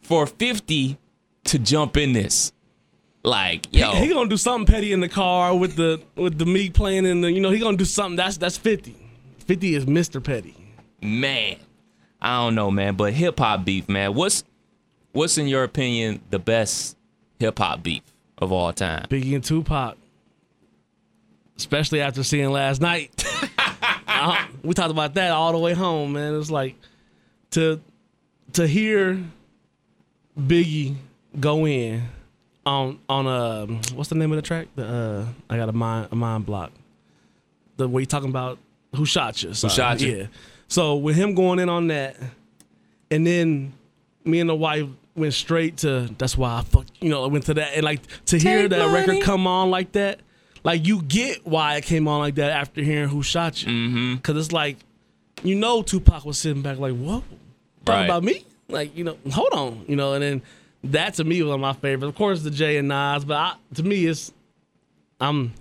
for 0.02 0.26
50 0.26 0.98
to 1.44 1.58
jump 1.58 1.96
in 1.96 2.12
this. 2.12 2.52
Like, 3.22 3.72
yo. 3.74 3.92
he, 3.92 4.06
he 4.06 4.12
gonna 4.12 4.28
do 4.28 4.36
something 4.36 4.72
petty 4.72 4.92
in 4.92 5.00
the 5.00 5.08
car 5.08 5.56
with 5.56 5.76
the 5.76 6.00
with 6.14 6.38
the 6.38 6.44
meat 6.44 6.74
playing 6.74 7.06
in 7.06 7.22
the. 7.22 7.32
You 7.32 7.40
know, 7.40 7.50
he 7.50 7.58
gonna 7.58 7.76
do 7.76 7.86
something. 7.86 8.16
That's 8.16 8.36
that's 8.36 8.58
fifty. 8.58 8.94
Fifty 9.38 9.74
is 9.74 9.86
Mister 9.86 10.20
Petty. 10.20 10.54
man, 11.00 11.56
I 12.24 12.42
don't 12.42 12.54
know, 12.54 12.70
man, 12.70 12.94
but 12.94 13.12
hip 13.12 13.38
hop 13.38 13.66
beef, 13.66 13.86
man. 13.86 14.14
What's 14.14 14.44
what's 15.12 15.36
in 15.36 15.46
your 15.46 15.62
opinion 15.62 16.22
the 16.30 16.38
best 16.38 16.96
hip 17.38 17.58
hop 17.58 17.82
beef 17.82 18.02
of 18.38 18.50
all 18.50 18.72
time? 18.72 19.06
Biggie 19.10 19.34
and 19.34 19.44
Tupac. 19.44 19.96
Especially 21.58 22.00
after 22.00 22.24
seeing 22.24 22.50
last 22.50 22.80
night. 22.80 23.12
Uh, 24.06 24.46
we 24.62 24.72
talked 24.72 24.92
about 24.92 25.14
that 25.14 25.32
all 25.32 25.52
the 25.52 25.58
way 25.58 25.74
home, 25.74 26.12
man. 26.12 26.34
It's 26.36 26.50
like 26.50 26.76
to 27.50 27.80
to 28.54 28.66
hear 28.66 29.22
Biggie 30.38 30.94
go 31.38 31.66
in 31.66 32.04
on 32.64 33.00
on 33.08 33.26
uh 33.26 33.66
what's 33.94 34.08
the 34.08 34.14
name 34.14 34.32
of 34.32 34.36
the 34.36 34.42
track? 34.42 34.68
The 34.76 34.86
uh 34.86 35.26
I 35.50 35.56
got 35.56 35.68
a 35.68 35.72
mind 35.72 36.08
a 36.10 36.16
mind 36.16 36.46
block. 36.46 36.72
The 37.76 37.88
way 37.88 38.02
you 38.02 38.06
talking 38.06 38.30
about 38.30 38.58
who 38.94 39.04
shot 39.04 39.42
you? 39.42 39.52
Sorry. 39.52 39.74
Shot 39.74 40.00
You? 40.00 40.16
Yeah. 40.16 40.26
So 40.68 40.96
with 40.96 41.16
him 41.16 41.34
going 41.34 41.58
in 41.58 41.68
on 41.68 41.88
that, 41.88 42.16
and 43.10 43.26
then 43.26 43.72
me 44.24 44.40
and 44.40 44.48
the 44.50 44.54
wife 44.54 44.86
went 45.16 45.32
straight 45.34 45.76
to 45.78 46.08
that's 46.18 46.36
why 46.36 46.58
I 46.58 46.62
fuck 46.62 46.86
you 47.00 47.08
know 47.08 47.22
I 47.22 47.28
went 47.28 47.46
to 47.46 47.54
that 47.54 47.74
and 47.74 47.84
like 47.84 48.00
to 48.26 48.36
hear 48.38 48.62
Take 48.62 48.70
that 48.70 48.90
money. 48.90 49.06
record 49.06 49.22
come 49.22 49.46
on 49.46 49.70
like 49.70 49.92
that, 49.92 50.18
like 50.64 50.86
you 50.86 51.02
get 51.02 51.46
why 51.46 51.76
it 51.76 51.84
came 51.84 52.08
on 52.08 52.18
like 52.18 52.34
that 52.36 52.50
after 52.50 52.82
hearing 52.82 53.08
who 53.08 53.22
shot 53.22 53.62
you, 53.62 53.68
mm-hmm. 53.68 54.16
cause 54.16 54.36
it's 54.36 54.50
like 54.52 54.78
you 55.44 55.54
know 55.54 55.82
Tupac 55.82 56.24
was 56.24 56.38
sitting 56.38 56.62
back 56.62 56.78
like 56.78 56.94
whoa, 56.96 57.22
talking 57.84 58.00
Right. 58.00 58.04
about 58.06 58.24
me, 58.24 58.44
like 58.68 58.96
you 58.96 59.04
know 59.04 59.16
hold 59.32 59.52
on, 59.52 59.84
you 59.86 59.94
know, 59.94 60.14
and 60.14 60.22
then 60.22 60.42
that 60.84 61.14
to 61.14 61.24
me 61.24 61.40
was 61.42 61.50
one 61.50 61.54
of 61.56 61.60
my 61.60 61.72
favorites. 61.74 62.08
Of 62.10 62.16
course, 62.16 62.42
the 62.42 62.50
Jay 62.50 62.76
and 62.78 62.88
Nas, 62.88 63.24
but 63.24 63.36
I, 63.36 63.54
to 63.74 63.82
me, 63.82 64.06
it's 64.06 64.32
I'm 65.20 65.52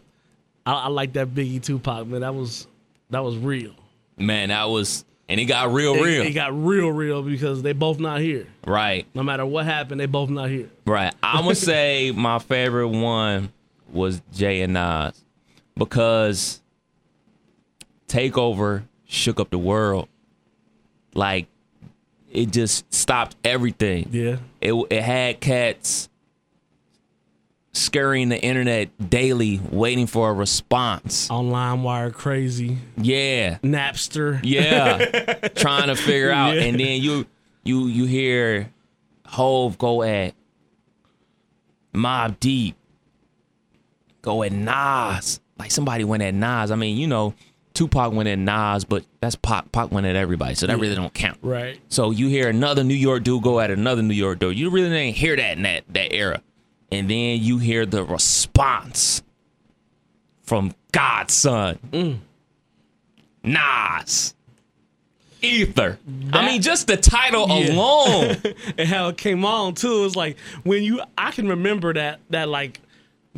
I, 0.66 0.74
I 0.74 0.88
like 0.88 1.14
that 1.14 1.28
Biggie 1.36 1.62
Tupac 1.62 2.08
man. 2.08 2.22
That 2.22 2.34
was 2.34 2.66
that 3.12 3.24
was 3.24 3.38
real. 3.38 3.74
Man, 4.18 4.50
that 4.50 4.66
was 4.66 5.06
and 5.30 5.40
it 5.40 5.46
got 5.46 5.72
real, 5.74 5.96
It, 5.96 6.02
real. 6.04 6.24
it 6.24 6.32
got 6.34 6.54
real, 6.54 6.90
real 6.92 7.24
because 7.24 7.62
they 7.64 7.72
both 7.74 8.00
not 8.00 8.20
here. 8.22 8.46
right, 8.68 9.06
No 9.16 9.24
matter 9.24 9.46
what 9.46 9.66
happened, 9.66 10.00
they 10.00 10.06
both 10.06 10.30
not 10.30 10.50
here. 10.50 10.70
right. 10.86 11.14
I'm 11.24 11.44
gonna 11.44 11.56
say 11.56 12.12
my 12.12 12.40
favorite 12.40 12.90
one 12.90 13.52
was 13.92 14.22
Jay 14.34 14.62
and 14.62 14.74
Nas 14.74 15.24
because 15.78 16.62
Takeover 18.08 18.84
shook 19.06 19.40
up 19.40 19.50
the 19.50 19.58
world. 19.58 20.08
Like 21.16 21.48
it 22.32 22.52
just 22.52 22.92
stopped 22.94 23.36
everything. 23.44 24.10
Yeah, 24.12 24.38
It 24.62 24.74
it 24.90 25.02
had 25.04 25.40
cats 25.40 26.10
scurrying 27.74 28.30
the 28.30 28.40
internet 28.42 28.90
daily, 29.10 29.60
waiting 29.72 30.06
for 30.08 30.30
a 30.30 30.34
response. 30.34 31.30
online 31.32 31.84
wire 31.84 32.12
crazy, 32.12 32.78
Yeah, 32.98 33.58
Napster. 33.64 34.40
yeah, 34.44 35.48
trying 35.56 35.88
to 35.88 35.96
figure 35.96 36.32
out, 36.32 36.56
Yeah. 36.56 36.64
and 36.64 36.80
then 36.80 37.02
you 37.02 37.26
you 37.64 37.88
you 37.88 38.06
hear 38.06 38.70
Hove 39.26 39.78
go 39.78 40.04
at 40.04 40.34
Mobb 41.94 42.40
Deep, 42.40 42.76
go 44.22 44.44
at 44.44 44.52
Nas, 44.52 45.40
like 45.58 45.72
somebody 45.72 46.04
went 46.04 46.24
at 46.24 46.34
Nas. 46.34 46.72
I 46.72 46.76
mean, 46.76 46.98
you 46.98 47.08
know, 47.08 47.34
Tupac 47.74 48.14
went 48.14 48.30
at 48.30 48.38
Nas, 48.40 48.86
but 48.86 49.04
that's 49.20 49.36
Pac. 49.36 49.72
Pac 49.72 49.92
went 49.92 50.06
at 50.06 50.16
everybody, 50.16 50.56
so 50.56 50.68
that 50.68 50.78
really 50.80 50.96
don't 50.96 51.14
count. 51.14 51.38
Right. 51.42 51.80
So 51.90 52.12
you 52.12 52.28
hear 52.28 52.50
another 52.50 52.84
New 52.84 52.94
York 52.94 53.24
dude 53.24 53.44
go 53.44 53.60
at 53.60 53.72
another 53.72 54.02
New 54.02 54.14
York 54.14 54.40
dude. 54.40 54.58
You 54.58 54.70
really 54.70 54.90
didn't 54.90 55.16
hear 55.16 55.36
that 55.36 55.58
in 55.58 55.64
that, 55.64 55.84
that 55.94 56.14
era. 56.14 56.42
And 56.94 57.10
then 57.10 57.42
you 57.42 57.58
hear 57.58 57.86
the 57.86 58.04
response 58.04 59.24
from 60.44 60.74
God's 60.92 61.34
son, 61.34 61.80
Godson, 61.92 62.22
Nas, 63.44 64.36
Ether. 65.42 65.98
I 66.32 66.46
mean, 66.46 66.62
just 66.62 66.88
the 66.88 66.98
title 66.98 67.48
Yeah. 67.50 67.74
alone. 67.74 68.38
and 68.78 68.88
how 68.88 69.10
it 69.10 69.18
came 69.18 69.44
on 69.44 69.74
too. 69.74 70.06
It's 70.06 70.16
like 70.16 70.38
when 70.64 70.84
you 70.84 71.02
I 71.18 71.32
can 71.32 71.48
remember 71.48 71.94
that 71.94 72.20
that 72.30 72.48
like 72.48 72.80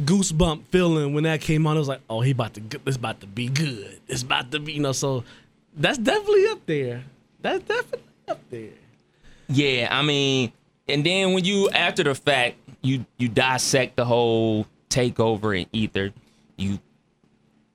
goosebump 0.01 0.64
feeling 0.72 1.14
when 1.14 1.24
that 1.24 1.39
came 1.41 1.66
on. 1.66 1.76
It 1.78 1.80
was 1.80 1.88
like, 1.88 2.01
oh, 2.10 2.22
he 2.22 2.32
about 2.32 2.53
to 2.56 2.62
this 2.84 2.97
about 2.97 3.22
to 3.22 3.28
be 3.28 3.47
good. 3.47 3.99
It's 4.08 4.22
about 4.24 4.51
to 4.51 4.60
be 4.60 4.74
you 4.74 4.82
know. 4.82 4.91
So 4.91 5.24
that's 5.76 5.97
definitely 5.97 6.47
up 6.47 6.66
there. 6.66 7.03
That's 7.41 7.64
definitely 7.64 8.01
up 8.28 8.41
there. 8.49 8.70
yeah, 9.47 9.88
I 9.91 10.01
mean, 10.01 10.51
and 10.88 11.06
then 11.06 11.34
when 11.34 11.45
you 11.45 11.70
after 11.70 12.03
the 12.03 12.14
fact, 12.16 12.58
you 12.86 13.05
you 13.17 13.27
dissect 13.27 13.95
the 13.95 14.05
whole 14.05 14.65
takeover 14.89 15.57
and 15.57 15.67
Ether, 15.71 16.11
you 16.57 16.79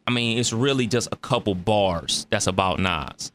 I 0.06 0.12
mean, 0.12 0.38
it's 0.38 0.52
really 0.52 0.86
just 0.86 1.08
a 1.12 1.16
couple 1.16 1.54
bars 1.54 2.26
that's 2.30 2.46
about 2.46 2.80
Nas. 2.80 3.30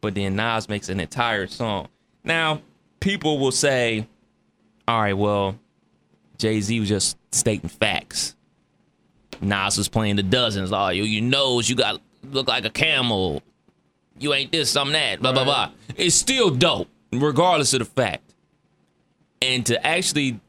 But 0.00 0.14
then 0.14 0.36
Nas 0.36 0.68
makes 0.68 0.88
an 0.88 0.98
entire 0.98 1.46
song. 1.46 1.88
Now, 2.24 2.62
people 3.00 3.38
will 3.38 3.52
say, 3.52 4.06
all 4.88 5.00
right, 5.00 5.12
well, 5.12 5.58
Jay 6.38 6.60
Z 6.60 6.80
was 6.80 6.88
just 6.88 7.18
stating 7.32 7.68
facts. 7.68 8.34
Nas 9.42 9.76
was 9.76 9.88
playing 9.88 10.16
the 10.16 10.22
dozens. 10.22 10.72
Oh, 10.72 10.88
you, 10.88 11.02
your 11.02 11.22
nose, 11.22 11.68
you 11.68 11.76
got 11.76 12.00
look 12.30 12.48
like 12.48 12.64
a 12.64 12.70
camel. 12.70 13.42
You 14.18 14.32
ain't 14.34 14.52
this, 14.52 14.76
I'm 14.76 14.92
that, 14.92 15.20
blah, 15.20 15.32
blah, 15.32 15.44
blah. 15.44 15.70
It's 15.96 16.14
still 16.14 16.50
dope, 16.50 16.88
regardless 17.12 17.72
of 17.74 17.80
the 17.80 17.84
fact. 17.84 18.34
And 19.42 19.64
to 19.66 19.86
actually 19.86 20.40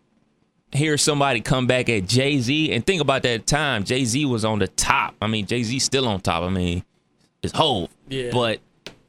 hear 0.73 0.97
somebody 0.97 1.41
come 1.41 1.67
back 1.67 1.89
at 1.89 2.07
Jay 2.07 2.39
Z 2.39 2.71
and 2.71 2.85
think 2.85 3.01
about 3.01 3.23
that 3.23 3.45
time, 3.47 3.83
Jay 3.83 4.05
Z 4.05 4.25
was 4.25 4.45
on 4.45 4.59
the 4.59 4.67
top. 4.67 5.15
I 5.21 5.27
mean, 5.27 5.45
Jay 5.45 5.63
Z 5.63 5.79
still 5.79 6.07
on 6.07 6.21
top. 6.21 6.43
I 6.43 6.49
mean, 6.49 6.83
it's 7.43 7.53
whole. 7.53 7.89
Yeah. 8.07 8.29
But 8.31 8.59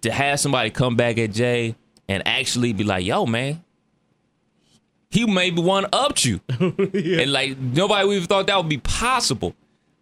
to 0.02 0.10
have 0.12 0.40
somebody 0.40 0.70
come 0.70 0.96
back 0.96 1.18
at 1.18 1.32
Jay 1.32 1.76
and 2.08 2.26
actually 2.26 2.72
be 2.72 2.84
like, 2.84 3.04
yo, 3.04 3.26
man, 3.26 3.62
he 5.10 5.26
maybe 5.26 5.60
one 5.62 5.86
upped 5.92 6.24
you. 6.24 6.40
And 6.58 7.32
like 7.32 7.58
nobody 7.58 8.06
would 8.06 8.18
have 8.18 8.26
thought 8.26 8.46
that 8.46 8.56
would 8.56 8.68
be 8.68 8.78
possible. 8.78 9.54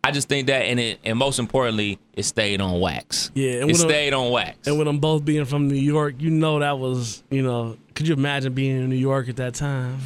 I 0.02 0.12
just 0.12 0.28
think 0.28 0.46
that 0.46 0.62
and 0.62 0.80
it 0.80 0.98
and 1.04 1.18
most 1.18 1.38
importantly, 1.38 1.98
it 2.14 2.22
stayed 2.22 2.60
on 2.60 2.80
wax. 2.80 3.30
Yeah, 3.34 3.66
It 3.66 3.76
stayed 3.76 4.14
on 4.14 4.30
wax. 4.30 4.66
And 4.66 4.78
with 4.78 4.86
them 4.86 4.98
both 4.98 5.24
being 5.24 5.44
from 5.44 5.68
New 5.68 5.74
York, 5.74 6.14
you 6.18 6.30
know 6.30 6.58
that 6.60 6.78
was 6.78 7.22
you 7.30 7.42
know. 7.42 7.76
Could 7.94 8.08
you 8.08 8.14
imagine 8.14 8.54
being 8.54 8.76
in 8.84 8.88
New 8.88 8.96
York 8.96 9.28
at 9.28 9.36
that 9.36 9.54
time? 9.54 9.98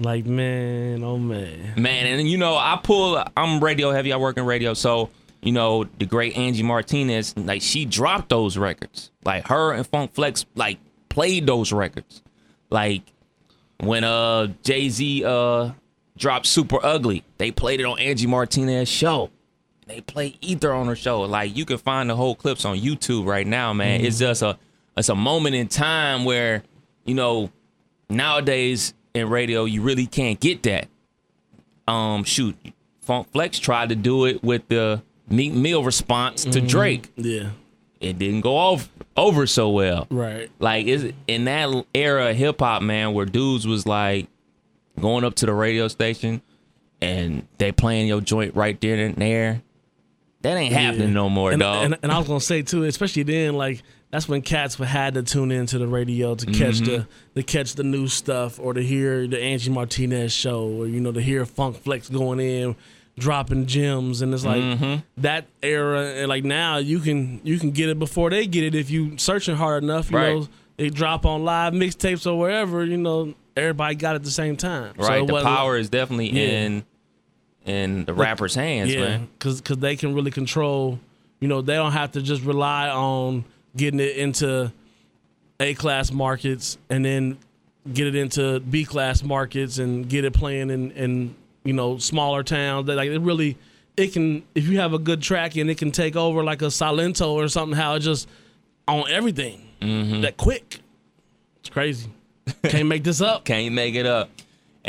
Like 0.00 0.26
man, 0.26 1.02
oh 1.02 1.18
man. 1.18 1.74
Man, 1.76 2.06
and 2.06 2.28
you 2.28 2.38
know, 2.38 2.54
I 2.56 2.78
pull. 2.80 3.22
I'm 3.36 3.58
radio 3.62 3.90
heavy. 3.90 4.12
I 4.12 4.16
work 4.16 4.36
in 4.36 4.46
radio, 4.46 4.72
so 4.74 5.10
you 5.42 5.50
know 5.50 5.84
the 5.84 6.06
great 6.06 6.36
Angie 6.36 6.62
Martinez. 6.62 7.36
Like 7.36 7.62
she 7.62 7.84
dropped 7.84 8.28
those 8.28 8.56
records. 8.56 9.10
Like 9.24 9.48
her 9.48 9.72
and 9.72 9.84
Funk 9.84 10.14
Flex 10.14 10.46
like 10.54 10.78
played 11.08 11.46
those 11.46 11.72
records. 11.72 12.22
Like 12.70 13.02
when 13.80 14.04
uh 14.04 14.48
Jay 14.62 14.88
Z 14.88 15.24
uh 15.24 15.72
dropped 16.16 16.46
Super 16.46 16.78
Ugly, 16.80 17.24
they 17.38 17.50
played 17.50 17.80
it 17.80 17.84
on 17.84 17.98
Angie 17.98 18.28
Martinez 18.28 18.88
show. 18.88 19.30
They 19.88 20.00
play 20.00 20.36
Ether 20.40 20.72
on 20.72 20.86
her 20.86 20.96
show. 20.96 21.22
Like 21.22 21.56
you 21.56 21.64
can 21.64 21.78
find 21.78 22.08
the 22.08 22.14
whole 22.14 22.36
clips 22.36 22.64
on 22.64 22.78
YouTube 22.78 23.26
right 23.26 23.46
now, 23.46 23.72
man. 23.72 24.02
It's 24.02 24.20
just 24.20 24.42
a 24.42 24.56
it's 24.96 25.08
a 25.08 25.16
moment 25.16 25.56
in 25.56 25.66
time 25.66 26.24
where 26.24 26.62
you 27.04 27.14
know 27.14 27.50
nowadays 28.08 28.94
in 29.14 29.28
radio 29.28 29.64
you 29.64 29.82
really 29.82 30.06
can't 30.06 30.38
get 30.40 30.62
that 30.64 30.88
um 31.86 32.24
shoot 32.24 32.56
funk 33.00 33.30
flex 33.32 33.58
tried 33.58 33.88
to 33.88 33.94
do 33.96 34.24
it 34.26 34.42
with 34.42 34.66
the 34.68 35.02
Meek 35.30 35.52
Mill 35.52 35.82
response 35.84 36.44
to 36.44 36.60
drake 36.60 37.10
Yeah. 37.16 37.50
it 38.00 38.18
didn't 38.18 38.40
go 38.42 38.56
off 38.56 38.88
over 39.16 39.46
so 39.46 39.70
well 39.70 40.06
Right. 40.10 40.50
like 40.58 40.86
is 40.86 41.12
in 41.26 41.44
that 41.44 41.86
era 41.94 42.30
of 42.30 42.36
hip-hop 42.36 42.82
man 42.82 43.14
where 43.14 43.26
dudes 43.26 43.66
was 43.66 43.86
like 43.86 44.28
going 45.00 45.24
up 45.24 45.34
to 45.36 45.46
the 45.46 45.52
radio 45.54 45.88
station 45.88 46.42
and 47.00 47.46
they 47.58 47.72
playing 47.72 48.08
your 48.08 48.20
joint 48.20 48.54
right 48.56 48.78
there 48.80 48.96
and 49.06 49.14
there 49.16 49.62
that 50.42 50.56
ain't 50.56 50.72
happening 50.74 51.08
Yeah. 51.08 51.14
no 51.14 51.28
more 51.28 51.50
and, 51.52 51.60
dog 51.60 51.84
And, 51.84 51.98
and 52.02 52.12
I 52.12 52.18
was 52.18 52.26
gonna 52.28 52.40
say 52.40 52.62
too, 52.62 52.84
especially 52.84 53.22
then, 53.24 53.54
like 53.54 53.82
that's 54.10 54.26
when 54.28 54.40
cats 54.42 54.76
had 54.76 55.14
to 55.14 55.22
tune 55.22 55.50
into 55.52 55.78
the 55.78 55.86
radio 55.86 56.34
to 56.34 56.46
catch 56.46 56.76
Mm-hmm. 56.80 56.84
the 57.34 57.40
to 57.40 57.42
catch 57.42 57.74
the 57.74 57.82
new 57.84 58.06
stuff 58.08 58.58
or 58.60 58.72
to 58.74 58.82
hear 58.82 59.26
the 59.26 59.38
Angie 59.40 59.70
Martinez 59.70 60.32
show 60.32 60.66
or 60.68 60.86
you 60.86 61.00
know 61.00 61.12
to 61.12 61.20
hear 61.20 61.44
Funk 61.44 61.76
Flex 61.76 62.08
going 62.08 62.40
in, 62.40 62.74
dropping 63.18 63.66
gems, 63.66 64.22
and 64.22 64.32
it's 64.32 64.44
like 64.44 64.62
Mm-hmm. 64.62 64.94
that 65.18 65.46
era. 65.62 66.06
And 66.14 66.28
like 66.28 66.44
now, 66.44 66.78
you 66.78 67.00
can 67.00 67.40
you 67.44 67.58
can 67.58 67.70
get 67.72 67.88
it 67.88 67.98
before 67.98 68.30
they 68.30 68.46
get 68.46 68.64
it 68.64 68.74
if 68.74 68.90
you 68.90 69.18
searching 69.18 69.56
hard 69.56 69.82
enough. 69.82 70.10
You 70.10 70.16
Right. 70.16 70.34
know, 70.36 70.48
they 70.76 70.88
drop 70.90 71.26
on 71.26 71.44
live 71.44 71.72
mixtapes 71.72 72.26
or 72.30 72.38
wherever. 72.38 72.84
You 72.84 72.96
know, 72.96 73.34
everybody 73.56 73.96
got 73.96 74.12
it 74.12 74.16
at 74.20 74.24
the 74.24 74.30
same 74.30 74.56
time. 74.56 74.94
Right 74.96 75.22
it 75.22 75.26
the 75.26 75.42
power 75.42 75.76
is 75.76 75.88
definitely 75.90 76.30
Yeah. 76.30 76.60
in 76.64 76.84
in 77.68 78.04
the 78.04 78.14
rapper's 78.14 78.54
hands 78.54 78.92
yeah, 78.92 79.00
man 79.00 79.28
because 79.38 79.60
they 79.62 79.96
can 79.96 80.14
really 80.14 80.30
control. 80.30 80.98
You 81.40 81.48
know, 81.48 81.60
they 81.60 81.74
don't 81.74 81.92
have 81.92 82.12
to 82.12 82.22
just 82.22 82.42
rely 82.42 82.88
on 82.88 83.44
getting 83.76 84.00
it 84.00 84.16
into 84.16 84.72
A 85.60 85.74
class 85.74 86.10
markets 86.10 86.78
and 86.90 87.04
then 87.04 87.38
get 87.92 88.06
it 88.06 88.14
into 88.16 88.60
B 88.60 88.84
class 88.84 89.22
markets 89.22 89.78
and 89.78 90.08
get 90.08 90.24
it 90.24 90.32
playing 90.32 90.70
in 90.70 90.90
in 90.92 91.34
you 91.64 91.72
know 91.72 91.98
smaller 91.98 92.42
towns. 92.42 92.86
That 92.86 92.96
like 92.96 93.10
it 93.10 93.20
really 93.20 93.56
it 93.96 94.12
can 94.12 94.42
if 94.54 94.66
you 94.66 94.78
have 94.80 94.94
a 94.94 94.98
good 94.98 95.22
track 95.22 95.56
and 95.56 95.70
it 95.70 95.78
can 95.78 95.90
take 95.92 96.16
over 96.16 96.42
like 96.42 96.62
a 96.62 96.66
Salento 96.66 97.30
or 97.32 97.48
something. 97.48 97.76
How 97.76 97.94
it 97.94 98.00
just 98.00 98.28
on 98.86 99.10
everything 99.10 99.64
Mm-hmm. 99.80 100.22
that 100.22 100.36
quick. 100.36 100.80
It's 101.60 101.68
crazy. 101.68 102.10
Can't 102.64 102.88
make 102.88 103.04
this 103.04 103.20
up. 103.20 103.44
Can't 103.44 103.72
make 103.74 103.94
it 103.94 104.06
up. 104.06 104.28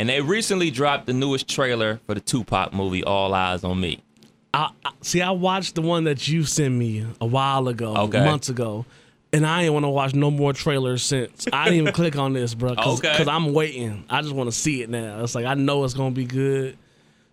And 0.00 0.08
they 0.08 0.22
recently 0.22 0.70
dropped 0.70 1.04
the 1.06 1.12
newest 1.12 1.46
trailer 1.46 2.00
for 2.06 2.14
the 2.14 2.20
Tupac 2.22 2.72
movie, 2.72 3.04
All 3.04 3.34
Eyes 3.34 3.64
on 3.64 3.78
Me. 3.78 4.00
I, 4.54 4.70
I 4.82 4.92
see. 5.02 5.20
I 5.20 5.30
watched 5.32 5.74
the 5.74 5.82
one 5.82 6.04
that 6.04 6.26
you 6.26 6.44
sent 6.44 6.74
me 6.74 7.04
a 7.20 7.26
while 7.26 7.68
ago, 7.68 7.94
Okay. 7.94 8.24
months 8.24 8.48
ago, 8.48 8.86
and 9.30 9.46
I 9.46 9.64
ain't 9.64 9.74
want 9.74 9.84
to 9.84 9.90
watch 9.90 10.14
no 10.14 10.30
more 10.30 10.54
trailers 10.54 11.02
since. 11.02 11.46
I 11.52 11.66
didn't 11.66 11.80
even 11.80 11.92
click 11.92 12.16
on 12.16 12.32
this, 12.32 12.54
bro, 12.54 12.70
because 12.70 12.98
Okay. 13.04 13.24
I'm 13.30 13.52
waiting. 13.52 14.04
I 14.08 14.22
just 14.22 14.34
want 14.34 14.48
to 14.50 14.56
see 14.56 14.80
it 14.80 14.88
now. 14.88 15.22
It's 15.22 15.34
like 15.34 15.44
I 15.44 15.52
know 15.52 15.84
it's 15.84 15.92
gonna 15.92 16.12
be 16.12 16.24
good, 16.24 16.78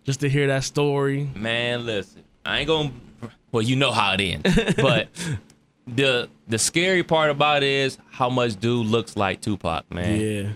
just 0.03 0.19
to 0.19 0.29
hear 0.29 0.47
that 0.47 0.65
story. 0.65 1.29
Man, 1.35 1.85
listen, 1.85 2.21
I 2.45 2.59
ain't 2.59 2.67
gonna. 2.67 2.91
Well, 3.53 3.63
you 3.63 3.77
know 3.77 3.93
how 3.93 4.11
it 4.13 4.19
ends, 4.19 4.75
but 4.75 5.07
the 5.87 6.27
the 6.49 6.59
scary 6.59 7.01
part 7.03 7.29
about 7.31 7.63
it 7.63 7.69
is 7.69 7.97
how 8.11 8.29
much 8.29 8.59
dude 8.59 8.87
looks 8.87 9.15
like 9.15 9.39
Tupac, 9.39 9.89
man. 9.89 10.19
Yeah, 10.19 10.49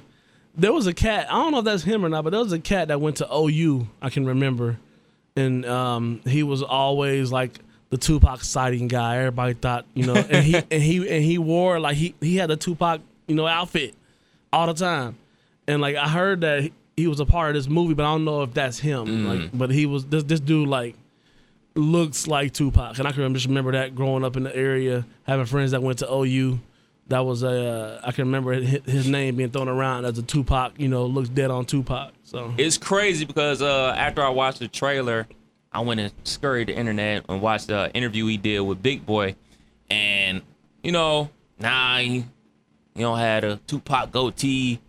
there 0.56 0.74
was 0.74 0.88
a 0.88 0.94
cat. 0.94 1.28
I 1.30 1.34
don't 1.42 1.52
know 1.52 1.60
if 1.60 1.66
that's 1.66 1.84
him 1.84 2.04
or 2.06 2.10
not, 2.10 2.24
but 2.24 2.32
there 2.32 2.40
was 2.42 2.52
a 2.54 2.60
cat 2.60 2.90
that 2.90 3.00
went 3.02 3.18
to 3.18 3.28
OU. 3.34 3.88
I 4.02 4.10
can 4.10 4.26
remember, 4.26 4.78
and 5.36 5.66
um, 5.66 6.22
he 6.26 6.44
was 6.44 6.62
always 6.64 7.32
like 7.32 7.60
the 7.90 7.98
Tupac 7.98 8.44
sighting 8.44 8.88
guy. 8.88 9.18
Everybody 9.18 9.54
thought, 9.54 9.86
you 9.94 10.06
know, 10.08 10.16
and 10.16 10.44
he 10.46 10.56
and 10.72 10.82
he 10.84 10.98
and 11.10 11.24
he 11.24 11.38
wore 11.38 11.80
like 11.80 11.96
he 11.98 12.16
he 12.22 12.36
had 12.38 12.50
the 12.50 12.58
Tupac, 12.58 13.02
you 13.28 13.36
know, 13.36 13.48
outfit 13.48 13.96
all 14.54 14.68
the 14.68 14.74
time. 14.74 15.16
and 15.68 15.82
like 15.82 15.96
I 15.96 16.08
heard 16.10 16.42
that 16.42 16.62
he- 16.64 16.74
he 16.98 17.08
was 17.08 17.20
a 17.22 17.26
part 17.26 17.50
of 17.50 17.56
this 17.56 17.70
movie, 17.70 17.94
but 17.94 18.04
I 18.06 18.12
don't 18.14 18.26
know 18.26 18.44
if 18.44 18.54
that's 18.54 18.78
him. 18.78 19.06
Mm. 19.08 19.26
Like, 19.26 19.50
but 19.58 19.72
he 19.72 19.86
was 19.86 20.06
this 20.06 20.24
this 20.24 20.40
dude 20.42 20.68
like 20.68 20.96
looks 21.76 22.28
like 22.28 22.54
Tupac, 22.54 23.00
and 23.00 23.08
I 23.08 23.12
can 23.12 23.34
just 23.34 23.48
remember 23.48 23.72
that 23.72 23.96
growing 23.96 24.24
up 24.26 24.36
in 24.36 24.44
the 24.44 24.56
area, 24.56 25.06
having 25.24 25.46
friends 25.46 25.72
that 25.72 25.82
went 25.82 26.00
to 26.00 26.14
OU. 26.14 26.60
That 27.12 27.26
was 27.26 27.44
a 27.44 27.50
uh, 27.50 28.02
I 28.06 28.14
can 28.14 28.24
remember 28.26 28.54
his, 28.54 29.06
name 29.06 29.36
being 29.36 29.52
thrown 29.52 29.68
around 29.68 30.06
as 30.06 30.18
a 30.18 30.24
Tupac. 30.24 30.80
You 30.80 30.88
know, 30.88 31.06
looks 31.06 31.28
dead 31.28 31.52
on 31.52 31.66
Tupac. 31.66 32.14
So 32.24 32.54
It's 32.58 32.78
crazy 32.78 33.26
because 33.26 33.62
uh, 33.62 33.94
after 33.98 34.24
I 34.24 34.30
watched 34.30 34.60
the 34.60 34.70
trailer, 34.70 35.28
I 35.74 35.82
went 35.82 36.00
and 36.00 36.14
scurried 36.24 36.70
the 36.70 36.76
internet 36.76 37.26
and 37.28 37.42
watched 37.42 37.68
the 37.68 37.92
interview 37.94 38.28
he 38.28 38.38
did 38.38 38.62
with 38.62 38.82
Big 38.82 39.06
Boy, 39.06 39.36
and 39.90 40.42
you 40.84 40.94
know, 40.94 41.30
nah, 41.60 41.98
he, 41.98 42.24
you 42.96 43.02
know, 43.02 43.16
had 43.16 43.44
a 43.44 43.58
Tupac 43.68 44.14
goatee, 44.14 44.80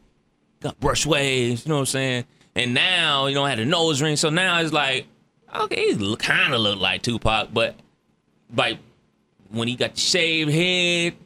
got 0.61 0.79
brush 0.79 1.05
waves, 1.05 1.67
you 1.67 1.71
know 1.71 1.77
what 1.77 1.81
I'm 1.81 1.87
saying, 1.87 2.25
and 2.55 2.73
now 2.73 3.27
you 3.27 3.35
know 3.35 3.45
had 3.45 3.59
a 3.59 3.65
nose 3.65 4.01
ring, 4.01 4.15
so 4.15 4.31
now 4.31 4.61
it's 4.61 4.73
like, 4.73 5.07
okay, 5.53 5.93
he 5.93 6.17
kind 6.17 6.55
of 6.55 6.61
look 6.61 6.79
like 6.79 7.03
Tupac, 7.03 7.49
but 7.53 7.75
like 8.55 8.79
when 9.51 9.67
he 9.67 9.75
got 9.75 9.95
the 9.95 10.01
shaved 10.01 10.53
head. 10.53 11.17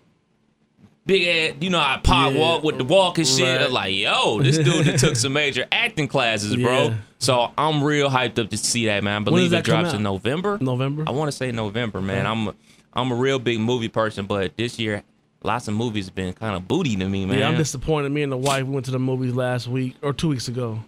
Big 1.07 1.27
ass, 1.29 1.57
you 1.61 1.71
know 1.71 1.79
I 1.79 2.01
Pac 2.03 2.35
Yeah. 2.35 2.41
walk 2.41 2.65
with 2.65 2.79
the 2.79 2.85
walk 2.85 3.19
and 3.19 3.27
shit. 3.27 3.61
Right. 3.61 3.71
Like, 3.71 3.95
yo, 3.95 4.41
this 4.43 4.59
dude 4.59 4.87
that 4.87 4.99
took 4.99 5.15
some 5.15 5.33
major 5.33 5.65
acting 5.71 6.09
classes, 6.09 6.55
bro. 6.57 6.89
Yeah. 6.89 6.95
So 7.19 7.53
I'm 7.57 7.83
real 7.85 8.11
hyped 8.11 8.39
up 8.41 8.51
to 8.51 8.57
see 8.57 8.87
that, 8.87 9.05
man. 9.05 9.23
I 9.23 9.25
believe 9.25 9.53
it 9.53 9.65
drops 9.65 9.93
in? 9.93 10.03
November. 10.03 10.59
November. 10.61 11.05
I 11.07 11.13
want 11.13 11.29
to 11.31 11.37
say 11.37 11.53
November, 11.53 12.01
man. 12.01 12.27
I'm 12.27 12.49
a, 12.49 12.55
I'm 12.93 13.13
a 13.13 13.15
real 13.15 13.39
big 13.39 13.61
movie 13.61 13.89
person, 13.89 14.27
but 14.27 14.57
this 14.57 14.79
year, 14.81 15.05
lots 15.45 15.69
of 15.69 15.75
movies 15.75 16.07
have 16.07 16.15
been 16.17 16.33
kind 16.33 16.57
of 16.57 16.67
booty 16.67 16.97
to 16.97 17.09
me, 17.09 17.25
man. 17.25 17.39
Yeah, 17.39 17.49
I'm 17.49 17.57
disappointed. 17.57 18.11
Me 18.11 18.23
and 18.23 18.33
the 18.33 18.37
wife 18.37 18.65
we 18.65 18.75
went 18.75 18.87
to 18.87 18.91
the 18.93 18.99
movies 18.99 19.33
last 19.33 19.69
week 19.69 19.95
or 20.03 20.13
two 20.13 20.29
weeks 20.29 20.49
ago. 20.49 20.81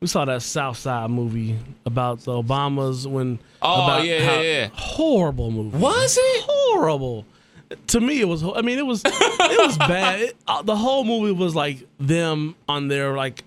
We 0.00 0.08
saw 0.08 0.26
that 0.26 0.42
South 0.42 0.76
Side 0.76 1.08
movie 1.10 1.56
about 1.86 2.20
the 2.20 2.32
Obamas 2.32 3.06
when. 3.06 3.38
Oh, 3.62 3.84
about 3.84 4.04
yeah, 4.04 4.18
yeah, 4.18 4.40
yeah. 4.42 4.68
Horrible 4.74 5.50
movie. 5.50 5.78
Was 5.78 6.18
it? 6.20 6.44
horrible? 6.46 7.24
To 7.88 8.00
me, 8.00 8.20
it 8.20 8.28
was. 8.28 8.42
I 8.42 8.62
mean, 8.62 8.78
it 8.78 8.86
was. 8.86 9.02
it 9.04 9.58
was 9.66 9.78
bad. 9.78 10.20
It- 10.20 10.36
uh, 10.46 10.62
the 10.62 10.76
whole 10.76 11.04
movie 11.04 11.32
was 11.32 11.54
like 11.54 11.86
them 11.98 12.54
on 12.68 12.88
their 12.88 13.14
like 13.16 13.42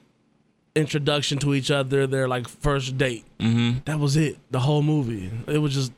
introduction 0.76 1.40
to 1.40 1.54
each 1.54 1.72
other, 1.72 2.08
their 2.08 2.28
like 2.28 2.48
first 2.48 2.98
date. 2.98 3.26
Mm-hmm. 3.40 3.80
That 3.86 4.00
was 4.00 4.16
it. 4.18 4.38
The 4.52 4.60
whole 4.60 4.82
movie. 4.84 5.32
It 5.48 5.58
was 5.60 5.74
just. 5.74 5.92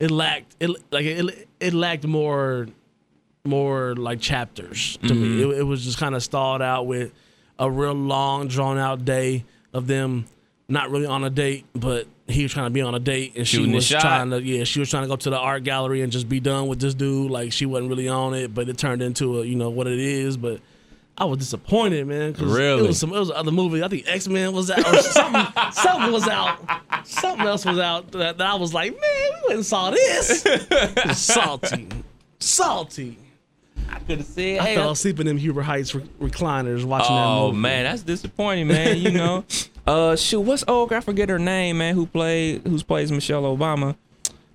It 0.00 0.10
lacked. 0.10 0.56
It 0.60 0.70
like 0.90 1.04
it. 1.04 1.48
It 1.60 1.74
lacked 1.74 2.06
more 2.06 2.66
more 3.44 3.94
like 3.94 4.20
chapters 4.20 4.98
to 5.06 5.14
me. 5.14 5.40
Mm-hmm. 5.42 5.52
It, 5.52 5.58
it 5.58 5.62
was 5.62 5.84
just 5.84 5.98
kind 5.98 6.14
of 6.14 6.22
stalled 6.22 6.62
out 6.62 6.86
with 6.86 7.12
a 7.58 7.70
real 7.70 7.92
long, 7.92 8.48
drawn 8.48 8.78
out 8.78 9.04
day 9.04 9.44
of 9.72 9.86
them 9.86 10.24
not 10.68 10.90
really 10.90 11.06
on 11.06 11.24
a 11.24 11.30
date, 11.30 11.64
but 11.74 12.06
he 12.26 12.42
was 12.42 12.52
trying 12.52 12.66
to 12.66 12.70
be 12.70 12.80
on 12.80 12.94
a 12.94 12.98
date, 13.00 13.34
and 13.36 13.46
Shooting 13.46 13.66
she 13.66 13.70
the 13.72 13.76
was 13.76 13.88
trying 13.88 14.30
to 14.30 14.42
yeah, 14.42 14.64
she 14.64 14.80
was 14.80 14.88
trying 14.90 15.02
to 15.04 15.08
go 15.08 15.16
to 15.16 15.30
the 15.30 15.38
art 15.38 15.62
gallery 15.64 16.00
and 16.02 16.10
just 16.12 16.28
be 16.28 16.40
done 16.40 16.68
with 16.68 16.80
this 16.80 16.94
dude. 16.94 17.30
Like 17.30 17.52
she 17.52 17.66
wasn't 17.66 17.90
really 17.90 18.08
on 18.08 18.34
it, 18.34 18.54
but 18.54 18.68
it 18.68 18.78
turned 18.78 19.02
into 19.02 19.40
a 19.40 19.44
you 19.44 19.56
know 19.56 19.70
what 19.70 19.86
it 19.86 19.98
is, 19.98 20.36
but. 20.36 20.60
I 21.16 21.26
was 21.26 21.38
disappointed, 21.38 22.08
man. 22.08 22.34
'cause 22.34 22.42
Really? 22.42 22.82
It 22.82 22.86
was 22.88 22.98
some. 22.98 23.12
It 23.14 23.20
was 23.20 23.30
other 23.30 23.52
movie. 23.52 23.84
I 23.84 23.86
think 23.86 24.02
X 24.08 24.26
Men 24.26 24.52
was 24.52 24.68
out. 24.68 24.80
Or 24.84 24.96
something, 25.00 25.46
something 25.70 26.10
was 26.12 26.26
out. 26.26 26.58
Something 27.06 27.46
else 27.46 27.64
was 27.64 27.78
out 27.78 28.10
that, 28.10 28.36
that 28.38 28.44
I 28.48 28.56
was 28.56 28.74
like, 28.74 28.90
man, 28.90 29.00
we 29.32 29.40
went 29.46 29.58
and 29.58 29.64
saw 29.64 29.92
this. 29.92 30.42
salty, 31.12 31.86
salty, 32.40 33.16
I 33.88 33.98
Could 34.00 34.18
have 34.18 34.26
said, 34.26 34.58
I 34.58 34.64
hey, 34.64 34.74
fell 34.74 34.90
asleep 34.90 35.20
in 35.20 35.26
them 35.26 35.36
Huber 35.36 35.62
Heights 35.62 35.94
re- 35.94 36.02
recliners 36.20 36.84
watching 36.84 37.14
that 37.14 37.26
Oh 37.26 37.46
movie. 37.48 37.58
man, 37.58 37.84
that's 37.84 38.02
disappointing, 38.02 38.66
man. 38.66 38.98
You 38.98 39.12
know, 39.12 39.44
uh, 39.86 40.16
shoot, 40.16 40.40
what's 40.40 40.64
old? 40.68 40.92
I 40.92 41.00
forget 41.00 41.28
her 41.28 41.38
name, 41.38 41.78
man. 41.78 41.94
Who 41.94 42.06
played? 42.06 42.66
Who's 42.66 42.82
plays 42.82 43.10
Michelle 43.12 43.42
Obama? 43.42 43.96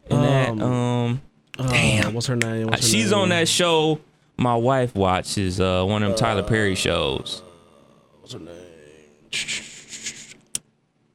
In 0.09 0.21
that, 0.21 0.49
Um, 0.49 0.61
um, 0.61 1.21
Uh, 1.59 2.11
what's 2.11 2.27
her 2.27 2.35
name? 2.35 2.67
What's 2.67 2.81
her 2.83 2.87
she's 2.87 3.11
name? 3.11 3.19
on 3.19 3.29
that 3.29 3.47
show. 3.47 3.99
My 4.37 4.55
wife 4.55 4.95
watches 4.95 5.59
uh, 5.59 5.83
one 5.83 6.01
of 6.03 6.09
them 6.11 6.17
Tyler 6.17 6.43
Perry 6.43 6.73
shows. 6.75 7.43
What's 8.21 8.33
her 8.33 8.39
name? 8.39 8.55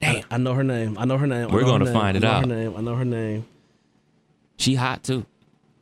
I, 0.03 0.23
I 0.31 0.37
know 0.37 0.53
her 0.53 0.65
name. 0.65 0.99
I 0.99 1.07
know 1.07 1.17
her 1.17 1.27
name. 1.27 1.51
We're 1.51 1.65
gonna 1.65 1.87
find 1.91 2.17
I 2.17 2.19
it 2.19 2.23
know 2.23 2.29
out. 2.31 2.41
Her 2.43 2.55
name. 2.55 2.75
I 2.77 2.81
know 2.83 2.95
her 2.95 3.05
name. 3.07 3.47
She 4.59 4.75
hot 4.75 5.03
too. 5.03 5.25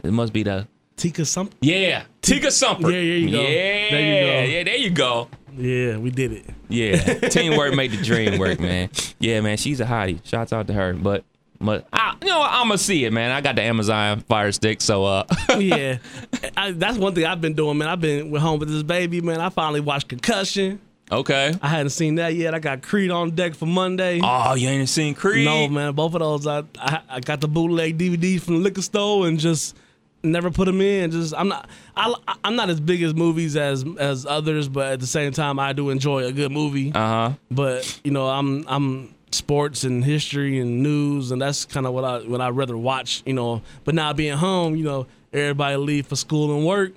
It 0.04 0.12
must 0.12 0.32
be 0.32 0.42
the 0.44 0.66
Tika 0.96 1.24
Sumpter. 1.24 1.56
yeah 1.60 2.04
Tika 2.22 2.50
Sumpter. 2.52 2.90
Yeah, 2.92 2.96
there 2.98 3.02
you 3.18 3.30
go. 3.30 3.40
Yeah, 3.42 3.48
There 3.48 4.00
you 4.00 4.20
go. 4.20 4.52
yeah, 4.52 4.64
there 4.64 4.76
you 4.76 4.90
go. 4.90 5.28
Yeah, 5.56 5.98
we 5.98 6.10
did 6.10 6.32
it. 6.32 6.44
Yeah, 6.68 6.96
teamwork 7.28 7.74
made 7.74 7.90
the 7.92 8.02
dream 8.02 8.38
work, 8.38 8.58
man. 8.60 8.90
Yeah, 9.18 9.40
man, 9.40 9.56
she's 9.56 9.80
a 9.80 9.84
hottie. 9.84 10.24
Shouts 10.24 10.52
out 10.52 10.66
to 10.68 10.72
her. 10.72 10.94
But, 10.94 11.24
but 11.60 11.86
I, 11.92 12.14
you 12.22 12.28
know, 12.28 12.38
what? 12.38 12.50
I'm 12.50 12.68
gonna 12.68 12.78
see 12.78 13.04
it, 13.04 13.12
man. 13.12 13.30
I 13.30 13.40
got 13.40 13.56
the 13.56 13.62
Amazon 13.62 14.20
Fire 14.20 14.50
Stick, 14.52 14.80
so 14.80 15.04
uh, 15.04 15.24
yeah, 15.58 15.98
I, 16.56 16.70
that's 16.72 16.96
one 16.98 17.14
thing 17.14 17.26
I've 17.26 17.40
been 17.40 17.54
doing, 17.54 17.78
man. 17.78 17.88
I've 17.88 18.00
been 18.00 18.30
with 18.30 18.40
home 18.42 18.58
with 18.60 18.68
this 18.70 18.82
baby, 18.82 19.20
man. 19.20 19.40
I 19.40 19.48
finally 19.50 19.80
watched 19.80 20.08
Concussion. 20.08 20.80
okay. 21.10 21.54
I 21.60 21.68
hadn't 21.68 21.90
seen 21.90 22.14
that 22.16 22.34
yet. 22.34 22.54
I 22.54 22.58
got 22.58 22.82
Creed 22.82 23.10
on 23.10 23.32
deck 23.32 23.54
for 23.54 23.66
Monday. 23.66 24.20
Oh, 24.22 24.54
you 24.54 24.68
ain't 24.68 24.88
seen 24.88 25.14
Creed? 25.14 25.44
No, 25.44 25.68
man. 25.68 25.92
Both 25.94 26.14
of 26.14 26.20
those, 26.20 26.46
I, 26.46 26.62
I 26.78 27.00
I 27.10 27.20
got 27.20 27.40
the 27.42 27.48
bootleg 27.48 27.98
DVD 27.98 28.40
from 28.40 28.54
the 28.54 28.60
liquor 28.60 28.82
store 28.82 29.28
and 29.28 29.38
just 29.38 29.76
never 30.22 30.50
put 30.50 30.66
them 30.66 30.80
in. 30.80 31.10
Just 31.10 31.34
I'm 31.36 31.48
not 31.48 31.68
I 31.96 32.14
I'm 32.44 32.56
not 32.56 32.70
as 32.70 32.80
big 32.80 33.02
as 33.02 33.14
movies 33.14 33.56
as 33.56 33.84
as 33.98 34.26
others, 34.26 34.68
but 34.68 34.92
at 34.92 35.00
the 35.00 35.06
same 35.06 35.32
time, 35.32 35.58
I 35.58 35.72
do 35.72 35.90
enjoy 35.90 36.24
a 36.24 36.32
good 36.32 36.52
movie. 36.52 36.92
Uh 36.94 36.98
huh. 36.98 37.32
But 37.50 38.00
you 38.04 38.10
know, 38.10 38.28
I'm 38.28 38.64
I'm 38.68 39.14
sports 39.32 39.84
and 39.84 40.04
history 40.04 40.58
and 40.60 40.82
news, 40.82 41.30
and 41.30 41.40
that's 41.40 41.64
kind 41.64 41.86
of 41.86 41.92
what 41.92 42.04
I 42.04 42.18
what 42.20 42.40
I 42.40 42.50
rather 42.50 42.76
watch. 42.76 43.22
You 43.26 43.34
know, 43.34 43.62
but 43.84 43.94
now 43.94 44.12
being 44.12 44.36
home, 44.36 44.76
you 44.76 44.84
know, 44.84 45.06
everybody 45.32 45.76
leave 45.76 46.06
for 46.06 46.16
school 46.16 46.56
and 46.56 46.66
work. 46.66 46.92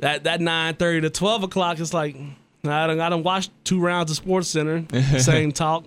That 0.00 0.24
that 0.24 0.40
nine 0.40 0.74
thirty 0.74 1.00
to 1.02 1.10
twelve 1.10 1.42
o'clock, 1.42 1.78
it's 1.78 1.94
like 1.94 2.16
I 2.64 2.86
don't 2.86 3.00
I 3.00 3.08
don't 3.08 3.22
watch 3.22 3.50
two 3.64 3.80
rounds 3.80 4.16
of 4.16 4.24
SportsCenter, 4.24 5.20
same 5.20 5.52
talk. 5.52 5.84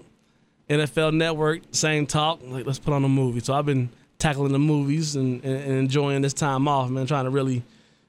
NFL 0.70 1.14
Network, 1.14 1.62
same 1.72 2.08
talk. 2.08 2.40
Like 2.44 2.66
let's 2.66 2.80
put 2.80 2.94
on 2.94 3.04
a 3.04 3.10
movie. 3.10 3.40
So 3.40 3.54
I've 3.54 3.66
been 3.66 3.90
tackling 4.26 4.52
the 4.52 4.60
movies 4.60 5.16
and, 5.16 5.44
and, 5.44 5.56
and 5.56 5.74
enjoying 5.74 6.24
this 6.24 6.34
time 6.34 6.68
off, 6.68 6.90
man. 6.90 7.06
Trying 7.06 7.26
to 7.26 7.30
really, 7.30 7.62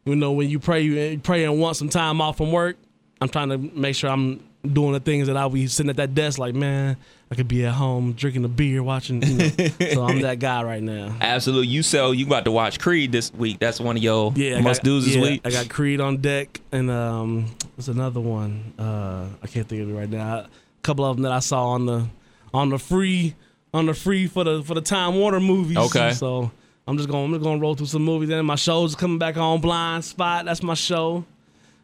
you 0.07 0.17
know, 0.17 0.33
when 0.33 0.49
you 0.49 0.59
pray, 0.59 0.81
you 0.81 1.21
pray 1.23 1.45
and 1.45 1.61
want 1.61 1.77
some 1.77 1.91
time 1.91 2.23
off 2.23 2.39
from 2.39 2.53
work. 2.53 2.79
I'm 3.21 3.29
trying 3.29 3.51
to 3.51 3.59
make 3.59 3.95
sure 3.97 4.09
I'm 4.09 4.43
doing 4.67 4.95
the 4.95 5.01
things 5.01 5.27
that 5.27 5.37
I'll 5.37 5.51
be 5.51 5.67
sitting 5.67 5.91
at 5.91 5.97
that 5.97 6.15
desk, 6.15 6.39
like 6.39 6.55
man, 6.55 6.97
I 7.31 7.35
could 7.35 7.49
be 7.49 7.67
at 7.67 7.75
home 7.75 8.15
drinking 8.15 8.47
a 8.47 8.49
beer, 8.49 8.83
watching. 8.83 9.23
You 9.23 9.35
know. 9.37 9.49
so 9.93 10.05
I'm 10.05 10.23
that 10.23 10.39
guy 10.39 10.63
right 10.63 10.83
now. 10.83 11.15
Absolutely. 11.21 11.69
You 11.69 11.83
sell. 11.83 12.15
You 12.15 12.27
about 12.27 12.47
to 12.47 12.51
watch 12.51 12.81
Creed 12.81 13.13
this 13.13 13.31
week? 13.35 13.59
That's 13.59 13.79
one 13.79 13.99
of 13.99 14.03
your 14.03 14.33
Yeah, 14.37 14.57
I 14.57 14.61
must 14.63 14.81
got, 14.81 14.87
dos 14.87 15.05
this 15.05 15.17
yeah, 15.17 15.23
week. 15.23 15.43
I 15.45 15.51
got 15.51 15.69
Creed 15.69 16.01
on 16.01 16.17
deck, 16.19 16.61
and 16.73 16.91
um, 16.91 17.55
there's 17.77 17.89
another 17.89 18.21
one. 18.21 18.73
Uh, 18.79 19.27
I 19.43 19.47
can't 19.49 19.69
think 19.69 19.83
of 19.83 19.91
it 19.91 19.93
right 19.93 20.09
now. 20.09 20.39
A 20.39 20.49
couple 20.83 21.05
of 21.05 21.17
them 21.17 21.25
that 21.25 21.33
I 21.33 21.41
saw 21.41 21.69
on 21.69 21.85
the 21.85 22.07
on 22.55 22.71
the 22.71 22.79
free 22.79 23.35
on 23.75 23.87
the 23.87 23.95
free 23.95 24.27
for 24.27 24.45
the 24.45 24.63
for 24.63 24.75
the 24.75 24.81
Time 24.81 25.15
Warner 25.17 25.41
movies. 25.41 25.77
Okay. 25.77 26.13
So 26.13 26.51
I'm 26.87 26.97
just 26.97 27.09
going 27.09 27.25
I'm 27.25 27.33
just 27.33 27.43
going 27.43 27.59
to 27.59 27.63
roll 27.63 27.75
through 27.75 27.87
some 27.87 28.03
movies. 28.03 28.29
Then 28.29 28.45
my 28.47 28.55
show's 28.55 28.95
coming 28.95 29.19
back 29.19 29.37
on 29.37 29.61
Blind 29.61 30.05
Spot. 30.05 30.45
That's 30.45 30.63
my 30.63 30.75
show. 30.75 31.25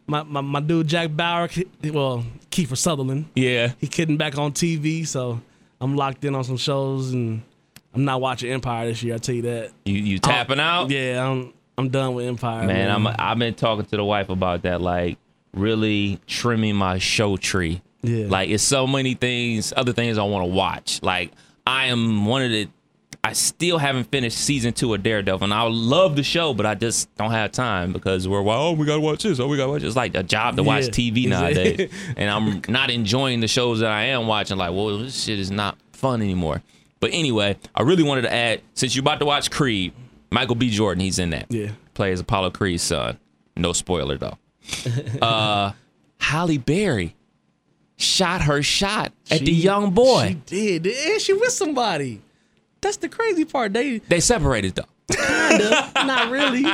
My 0.06 0.22
my, 0.22 0.40
my 0.40 0.60
dude 0.60 0.88
Jack 0.88 1.10
Bauer, 1.14 1.48
well 1.84 2.24
Kiefer 2.50 2.76
Sutherland, 2.76 3.26
yeah. 3.34 3.72
he 3.78 3.86
kidding 3.86 4.16
back 4.16 4.36
on 4.36 4.52
TV. 4.52 5.06
So 5.06 5.40
I'm 5.80 5.96
locked 5.96 6.24
in 6.24 6.34
on 6.34 6.44
some 6.44 6.56
shows, 6.56 7.12
and 7.12 7.42
I'm 7.94 8.04
not 8.04 8.20
watching 8.20 8.50
Empire 8.50 8.88
this 8.88 9.02
year. 9.02 9.14
I 9.14 9.18
tell 9.18 9.34
you 9.34 9.42
that. 9.42 9.72
You 9.84 9.94
you 9.94 10.18
tapping 10.18 10.60
out? 10.60 10.90
Yeah, 10.90 11.26
I'm 11.26 11.52
I'm 11.78 11.88
done 11.88 12.14
with 12.14 12.26
Empire. 12.26 12.66
Man, 12.66 12.90
I'm 12.90 13.06
I've 13.06 13.38
been 13.38 13.54
talking 13.54 13.84
to 13.84 13.96
the 13.96 14.04
wife 14.04 14.28
about 14.28 14.62
that, 14.62 14.80
like 14.80 15.18
really 15.54 16.20
trimming 16.26 16.76
my 16.76 16.98
show 16.98 17.36
tree. 17.36 17.82
Yeah. 18.02 18.26
Like 18.28 18.50
it's 18.50 18.62
so 18.62 18.86
many 18.86 19.14
things, 19.14 19.72
other 19.76 19.92
things 19.92 20.18
I 20.18 20.24
want 20.24 20.44
to 20.44 20.52
watch. 20.52 21.02
Like 21.02 21.32
I 21.66 21.86
am 21.86 22.26
one 22.26 22.42
of 22.42 22.50
the 22.50 22.68
I 23.24 23.34
still 23.34 23.78
haven't 23.78 24.10
finished 24.10 24.36
season 24.36 24.72
two 24.72 24.92
of 24.94 25.02
Daredevil, 25.04 25.44
and 25.44 25.54
I 25.54 25.62
love 25.62 26.16
the 26.16 26.24
show, 26.24 26.54
but 26.54 26.66
I 26.66 26.74
just 26.74 27.14
don't 27.14 27.30
have 27.30 27.52
time 27.52 27.92
because 27.92 28.26
we're 28.26 28.42
well, 28.42 28.60
oh, 28.60 28.72
we 28.72 28.84
gotta 28.84 29.00
watch 29.00 29.22
this, 29.22 29.38
oh, 29.38 29.46
we 29.46 29.56
gotta 29.56 29.70
watch. 29.70 29.82
This. 29.82 29.88
It's 29.88 29.96
like 29.96 30.16
a 30.16 30.24
job 30.24 30.56
to 30.56 30.64
watch 30.64 30.86
Yeah, 30.86 30.90
TV 30.90 31.28
nowadays, 31.28 31.88
and 32.16 32.28
I'm 32.28 32.62
not 32.68 32.90
enjoying 32.90 33.38
the 33.38 33.46
shows 33.46 33.78
that 33.78 33.92
I 33.92 34.06
am 34.06 34.26
watching. 34.26 34.56
Like, 34.56 34.72
well, 34.72 34.98
this 34.98 35.22
shit 35.22 35.38
is 35.38 35.52
not 35.52 35.78
fun 35.92 36.20
anymore. 36.20 36.62
But 36.98 37.10
anyway, 37.12 37.58
I 37.74 37.82
really 37.82 38.02
wanted 38.02 38.22
to 38.22 38.32
add 38.32 38.60
since 38.74 38.96
you're 38.96 39.02
about 39.02 39.20
to 39.20 39.24
watch 39.24 39.52
Creed, 39.52 39.92
Michael 40.30 40.56
B. 40.56 40.70
Jordan, 40.70 41.00
he's 41.00 41.20
in 41.20 41.30
that. 41.30 41.46
Yeah. 41.48 41.70
plays 41.94 42.18
Apollo 42.18 42.50
Creed's 42.50 42.82
son. 42.82 43.18
No 43.56 43.72
spoiler 43.72 44.18
though. 44.18 44.38
uh, 45.22 45.72
Halle 46.18 46.58
Berry 46.58 47.14
shot 47.96 48.42
her 48.42 48.62
shot 48.62 49.12
at 49.30 49.40
the 49.40 49.52
young 49.52 49.90
boy. 49.90 50.36
She 50.48 50.78
did. 50.78 50.86
And 50.86 51.20
she 51.20 51.32
with 51.32 51.52
somebody. 51.52 52.20
That's 52.80 52.96
the 52.96 53.08
crazy 53.08 53.44
part. 53.44 53.72
They 53.72 53.98
they 53.98 54.20
separated 54.20 54.74
though. 54.74 54.84
kinda, 55.14 55.92
not 55.94 56.30
really, 56.30 56.64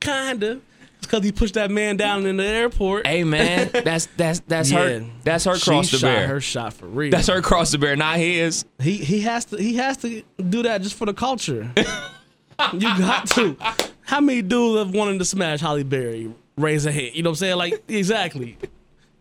kinda. 0.00 0.60
because 1.00 1.22
he 1.24 1.32
pushed 1.32 1.54
that 1.54 1.70
man 1.70 1.96
down 1.98 2.24
in 2.24 2.36
the 2.38 2.44
airport. 2.46 3.06
Hey 3.06 3.24
man, 3.24 3.70
that's 3.72 4.06
that's 4.16 4.40
that's 4.48 4.70
Yeah. 4.70 4.78
her. 5.00 5.06
That's 5.22 5.44
her 5.44 5.56
She 5.56 5.70
cross 5.70 5.90
the 5.90 5.98
shot 5.98 6.06
bear. 6.06 6.26
her 6.28 6.40
shot 6.40 6.72
for 6.72 6.86
real. 6.86 7.10
That's 7.10 7.26
her 7.28 7.42
cross 7.42 7.72
the 7.72 7.78
bear, 7.78 7.94
not 7.96 8.16
his. 8.16 8.64
He 8.80 8.92
he 8.96 9.20
has 9.20 9.44
to 9.46 9.56
he 9.58 9.76
has 9.76 9.98
to 9.98 10.22
do 10.48 10.62
that 10.62 10.80
just 10.82 10.94
for 10.94 11.04
the 11.04 11.14
culture. 11.14 11.70
you 12.72 12.80
got 12.80 13.26
to. 13.28 13.56
How 14.02 14.20
many 14.20 14.40
dudes 14.42 14.78
have 14.78 14.94
wanted 14.94 15.18
to 15.18 15.24
smash 15.24 15.60
Halle 15.60 15.82
Berry? 15.82 16.32
Raise 16.56 16.86
a 16.86 16.92
hand. 16.92 17.14
You 17.14 17.22
know 17.22 17.30
what 17.30 17.32
I'm 17.32 17.36
saying? 17.40 17.56
Like 17.56 17.82
exactly. 17.88 18.56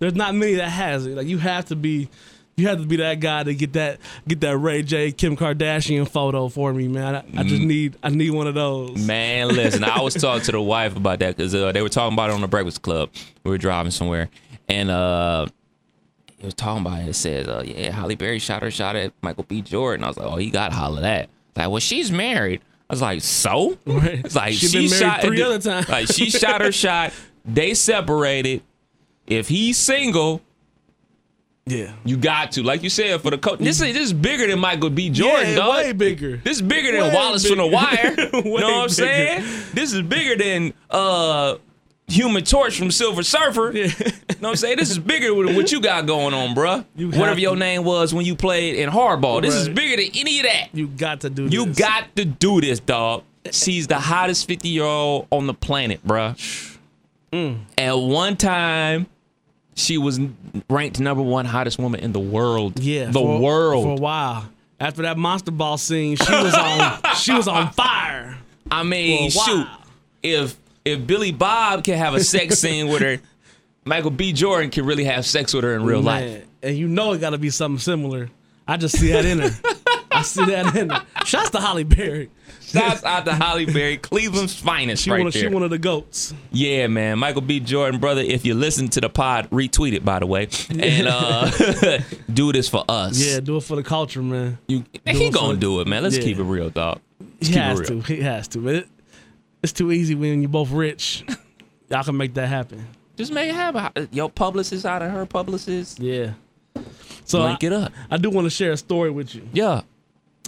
There's 0.03 0.15
not 0.15 0.35
many 0.35 0.55
that 0.55 0.69
has 0.69 1.05
it. 1.05 1.15
Like 1.17 1.27
you 1.27 1.37
have 1.39 1.65
to 1.65 1.75
be. 1.75 2.09
You 2.55 2.67
have 2.67 2.79
to 2.81 2.85
be 2.85 2.97
that 2.97 3.19
guy 3.19 3.41
to 3.43 3.55
get 3.55 3.73
that 3.73 3.97
get 4.27 4.41
that 4.41 4.55
Ray 4.57 4.83
J 4.83 5.11
Kim 5.11 5.35
Kardashian 5.35 6.07
photo 6.07 6.49
for 6.49 6.71
me, 6.71 6.87
man. 6.87 7.15
I, 7.15 7.19
I 7.39 7.43
just 7.43 7.63
Mm. 7.63 7.65
need 7.65 7.97
I 8.03 8.09
need 8.09 8.29
one 8.29 8.45
of 8.45 8.53
those. 8.53 9.03
Man, 9.07 9.47
listen, 9.47 9.83
I 9.83 10.01
was 10.01 10.13
talking 10.13 10.43
to 10.43 10.51
the 10.51 10.61
wife 10.75 10.95
about 10.95 11.17
that 11.17 11.35
because 11.35 11.55
uh, 11.55 11.71
they 11.71 11.81
were 11.81 11.89
talking 11.89 12.13
about 12.13 12.29
it 12.29 12.33
on 12.33 12.41
the 12.41 12.47
Breakfast 12.47 12.83
Club. 12.83 13.09
We 13.43 13.49
were 13.49 13.57
driving 13.57 13.89
somewhere, 13.91 14.29
and 14.69 14.91
uh, 14.91 15.47
he 16.37 16.45
was 16.45 16.53
talking 16.53 16.85
about 16.85 17.01
it. 17.01 17.07
It 17.09 17.13
said, 17.15 17.49
uh, 17.49 17.63
"Yeah, 17.65 17.89
Halle 17.91 18.13
Berry 18.13 18.37
shot 18.37 18.61
her 18.61 18.69
shot 18.69 18.95
at 18.95 19.13
Michael 19.23 19.45
B. 19.45 19.63
Jordan." 19.63 20.03
I 20.03 20.09
was 20.09 20.17
like, 20.17 20.27
"Oh, 20.27 20.35
he 20.35 20.51
got 20.51 20.69
to 20.69 20.75
holler 20.75 21.01
that." 21.01 21.29
Like, 21.55 21.69
well, 21.71 21.79
she's 21.79 22.11
married. 22.11 22.61
I 22.87 22.93
was 22.93 23.01
like, 23.01 23.21
"So?" 23.21 23.79
Right. 23.87 24.23
It's 24.23 24.35
like 24.35 24.53
She 24.53 24.75
married 24.77 24.89
shot 24.91 25.21
three 25.21 25.41
other 25.41 25.57
times. 25.57 25.89
Like 25.89 26.05
she 26.07 26.29
shot 26.29 26.61
her 26.61 26.71
shot. 26.83 27.13
They 27.45 27.73
separated. 27.73 28.61
If 29.27 29.47
he's 29.47 29.77
single, 29.77 30.41
Yeah. 31.65 31.93
you 32.03 32.17
got 32.17 32.51
to, 32.53 32.63
like 32.63 32.83
you 32.83 32.89
said, 32.89 33.21
for 33.21 33.31
the 33.31 33.37
coach. 33.37 33.59
This 33.59 33.81
is 33.81 33.93
this 33.93 34.07
is 34.07 34.13
bigger 34.13 34.47
than 34.47 34.59
Michael 34.59 34.89
B. 34.89 35.09
Jordan, 35.09 35.51
yeah, 35.51 35.55
dog. 35.55 35.75
way 35.75 35.91
bigger. 35.93 36.37
This 36.37 36.57
is 36.57 36.61
bigger 36.61 36.91
than 36.91 37.01
Way 37.09 37.13
Wallace 37.15 37.47
from 37.47 37.57
the. 37.57 37.67
Wire. 37.67 38.15
you 38.17 38.43
know 38.43 38.51
what 38.51 38.63
I'm 38.63 38.81
bigger. 38.81 38.89
saying? 38.89 39.43
This 39.73 39.93
is 39.93 40.01
bigger 40.01 40.35
than 40.35 40.73
uh 40.89 41.55
Human 42.07 42.43
Torch 42.43 42.77
from 42.77 42.91
Silver 42.91 43.23
Surfer. 43.23 43.71
You 43.71 43.87
know 43.87 44.49
what 44.49 44.49
I'm 44.49 44.55
saying? 44.57 44.77
This 44.77 44.91
is 44.91 44.99
bigger 44.99 45.27
than 45.45 45.55
what 45.55 45.71
you 45.71 45.79
got 45.79 46.05
going 46.05 46.33
on, 46.33 46.53
bruh. 46.53 46.83
You 46.97 47.09
Whatever 47.11 47.39
your 47.39 47.55
name 47.55 47.85
was 47.85 48.13
when 48.13 48.25
you 48.25 48.35
played 48.35 48.75
in 48.75 48.89
hardball. 48.89 49.41
This 49.41 49.55
is 49.55 49.69
bigger 49.69 49.95
than 50.03 50.11
any 50.13 50.39
of 50.39 50.45
that. 50.45 50.67
You 50.73 50.87
got 50.87 51.21
to 51.21 51.29
do 51.29 51.45
You 51.45 51.67
this. 51.67 51.77
got 51.79 52.13
to 52.17 52.25
do 52.25 52.59
this, 52.59 52.81
dog. 52.81 53.23
She's 53.51 53.87
the 53.87 53.99
hottest 53.99 54.47
50 54.49 54.67
year 54.67 54.83
old 54.83 55.27
on 55.31 55.47
the 55.47 55.53
planet, 55.53 56.05
bruh. 56.05 56.72
Mm. 57.33 57.61
At 57.79 57.97
one 57.97 58.37
time, 58.37 59.07
she 59.75 59.97
was 59.97 60.19
ranked 60.69 60.99
number 60.99 61.23
one 61.23 61.45
hottest 61.45 61.79
woman 61.79 61.99
in 61.99 62.13
the 62.13 62.19
world. 62.19 62.79
Yeah, 62.79 63.07
the 63.07 63.13
for, 63.13 63.39
world. 63.39 63.83
for 63.83 63.91
a 63.93 63.95
while. 63.95 64.49
After 64.79 65.01
that 65.01 65.17
monster 65.17 65.51
ball 65.51 65.77
scene, 65.77 66.15
she 66.15 66.31
was 66.31 66.53
on 66.53 66.99
she 67.15 67.33
was 67.33 67.47
on 67.47 67.71
fire. 67.71 68.37
I 68.69 68.83
mean, 68.83 69.31
shoot, 69.31 69.67
if 70.21 70.55
if 70.85 71.07
Billy 71.07 71.31
Bob 71.31 71.83
can 71.83 71.97
have 71.97 72.13
a 72.13 72.23
sex 72.23 72.59
scene 72.59 72.87
with 72.87 73.01
her, 73.01 73.19
Michael 73.83 74.11
B. 74.11 74.31
Jordan 74.31 74.69
can 74.69 74.85
really 74.85 75.05
have 75.05 75.25
sex 75.25 75.53
with 75.53 75.63
her 75.63 75.73
in 75.75 75.83
real 75.83 76.01
life. 76.01 76.45
And 76.61 76.77
you 76.77 76.87
know 76.87 77.13
it 77.13 77.19
got 77.19 77.31
to 77.31 77.39
be 77.39 77.49
something 77.49 77.79
similar. 77.79 78.29
I 78.67 78.77
just 78.77 78.97
see 78.97 79.11
that 79.11 79.25
in 79.25 79.39
her. 79.39 79.49
I 80.23 80.25
see 80.25 80.45
that 80.45 80.75
in 80.75 80.89
her. 80.89 81.05
Shouts 81.25 81.49
to 81.51 81.59
Halle 81.59 81.83
Berry. 81.83 82.29
Shouts 82.61 83.03
out 83.03 83.25
to 83.25 83.33
Halle 83.33 83.65
Berry, 83.65 83.97
Cleveland's 83.97 84.55
finest, 84.55 85.03
She 85.03 85.11
right 85.11 85.19
one 85.19 85.27
of, 85.27 85.33
there. 85.33 85.43
she 85.43 85.47
one 85.47 85.61
of 85.63 85.69
the 85.69 85.77
goats. 85.77 86.33
yeah, 86.51 86.87
man, 86.87 87.19
Michael 87.19 87.41
B. 87.41 87.59
Jordan, 87.59 87.99
brother. 87.99 88.21
If 88.21 88.45
you 88.45 88.53
listen 88.55 88.87
to 88.89 89.01
the 89.01 89.09
pod, 89.09 89.49
retweet 89.51 89.93
it 89.93 90.03
by 90.03 90.19
the 90.19 90.25
way, 90.25 90.47
and 90.69 91.07
uh, 91.07 91.51
do 92.33 92.51
this 92.51 92.67
for 92.69 92.83
us. 92.89 93.19
Yeah, 93.19 93.39
do 93.41 93.57
it 93.57 93.63
for 93.63 93.75
the 93.75 93.83
culture, 93.83 94.21
man. 94.23 94.57
you, 94.67 94.83
he 95.05 95.29
gonna 95.29 95.57
do 95.57 95.81
it, 95.81 95.87
man. 95.87 96.01
Let's 96.03 96.17
Yeah. 96.17 96.23
keep 96.23 96.37
it 96.39 96.43
real, 96.43 96.69
dog. 96.69 96.99
Let's 97.19 97.47
He 97.49 97.53
has 97.55 97.81
to. 97.81 98.01
He 98.01 98.21
has 98.21 98.47
to. 98.49 98.59
But 98.59 98.75
it, 98.75 98.87
it's 99.61 99.73
too 99.73 99.91
easy 99.91 100.15
when 100.15 100.41
you're 100.41 100.49
both 100.49 100.71
rich. 100.71 101.23
Y'all 101.89 102.03
can 102.03 102.17
make 102.17 102.33
that 102.35 102.47
happen. 102.47 102.87
Just 103.17 103.31
make 103.31 103.49
it 103.49 103.55
happen. 103.55 104.09
Your 104.11 104.29
publicist 104.31 104.85
out 104.85 105.01
of 105.03 105.11
her 105.11 105.25
publicist. 105.27 105.99
Yeah. 105.99 106.31
So 107.25 107.41
I, 107.41 107.49
Link 107.49 107.63
it 107.63 107.71
up. 107.71 107.91
I 108.09 108.17
do 108.17 108.29
want 108.31 108.45
to 108.45 108.49
share 108.49 108.71
a 108.71 108.77
story 108.77 109.11
with 109.11 109.35
you. 109.35 109.47
Yeah. 109.53 109.81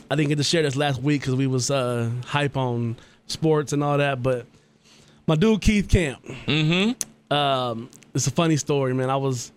I 0.10 0.16
didn't 0.16 0.30
get 0.30 0.38
to 0.38 0.44
share 0.44 0.64
this 0.64 0.76
last 0.76 1.02
week 1.02 1.22
because 1.22 1.36
we 1.36 1.48
was 1.48 1.72
uh, 1.72 2.10
hype 2.26 2.58
on 2.58 2.96
sports 3.28 3.74
and 3.74 3.84
all 3.84 3.98
that. 3.98 4.22
But 4.22 4.46
my 5.28 5.36
dude 5.36 5.62
Keith 5.62 5.90
Camp. 5.90 6.24
Mm-hmm. 6.26 7.34
Um, 7.36 7.90
it's 8.14 8.28
a 8.28 8.32
funny 8.32 8.58
story, 8.58 8.94
man. 8.94 9.10
I 9.10 9.16
was 9.18 9.52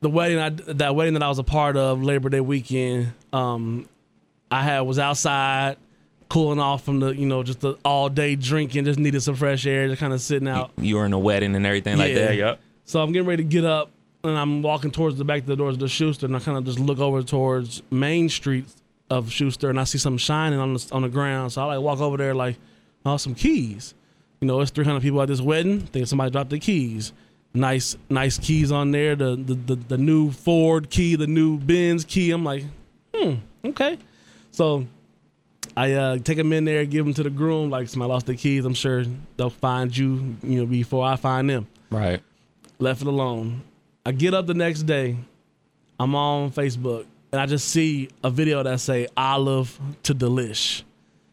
the 0.00 0.10
wedding 0.10 0.38
I 0.38 0.50
that 0.50 0.94
wedding 0.94 1.14
that 1.14 1.22
I 1.22 1.28
was 1.28 1.38
a 1.38 1.44
part 1.44 1.76
of 1.76 2.02
Labor 2.02 2.28
Day 2.28 2.40
weekend. 2.40 3.12
Um, 3.32 3.88
I 4.50 4.62
had 4.62 4.80
was 4.80 4.98
outside 4.98 5.76
cooling 6.28 6.58
off 6.58 6.84
from 6.84 7.00
the 7.00 7.10
you 7.10 7.24
know 7.26 7.42
just 7.42 7.60
the 7.60 7.74
all 7.84 8.08
day 8.08 8.34
drinking. 8.36 8.84
Just 8.84 8.98
needed 8.98 9.22
some 9.22 9.36
fresh 9.36 9.64
air, 9.66 9.88
just 9.88 10.00
kind 10.00 10.12
of 10.12 10.20
sitting 10.20 10.48
out. 10.48 10.72
You 10.76 10.96
were 10.96 11.06
in 11.06 11.12
a 11.12 11.18
wedding 11.18 11.54
and 11.54 11.64
everything 11.64 11.96
like 11.98 12.10
Yeah. 12.12 12.26
that. 12.26 12.36
Yep. 12.36 12.60
So 12.84 13.02
I'm 13.02 13.12
getting 13.12 13.28
ready 13.28 13.42
to 13.44 13.48
get 13.48 13.64
up, 13.64 13.90
and 14.24 14.36
I'm 14.36 14.62
walking 14.62 14.90
towards 14.90 15.16
the 15.18 15.24
back 15.24 15.40
of 15.40 15.46
the 15.46 15.56
doors 15.56 15.74
of 15.74 15.80
the 15.80 15.88
Schuster, 15.88 16.26
and 16.26 16.34
I 16.34 16.40
kind 16.40 16.56
of 16.58 16.64
just 16.64 16.78
look 16.78 16.98
over 16.98 17.22
towards 17.22 17.82
Main 17.90 18.28
Street 18.28 18.66
of 19.10 19.30
Schuster, 19.32 19.70
and 19.70 19.80
I 19.80 19.84
see 19.84 19.98
something 19.98 20.18
shining 20.18 20.58
on 20.58 20.74
the 20.74 20.88
on 20.92 21.02
the 21.02 21.08
ground. 21.08 21.52
So 21.52 21.62
I 21.62 21.76
like 21.76 21.80
walk 21.80 22.00
over 22.00 22.16
there, 22.16 22.34
like, 22.34 22.56
oh, 23.06 23.16
some 23.16 23.34
keys. 23.34 23.94
You 24.40 24.46
know, 24.46 24.60
it's 24.60 24.70
300 24.70 25.00
people 25.02 25.20
at 25.22 25.28
this 25.28 25.40
wedding. 25.40 25.80
Think 25.80 26.06
somebody 26.06 26.30
dropped 26.30 26.50
the 26.50 26.58
keys. 26.60 27.12
Nice, 27.54 27.96
nice 28.08 28.38
keys 28.38 28.70
on 28.70 28.90
there. 28.92 29.16
The 29.16 29.34
the 29.36 29.54
the, 29.54 29.74
the 29.76 29.98
new 29.98 30.30
Ford 30.30 30.90
key, 30.90 31.16
the 31.16 31.26
new 31.26 31.58
Benz 31.58 32.04
key. 32.04 32.30
I'm 32.30 32.44
like, 32.44 32.64
hmm, 33.14 33.34
okay. 33.64 33.98
So 34.50 34.86
I 35.76 35.92
uh, 35.92 36.18
take 36.18 36.36
them 36.36 36.52
in 36.52 36.64
there, 36.64 36.84
give 36.84 37.04
them 37.04 37.14
to 37.14 37.22
the 37.22 37.30
groom. 37.30 37.70
Like, 37.70 37.88
somebody 37.88 38.10
lost 38.10 38.26
the 38.26 38.36
keys. 38.36 38.64
I'm 38.64 38.74
sure 38.74 39.04
they'll 39.36 39.50
find 39.50 39.96
you, 39.96 40.36
you 40.42 40.60
know, 40.60 40.66
before 40.66 41.04
I 41.04 41.16
find 41.16 41.48
them 41.48 41.66
Right. 41.90 42.20
left 42.78 43.00
it 43.02 43.06
alone. 43.08 43.62
I 44.04 44.12
get 44.12 44.34
up 44.34 44.46
the 44.46 44.54
next 44.54 44.82
day, 44.84 45.16
I'm 46.00 46.14
on 46.14 46.50
Facebook, 46.50 47.06
and 47.32 47.40
I 47.40 47.46
just 47.46 47.68
see 47.68 48.08
a 48.24 48.30
video 48.30 48.62
that 48.62 48.80
say 48.80 49.06
olive 49.16 49.78
to 50.04 50.14
delish. 50.14 50.82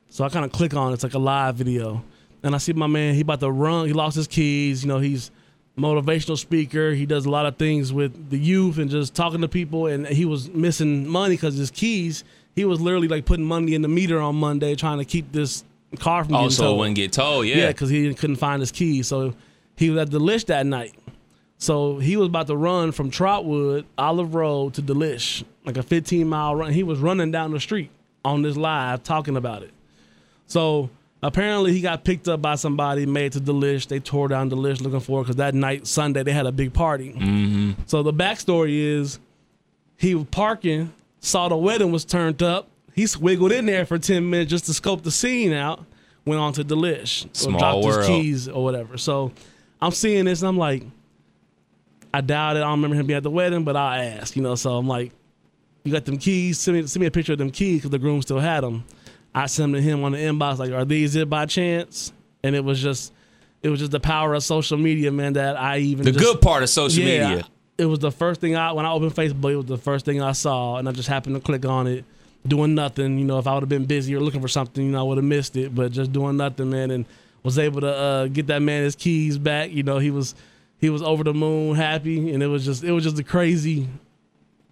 So 0.10 0.24
I 0.24 0.30
kind 0.30 0.46
of 0.46 0.52
click 0.52 0.74
on 0.74 0.92
it. 0.92 0.96
It's 0.96 1.04
like 1.04 1.14
a 1.14 1.20
live 1.20 1.56
video. 1.56 2.04
And 2.44 2.54
I 2.54 2.58
see 2.58 2.74
my 2.74 2.88
man, 2.88 3.16
he 3.16 3.22
about 3.22 3.40
to 3.42 3.52
run. 3.52 3.88
He 3.88 3.94
lost 3.94 4.16
his 4.16 4.28
keys. 4.28 4.84
You 4.84 4.88
know, 4.90 5.00
he's 5.00 5.32
motivational 5.78 6.38
speaker. 6.38 6.92
He 6.92 7.06
does 7.06 7.26
a 7.26 7.30
lot 7.30 7.46
of 7.46 7.58
things 7.58 7.92
with 7.92 8.30
the 8.30 8.38
youth 8.38 8.78
and 8.78 8.90
just 8.90 9.14
talking 9.16 9.42
to 9.42 9.48
people. 9.48 9.88
And 9.88 10.06
he 10.08 10.26
was 10.26 10.50
missing 10.50 11.08
money 11.08 11.36
because 11.36 11.56
his 11.56 11.72
keys. 11.72 12.24
He 12.56 12.64
was 12.64 12.80
literally 12.80 13.08
like 13.10 13.26
putting 13.26 13.46
money 13.46 13.74
in 13.74 13.82
the 13.82 13.90
meter 13.90 14.22
on 14.22 14.36
Monday, 14.36 14.76
trying 14.76 15.00
to 15.00 15.06
keep 15.06 15.32
this 15.34 15.64
car 16.00 16.24
from 16.24 16.32
getting 16.32 16.42
oh, 16.42 16.46
Also, 16.46 16.64
towed. 16.64 16.78
wouldn't 16.80 16.96
get 16.96 17.12
told. 17.12 17.46
Yeah, 17.48 17.56
Yeah. 17.58 17.68
because 17.68 17.90
he 17.90 18.14
couldn't 18.14 18.38
find 18.38 18.62
his 18.62 18.72
keys. 18.72 19.08
So 19.08 19.34
he 19.76 19.90
was 19.90 20.00
at 20.00 20.10
Delish 20.10 20.46
that 20.46 20.66
night. 20.66 20.94
So 21.58 22.00
he 22.00 22.18
was 22.18 22.28
about 22.28 22.48
to 22.48 22.56
run 22.56 22.92
from 22.92 23.10
Trotwood, 23.10 23.86
Olive 23.98 24.36
Road 24.36 24.74
to 24.76 24.82
Delish, 24.82 25.44
like 25.66 25.78
a 25.78 25.84
15 25.84 26.28
mile 26.28 26.56
run. 26.56 26.74
He 26.74 26.84
was 26.84 27.00
running 27.00 27.32
down 27.32 27.52
the 27.52 27.60
street 27.60 27.92
on 28.24 28.42
this 28.42 28.58
live 28.58 29.04
talking 29.04 29.38
about 29.38 29.64
it. 29.64 29.72
So 30.48 30.90
apparently 31.24 31.72
he 31.72 31.82
got 31.82 32.04
picked 32.04 32.28
up 32.28 32.42
by 32.42 32.56
somebody, 32.56 33.06
made 33.06 33.32
to 33.34 33.40
Delish. 33.40 33.88
They 33.88 34.00
tore 34.00 34.28
down 34.28 34.50
Delish 34.50 34.82
looking 34.82 35.00
for 35.00 35.22
it 35.22 35.24
because 35.24 35.38
that 35.38 35.56
night, 35.56 35.88
Sunday, 35.88 36.24
they 36.24 36.34
had 36.34 36.46
a 36.46 36.52
big 36.52 36.74
party. 36.74 37.14
Mm-hmm. 37.14 37.84
So 37.86 38.04
the 38.04 38.14
backstory 38.14 39.00
is 39.00 39.20
he 39.98 40.16
was 40.16 40.26
parking, 40.32 40.94
saw 41.20 41.48
the 41.48 41.58
wedding 41.58 41.92
was 41.92 42.06
turned 42.06 42.44
up. 42.44 42.68
He 42.94 43.04
swiggled 43.04 43.52
in 43.52 43.66
there 43.66 43.86
for 43.86 43.98
10 43.98 44.30
minutes 44.30 44.50
just 44.50 44.66
to 44.68 44.74
scope 44.74 45.04
the 45.04 45.12
scene 45.12 45.52
out, 45.52 45.84
went 46.26 46.40
on 46.40 46.54
to 46.54 46.64
Delish. 46.64 47.28
Small 47.36 47.56
or 47.56 47.60
dropped 47.60 47.84
world. 47.84 47.98
his 48.00 48.08
keys 48.08 48.48
or 48.48 48.64
whatever. 48.64 48.98
So 48.98 49.32
I'm 49.82 49.92
seeing 49.92 50.26
this 50.26 50.42
and 50.42 50.50
I'm 50.50 50.58
like, 50.58 50.84
I 52.16 52.22
doubt 52.22 52.56
it. 52.56 52.60
I 52.60 52.64
don't 52.64 52.80
remember 52.80 52.96
him 52.96 53.08
being 53.08 53.18
at 53.18 53.24
the 53.24 53.30
wedding, 53.30 53.66
but 53.66 53.76
I 53.76 54.06
asked, 54.06 54.38
you 54.38 54.42
know. 54.42 54.56
So 54.56 54.78
I'm 54.78 54.88
like, 54.88 55.12
you 55.84 55.92
got 55.92 56.06
them 56.06 56.18
keys? 56.18 56.58
Send 56.58 56.78
me, 56.78 56.88
send 56.88 57.02
me 57.02 57.08
a 57.08 57.12
picture 57.12 57.34
of 57.34 57.40
them 57.40 57.52
keys 57.52 57.80
because 57.80 57.92
the 57.92 58.00
groom 58.00 58.22
still 58.22 58.40
had 58.40 58.64
them. 58.64 58.86
I 59.34 59.48
sent 59.48 59.74
them 59.74 59.74
to 59.74 59.82
him 59.82 60.02
on 60.02 60.14
the 60.14 60.20
inbox, 60.20 60.58
like, 60.58 60.72
are 60.72 60.86
these 60.86 61.18
it 61.18 61.30
by 61.30 61.46
chance? 61.46 62.14
And 62.42 62.56
it 62.56 62.64
was 62.64 62.82
just, 62.82 63.12
it 63.62 63.70
was 63.70 63.82
just 63.82 63.92
the 63.92 64.00
power 64.00 64.34
of 64.34 64.44
social 64.44 64.78
media, 64.78 65.12
man. 65.12 65.34
That 65.34 65.58
I 65.58 65.80
even 65.80 66.06
The 66.06 66.14
just, 66.14 66.24
good 66.24 66.40
part 66.40 66.64
of 66.64 66.70
social 66.70 67.04
yeah, 67.04 67.28
media. 67.28 67.48
It 67.78 67.86
was 67.88 68.00
the 68.00 68.12
first 68.12 68.40
thing 68.40 68.56
I 68.56 68.72
when 68.72 68.86
I 68.86 68.92
opened 68.92 69.14
Facebook. 69.14 69.52
It 69.52 69.58
was 69.58 69.66
the 69.66 69.78
first 69.78 70.06
thing 70.06 70.22
I 70.22 70.32
saw, 70.32 70.78
and 70.78 70.88
I 70.88 70.94
just 70.94 71.10
happened 71.10 71.36
to 71.36 71.42
click 71.42 71.66
on 71.66 71.86
it, 71.88 72.06
doing 72.48 72.76
nothing. 72.76 73.20
You 73.20 73.26
know, 73.26 73.40
if 73.40 73.48
I 73.48 73.56
would 73.56 73.64
have 73.64 73.70
been 73.70 73.84
busy 73.84 74.16
or 74.16 74.22
looking 74.22 74.40
for 74.40 74.48
something, 74.48 74.86
you 74.86 74.94
know, 74.94 75.02
I 75.02 75.04
would 75.04 75.18
have 75.18 75.26
missed 75.26 75.58
it. 75.58 75.76
But 75.76 75.92
just 75.92 76.14
doing 76.14 76.38
nothing, 76.38 76.70
man, 76.70 76.92
and 76.92 77.06
was 77.44 77.60
able 77.60 77.82
to 77.82 77.94
uh, 77.94 78.28
get 78.28 78.48
that 78.48 78.62
man 78.62 78.84
his 78.84 78.96
keys 78.96 79.38
back. 79.38 79.72
You 79.72 79.84
know, 79.84 79.98
he 79.98 80.12
was 80.12 80.34
he 80.80 80.90
was 80.90 81.02
over 81.02 81.24
the 81.24 81.34
moon, 81.34 81.76
happy, 81.76 82.34
and 82.34 82.42
it 82.44 82.48
was 82.48 82.66
just 82.66 82.84
it 82.84 82.92
was 82.92 83.04
just 83.04 83.20
a 83.20 83.24
crazy 83.24 83.88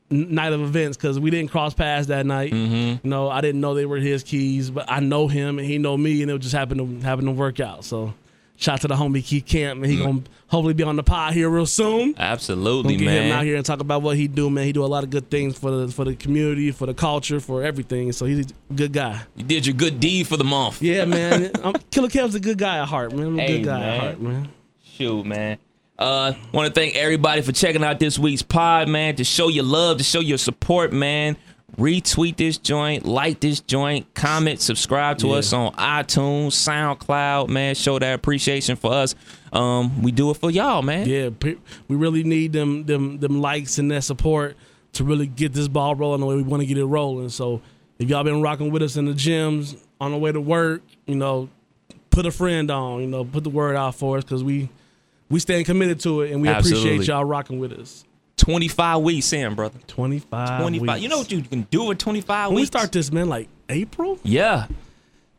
night 0.09 0.53
of 0.53 0.61
events 0.61 0.95
because 0.97 1.19
we 1.19 1.31
didn't 1.31 1.49
cross 1.51 1.73
paths 1.73 2.07
that 2.07 2.25
night. 2.25 2.51
Mm-hmm. 2.51 3.05
You 3.05 3.09
know, 3.09 3.29
I 3.29 3.41
didn't 3.41 3.61
know 3.61 3.73
they 3.73 3.85
were 3.85 3.97
his 3.97 4.21
keys, 4.23 4.69
but 4.69 4.85
I 4.89 4.99
know 4.99 5.27
him 5.27 5.57
and 5.59 5.67
he 5.67 5.77
know 5.77 5.97
me, 5.97 6.21
and 6.21 6.29
it 6.29 6.37
just 6.39 6.53
happened 6.53 7.01
to 7.01 7.05
happen 7.07 7.25
to 7.25 7.31
work 7.31 7.59
out. 7.59 7.83
So. 7.85 8.13
Shout 8.55 8.81
to 8.81 8.87
the 8.87 8.93
homie 8.93 9.25
Keith 9.25 9.47
Camp, 9.47 9.81
and 9.81 9.91
he 9.91 9.97
Mm. 9.97 10.03
gonna 10.05 10.21
hopefully 10.47 10.75
be 10.75 10.83
on 10.83 10.95
the 10.95 11.01
pod 11.03 11.33
here 11.33 11.49
real 11.49 11.65
soon. 11.65 12.13
Absolutely, 12.19 12.97
We'll 12.97 13.07
get 13.09 13.23
him 13.23 13.31
out 13.31 13.43
here 13.45 13.55
and 13.55 13.65
talk 13.65 13.79
about 13.81 14.03
what 14.03 14.15
he 14.15 14.27
do, 14.27 14.47
man. 14.51 14.63
He 14.65 14.71
do 14.71 14.85
a 14.85 14.87
lot 14.87 15.03
of 15.03 15.09
good 15.09 15.29
things 15.31 15.57
for 15.57 15.71
the 15.71 15.87
for 15.91 16.05
the 16.05 16.15
community, 16.15 16.69
for 16.69 16.85
the 16.85 16.93
culture, 16.93 17.39
for 17.39 17.63
everything. 17.63 18.11
So 18.11 18.25
he's 18.27 18.45
a 18.69 18.73
good 18.73 18.93
guy. 18.93 19.21
You 19.35 19.43
did 19.43 19.65
your 19.65 19.73
good 19.73 19.99
deed 19.99 20.27
for 20.27 20.37
the 20.37 20.43
month. 20.43 20.83
Yeah, 20.83 21.05
man. 21.05 21.51
Killer 21.91 22.09
Kev's 22.09 22.35
a 22.35 22.39
good 22.39 22.59
guy 22.59 22.77
at 22.77 22.87
heart, 22.87 23.11
man. 23.13 23.25
I'm 23.25 23.39
a 23.39 23.41
Hey, 23.41 23.57
good 23.57 23.65
guy 23.65 23.79
man. 23.79 23.89
at 23.95 23.99
heart, 23.99 24.21
man. 24.21 24.47
Shoot, 24.83 25.25
man. 25.25 25.57
Uh, 25.97 26.33
want 26.51 26.67
to 26.67 26.73
thank 26.79 26.95
everybody 26.95 27.41
for 27.41 27.51
checking 27.51 27.83
out 27.83 27.99
this 27.99 28.17
week's 28.17 28.41
pod, 28.41 28.87
man. 28.89 29.15
To 29.17 29.23
show 29.23 29.47
your 29.47 29.63
love, 29.63 29.97
to 29.99 30.03
show 30.03 30.19
your 30.19 30.37
support, 30.37 30.91
man. 30.91 31.37
Retweet 31.77 32.37
this 32.37 32.57
joint, 32.59 33.03
like 33.05 33.39
this 33.39 33.59
joint, 33.59 34.11
comment, 34.13 34.61
subscribe 34.61 35.17
to 35.19 35.27
Yeah. 35.29 35.33
us 35.35 35.53
on 35.53 35.71
iTunes, 35.73 36.51
SoundCloud, 36.51 37.49
man. 37.49 37.73
Show 37.73 37.97
that 37.97 38.13
appreciation 38.13 38.75
for 38.75 38.91
us. 38.93 39.15
Um, 39.51 40.01
we 40.03 40.11
do 40.11 40.29
it 40.29 40.37
for 40.37 40.51
y'all, 40.51 40.83
man. 40.83 41.07
Yeah, 41.09 41.29
we 41.87 41.95
really 41.95 42.23
need 42.23 42.53
them 42.53 42.83
them 42.85 43.19
them 43.19 43.41
likes 43.41 43.79
and 43.79 43.89
that 43.91 44.03
support 44.03 44.55
to 44.93 45.03
really 45.03 45.25
get 45.25 45.53
this 45.53 45.67
ball 45.67 45.95
rolling 45.95 46.21
the 46.21 46.27
way 46.27 46.35
we 46.35 46.43
want 46.43 46.61
to 46.61 46.67
get 46.67 46.77
it 46.77 46.85
rolling. 46.85 47.29
So 47.29 47.61
if 47.97 48.07
y'all 48.07 48.23
been 48.23 48.41
rocking 48.43 48.69
with 48.71 48.83
us 48.83 48.95
in 48.95 49.05
the 49.05 49.13
gyms 49.13 49.75
on 49.99 50.11
the 50.11 50.17
way 50.17 50.31
to 50.31 50.41
work, 50.41 50.83
you 51.07 51.15
know, 51.15 51.49
put 52.11 52.27
a 52.27 52.31
friend 52.31 52.69
on, 52.69 53.01
you 53.01 53.07
know, 53.07 53.25
put 53.25 53.43
the 53.43 53.49
word 53.49 53.75
out 53.75 53.95
for 53.95 54.17
us 54.17 54.23
because 54.23 54.43
we 54.43 54.69
we 55.33 55.39
stand 55.39 55.65
committed 55.65 55.99
to 56.01 56.21
it 56.21 56.31
and 56.31 56.41
we 56.41 56.47
Absolutely. 56.47 56.89
appreciate 56.93 57.07
y'all 57.13 57.25
rocking 57.25 57.59
with 57.59 57.73
us. 57.73 58.05
25 58.37 59.01
weeks 59.01 59.31
in, 59.33 59.53
brother. 59.55 59.79
Twenty 59.87 60.19
five. 60.19 60.59
25. 60.61 60.99
You 61.01 61.07
know 61.09 61.17
what 61.19 61.31
you 61.31 61.41
can 61.41 61.61
do 61.69 61.85
with 61.85 61.97
25 61.97 62.49
When 62.49 62.55
we 62.55 62.65
start 62.65 62.91
this, 62.91 63.11
man, 63.11 63.29
like 63.29 63.47
April, 63.69 64.19
Yeah. 64.23 64.67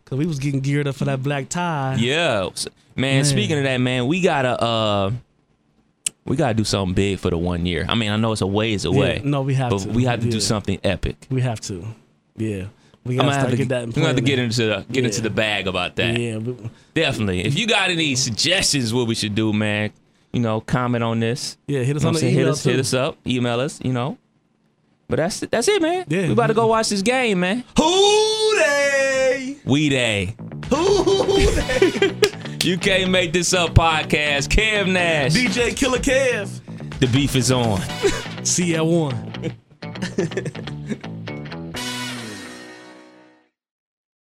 because 0.05 0.19
we 0.19 0.27
was 0.27 0.39
getting 0.39 0.61
geared 0.61 0.87
up 0.87 0.95
for 0.95 1.05
that 1.07 1.23
black 1.23 1.49
tie. 1.49 1.97
Yeah. 1.99 2.49
Man, 2.97 3.17
Man. 3.17 3.25
speaking 3.25 3.59
of 3.59 3.65
that, 3.65 3.79
man, 3.79 4.07
we 4.07 4.21
gotta 4.21 4.61
uh 4.63 5.11
we 6.25 6.37
gotta 6.37 6.55
do 6.55 6.65
something 6.65 6.95
big 6.95 7.19
for 7.19 7.31
the 7.31 7.37
one 7.39 7.67
year. 7.67 7.85
I 7.89 7.95
mean, 7.95 8.11
I 8.11 8.17
know 8.17 8.33
it's 8.33 8.41
a 8.41 8.47
ways 8.47 8.85
away. 8.85 9.21
no, 9.25 9.43
we 9.43 9.55
have 9.55 9.71
but 9.71 9.81
to. 9.81 9.89
we 9.91 10.05
have 10.05 10.21
to 10.21 10.31
do 10.31 10.41
something 10.41 10.79
epic. 10.85 11.27
we 11.31 11.41
have 11.43 11.61
to. 11.63 11.85
Yeah, 12.37 12.67
we 13.05 13.19
I'm 13.19 13.27
gotta 13.27 13.31
gonna 13.31 13.41
have 13.41 13.51
to 13.51 13.57
get 13.57 13.69
that. 13.69 13.83
In 13.83 13.89
I'm 13.91 13.93
gonna 13.93 14.07
have 14.09 14.17
to 14.17 14.23
plan 14.23 14.37
get 14.37 14.39
into 14.39 14.67
the 14.67 14.87
get 14.91 15.05
into 15.05 15.21
the 15.21 15.31
bag 15.31 15.67
about 15.67 15.97
that. 15.97 16.19
Yeah, 16.19 16.39
but, 16.39 16.57
Definitely. 16.95 17.45
If 17.45 17.59
you 17.59 17.67
got 17.67 17.91
any 17.91 18.15
suggestions 18.15 18.95
what 18.95 19.07
we 19.07 19.15
should 19.15 19.35
do, 19.35 19.53
man, 19.53 19.93
you 20.33 20.41
know, 20.41 20.61
comment 20.61 21.05
on 21.05 21.21
this. 21.21 21.59
yeah. 21.67 21.81
Hit 21.81 21.97
us 21.97 22.03
You 22.03 22.07
know 22.07 22.09
on 22.09 22.15
the 22.15 22.21
I'm 22.21 22.33
hit 22.33 22.41
email 22.41 22.53
us 22.53 22.65
hit 22.65 22.81
us 22.81 22.95
up, 22.95 23.19
email 23.27 23.61
us, 23.61 23.81
you 23.83 23.93
know. 23.93 24.19
But 25.07 25.17
that's 25.17 25.43
it, 25.43 25.51
that's 25.51 25.69
it, 25.69 25.83
man. 25.83 26.07
Yeah. 26.09 26.27
We 26.27 26.33
about 26.33 26.47
to 26.47 26.55
go 26.55 26.67
watch 26.67 26.89
this 26.89 27.03
game, 27.03 27.41
man. 27.41 27.63
Who 27.77 28.57
Dey? 28.59 29.57
We 29.65 29.89
day. 29.91 30.35
you 32.63 32.79
can't 32.79 33.11
make 33.11 33.33
this 33.33 33.53
up 33.53 33.75
podcast. 33.75 34.49
Kev 34.49 34.91
Nash. 34.91 35.35
DJ 35.35 35.77
Killer 35.77 35.99
Kev. 35.99 36.61
The 37.01 37.07
beef 37.09 37.37
is 37.37 37.53
on. 37.53 37.81
See 38.45 38.73
you 38.73 38.77
at 38.77 38.87
one. 38.87 39.53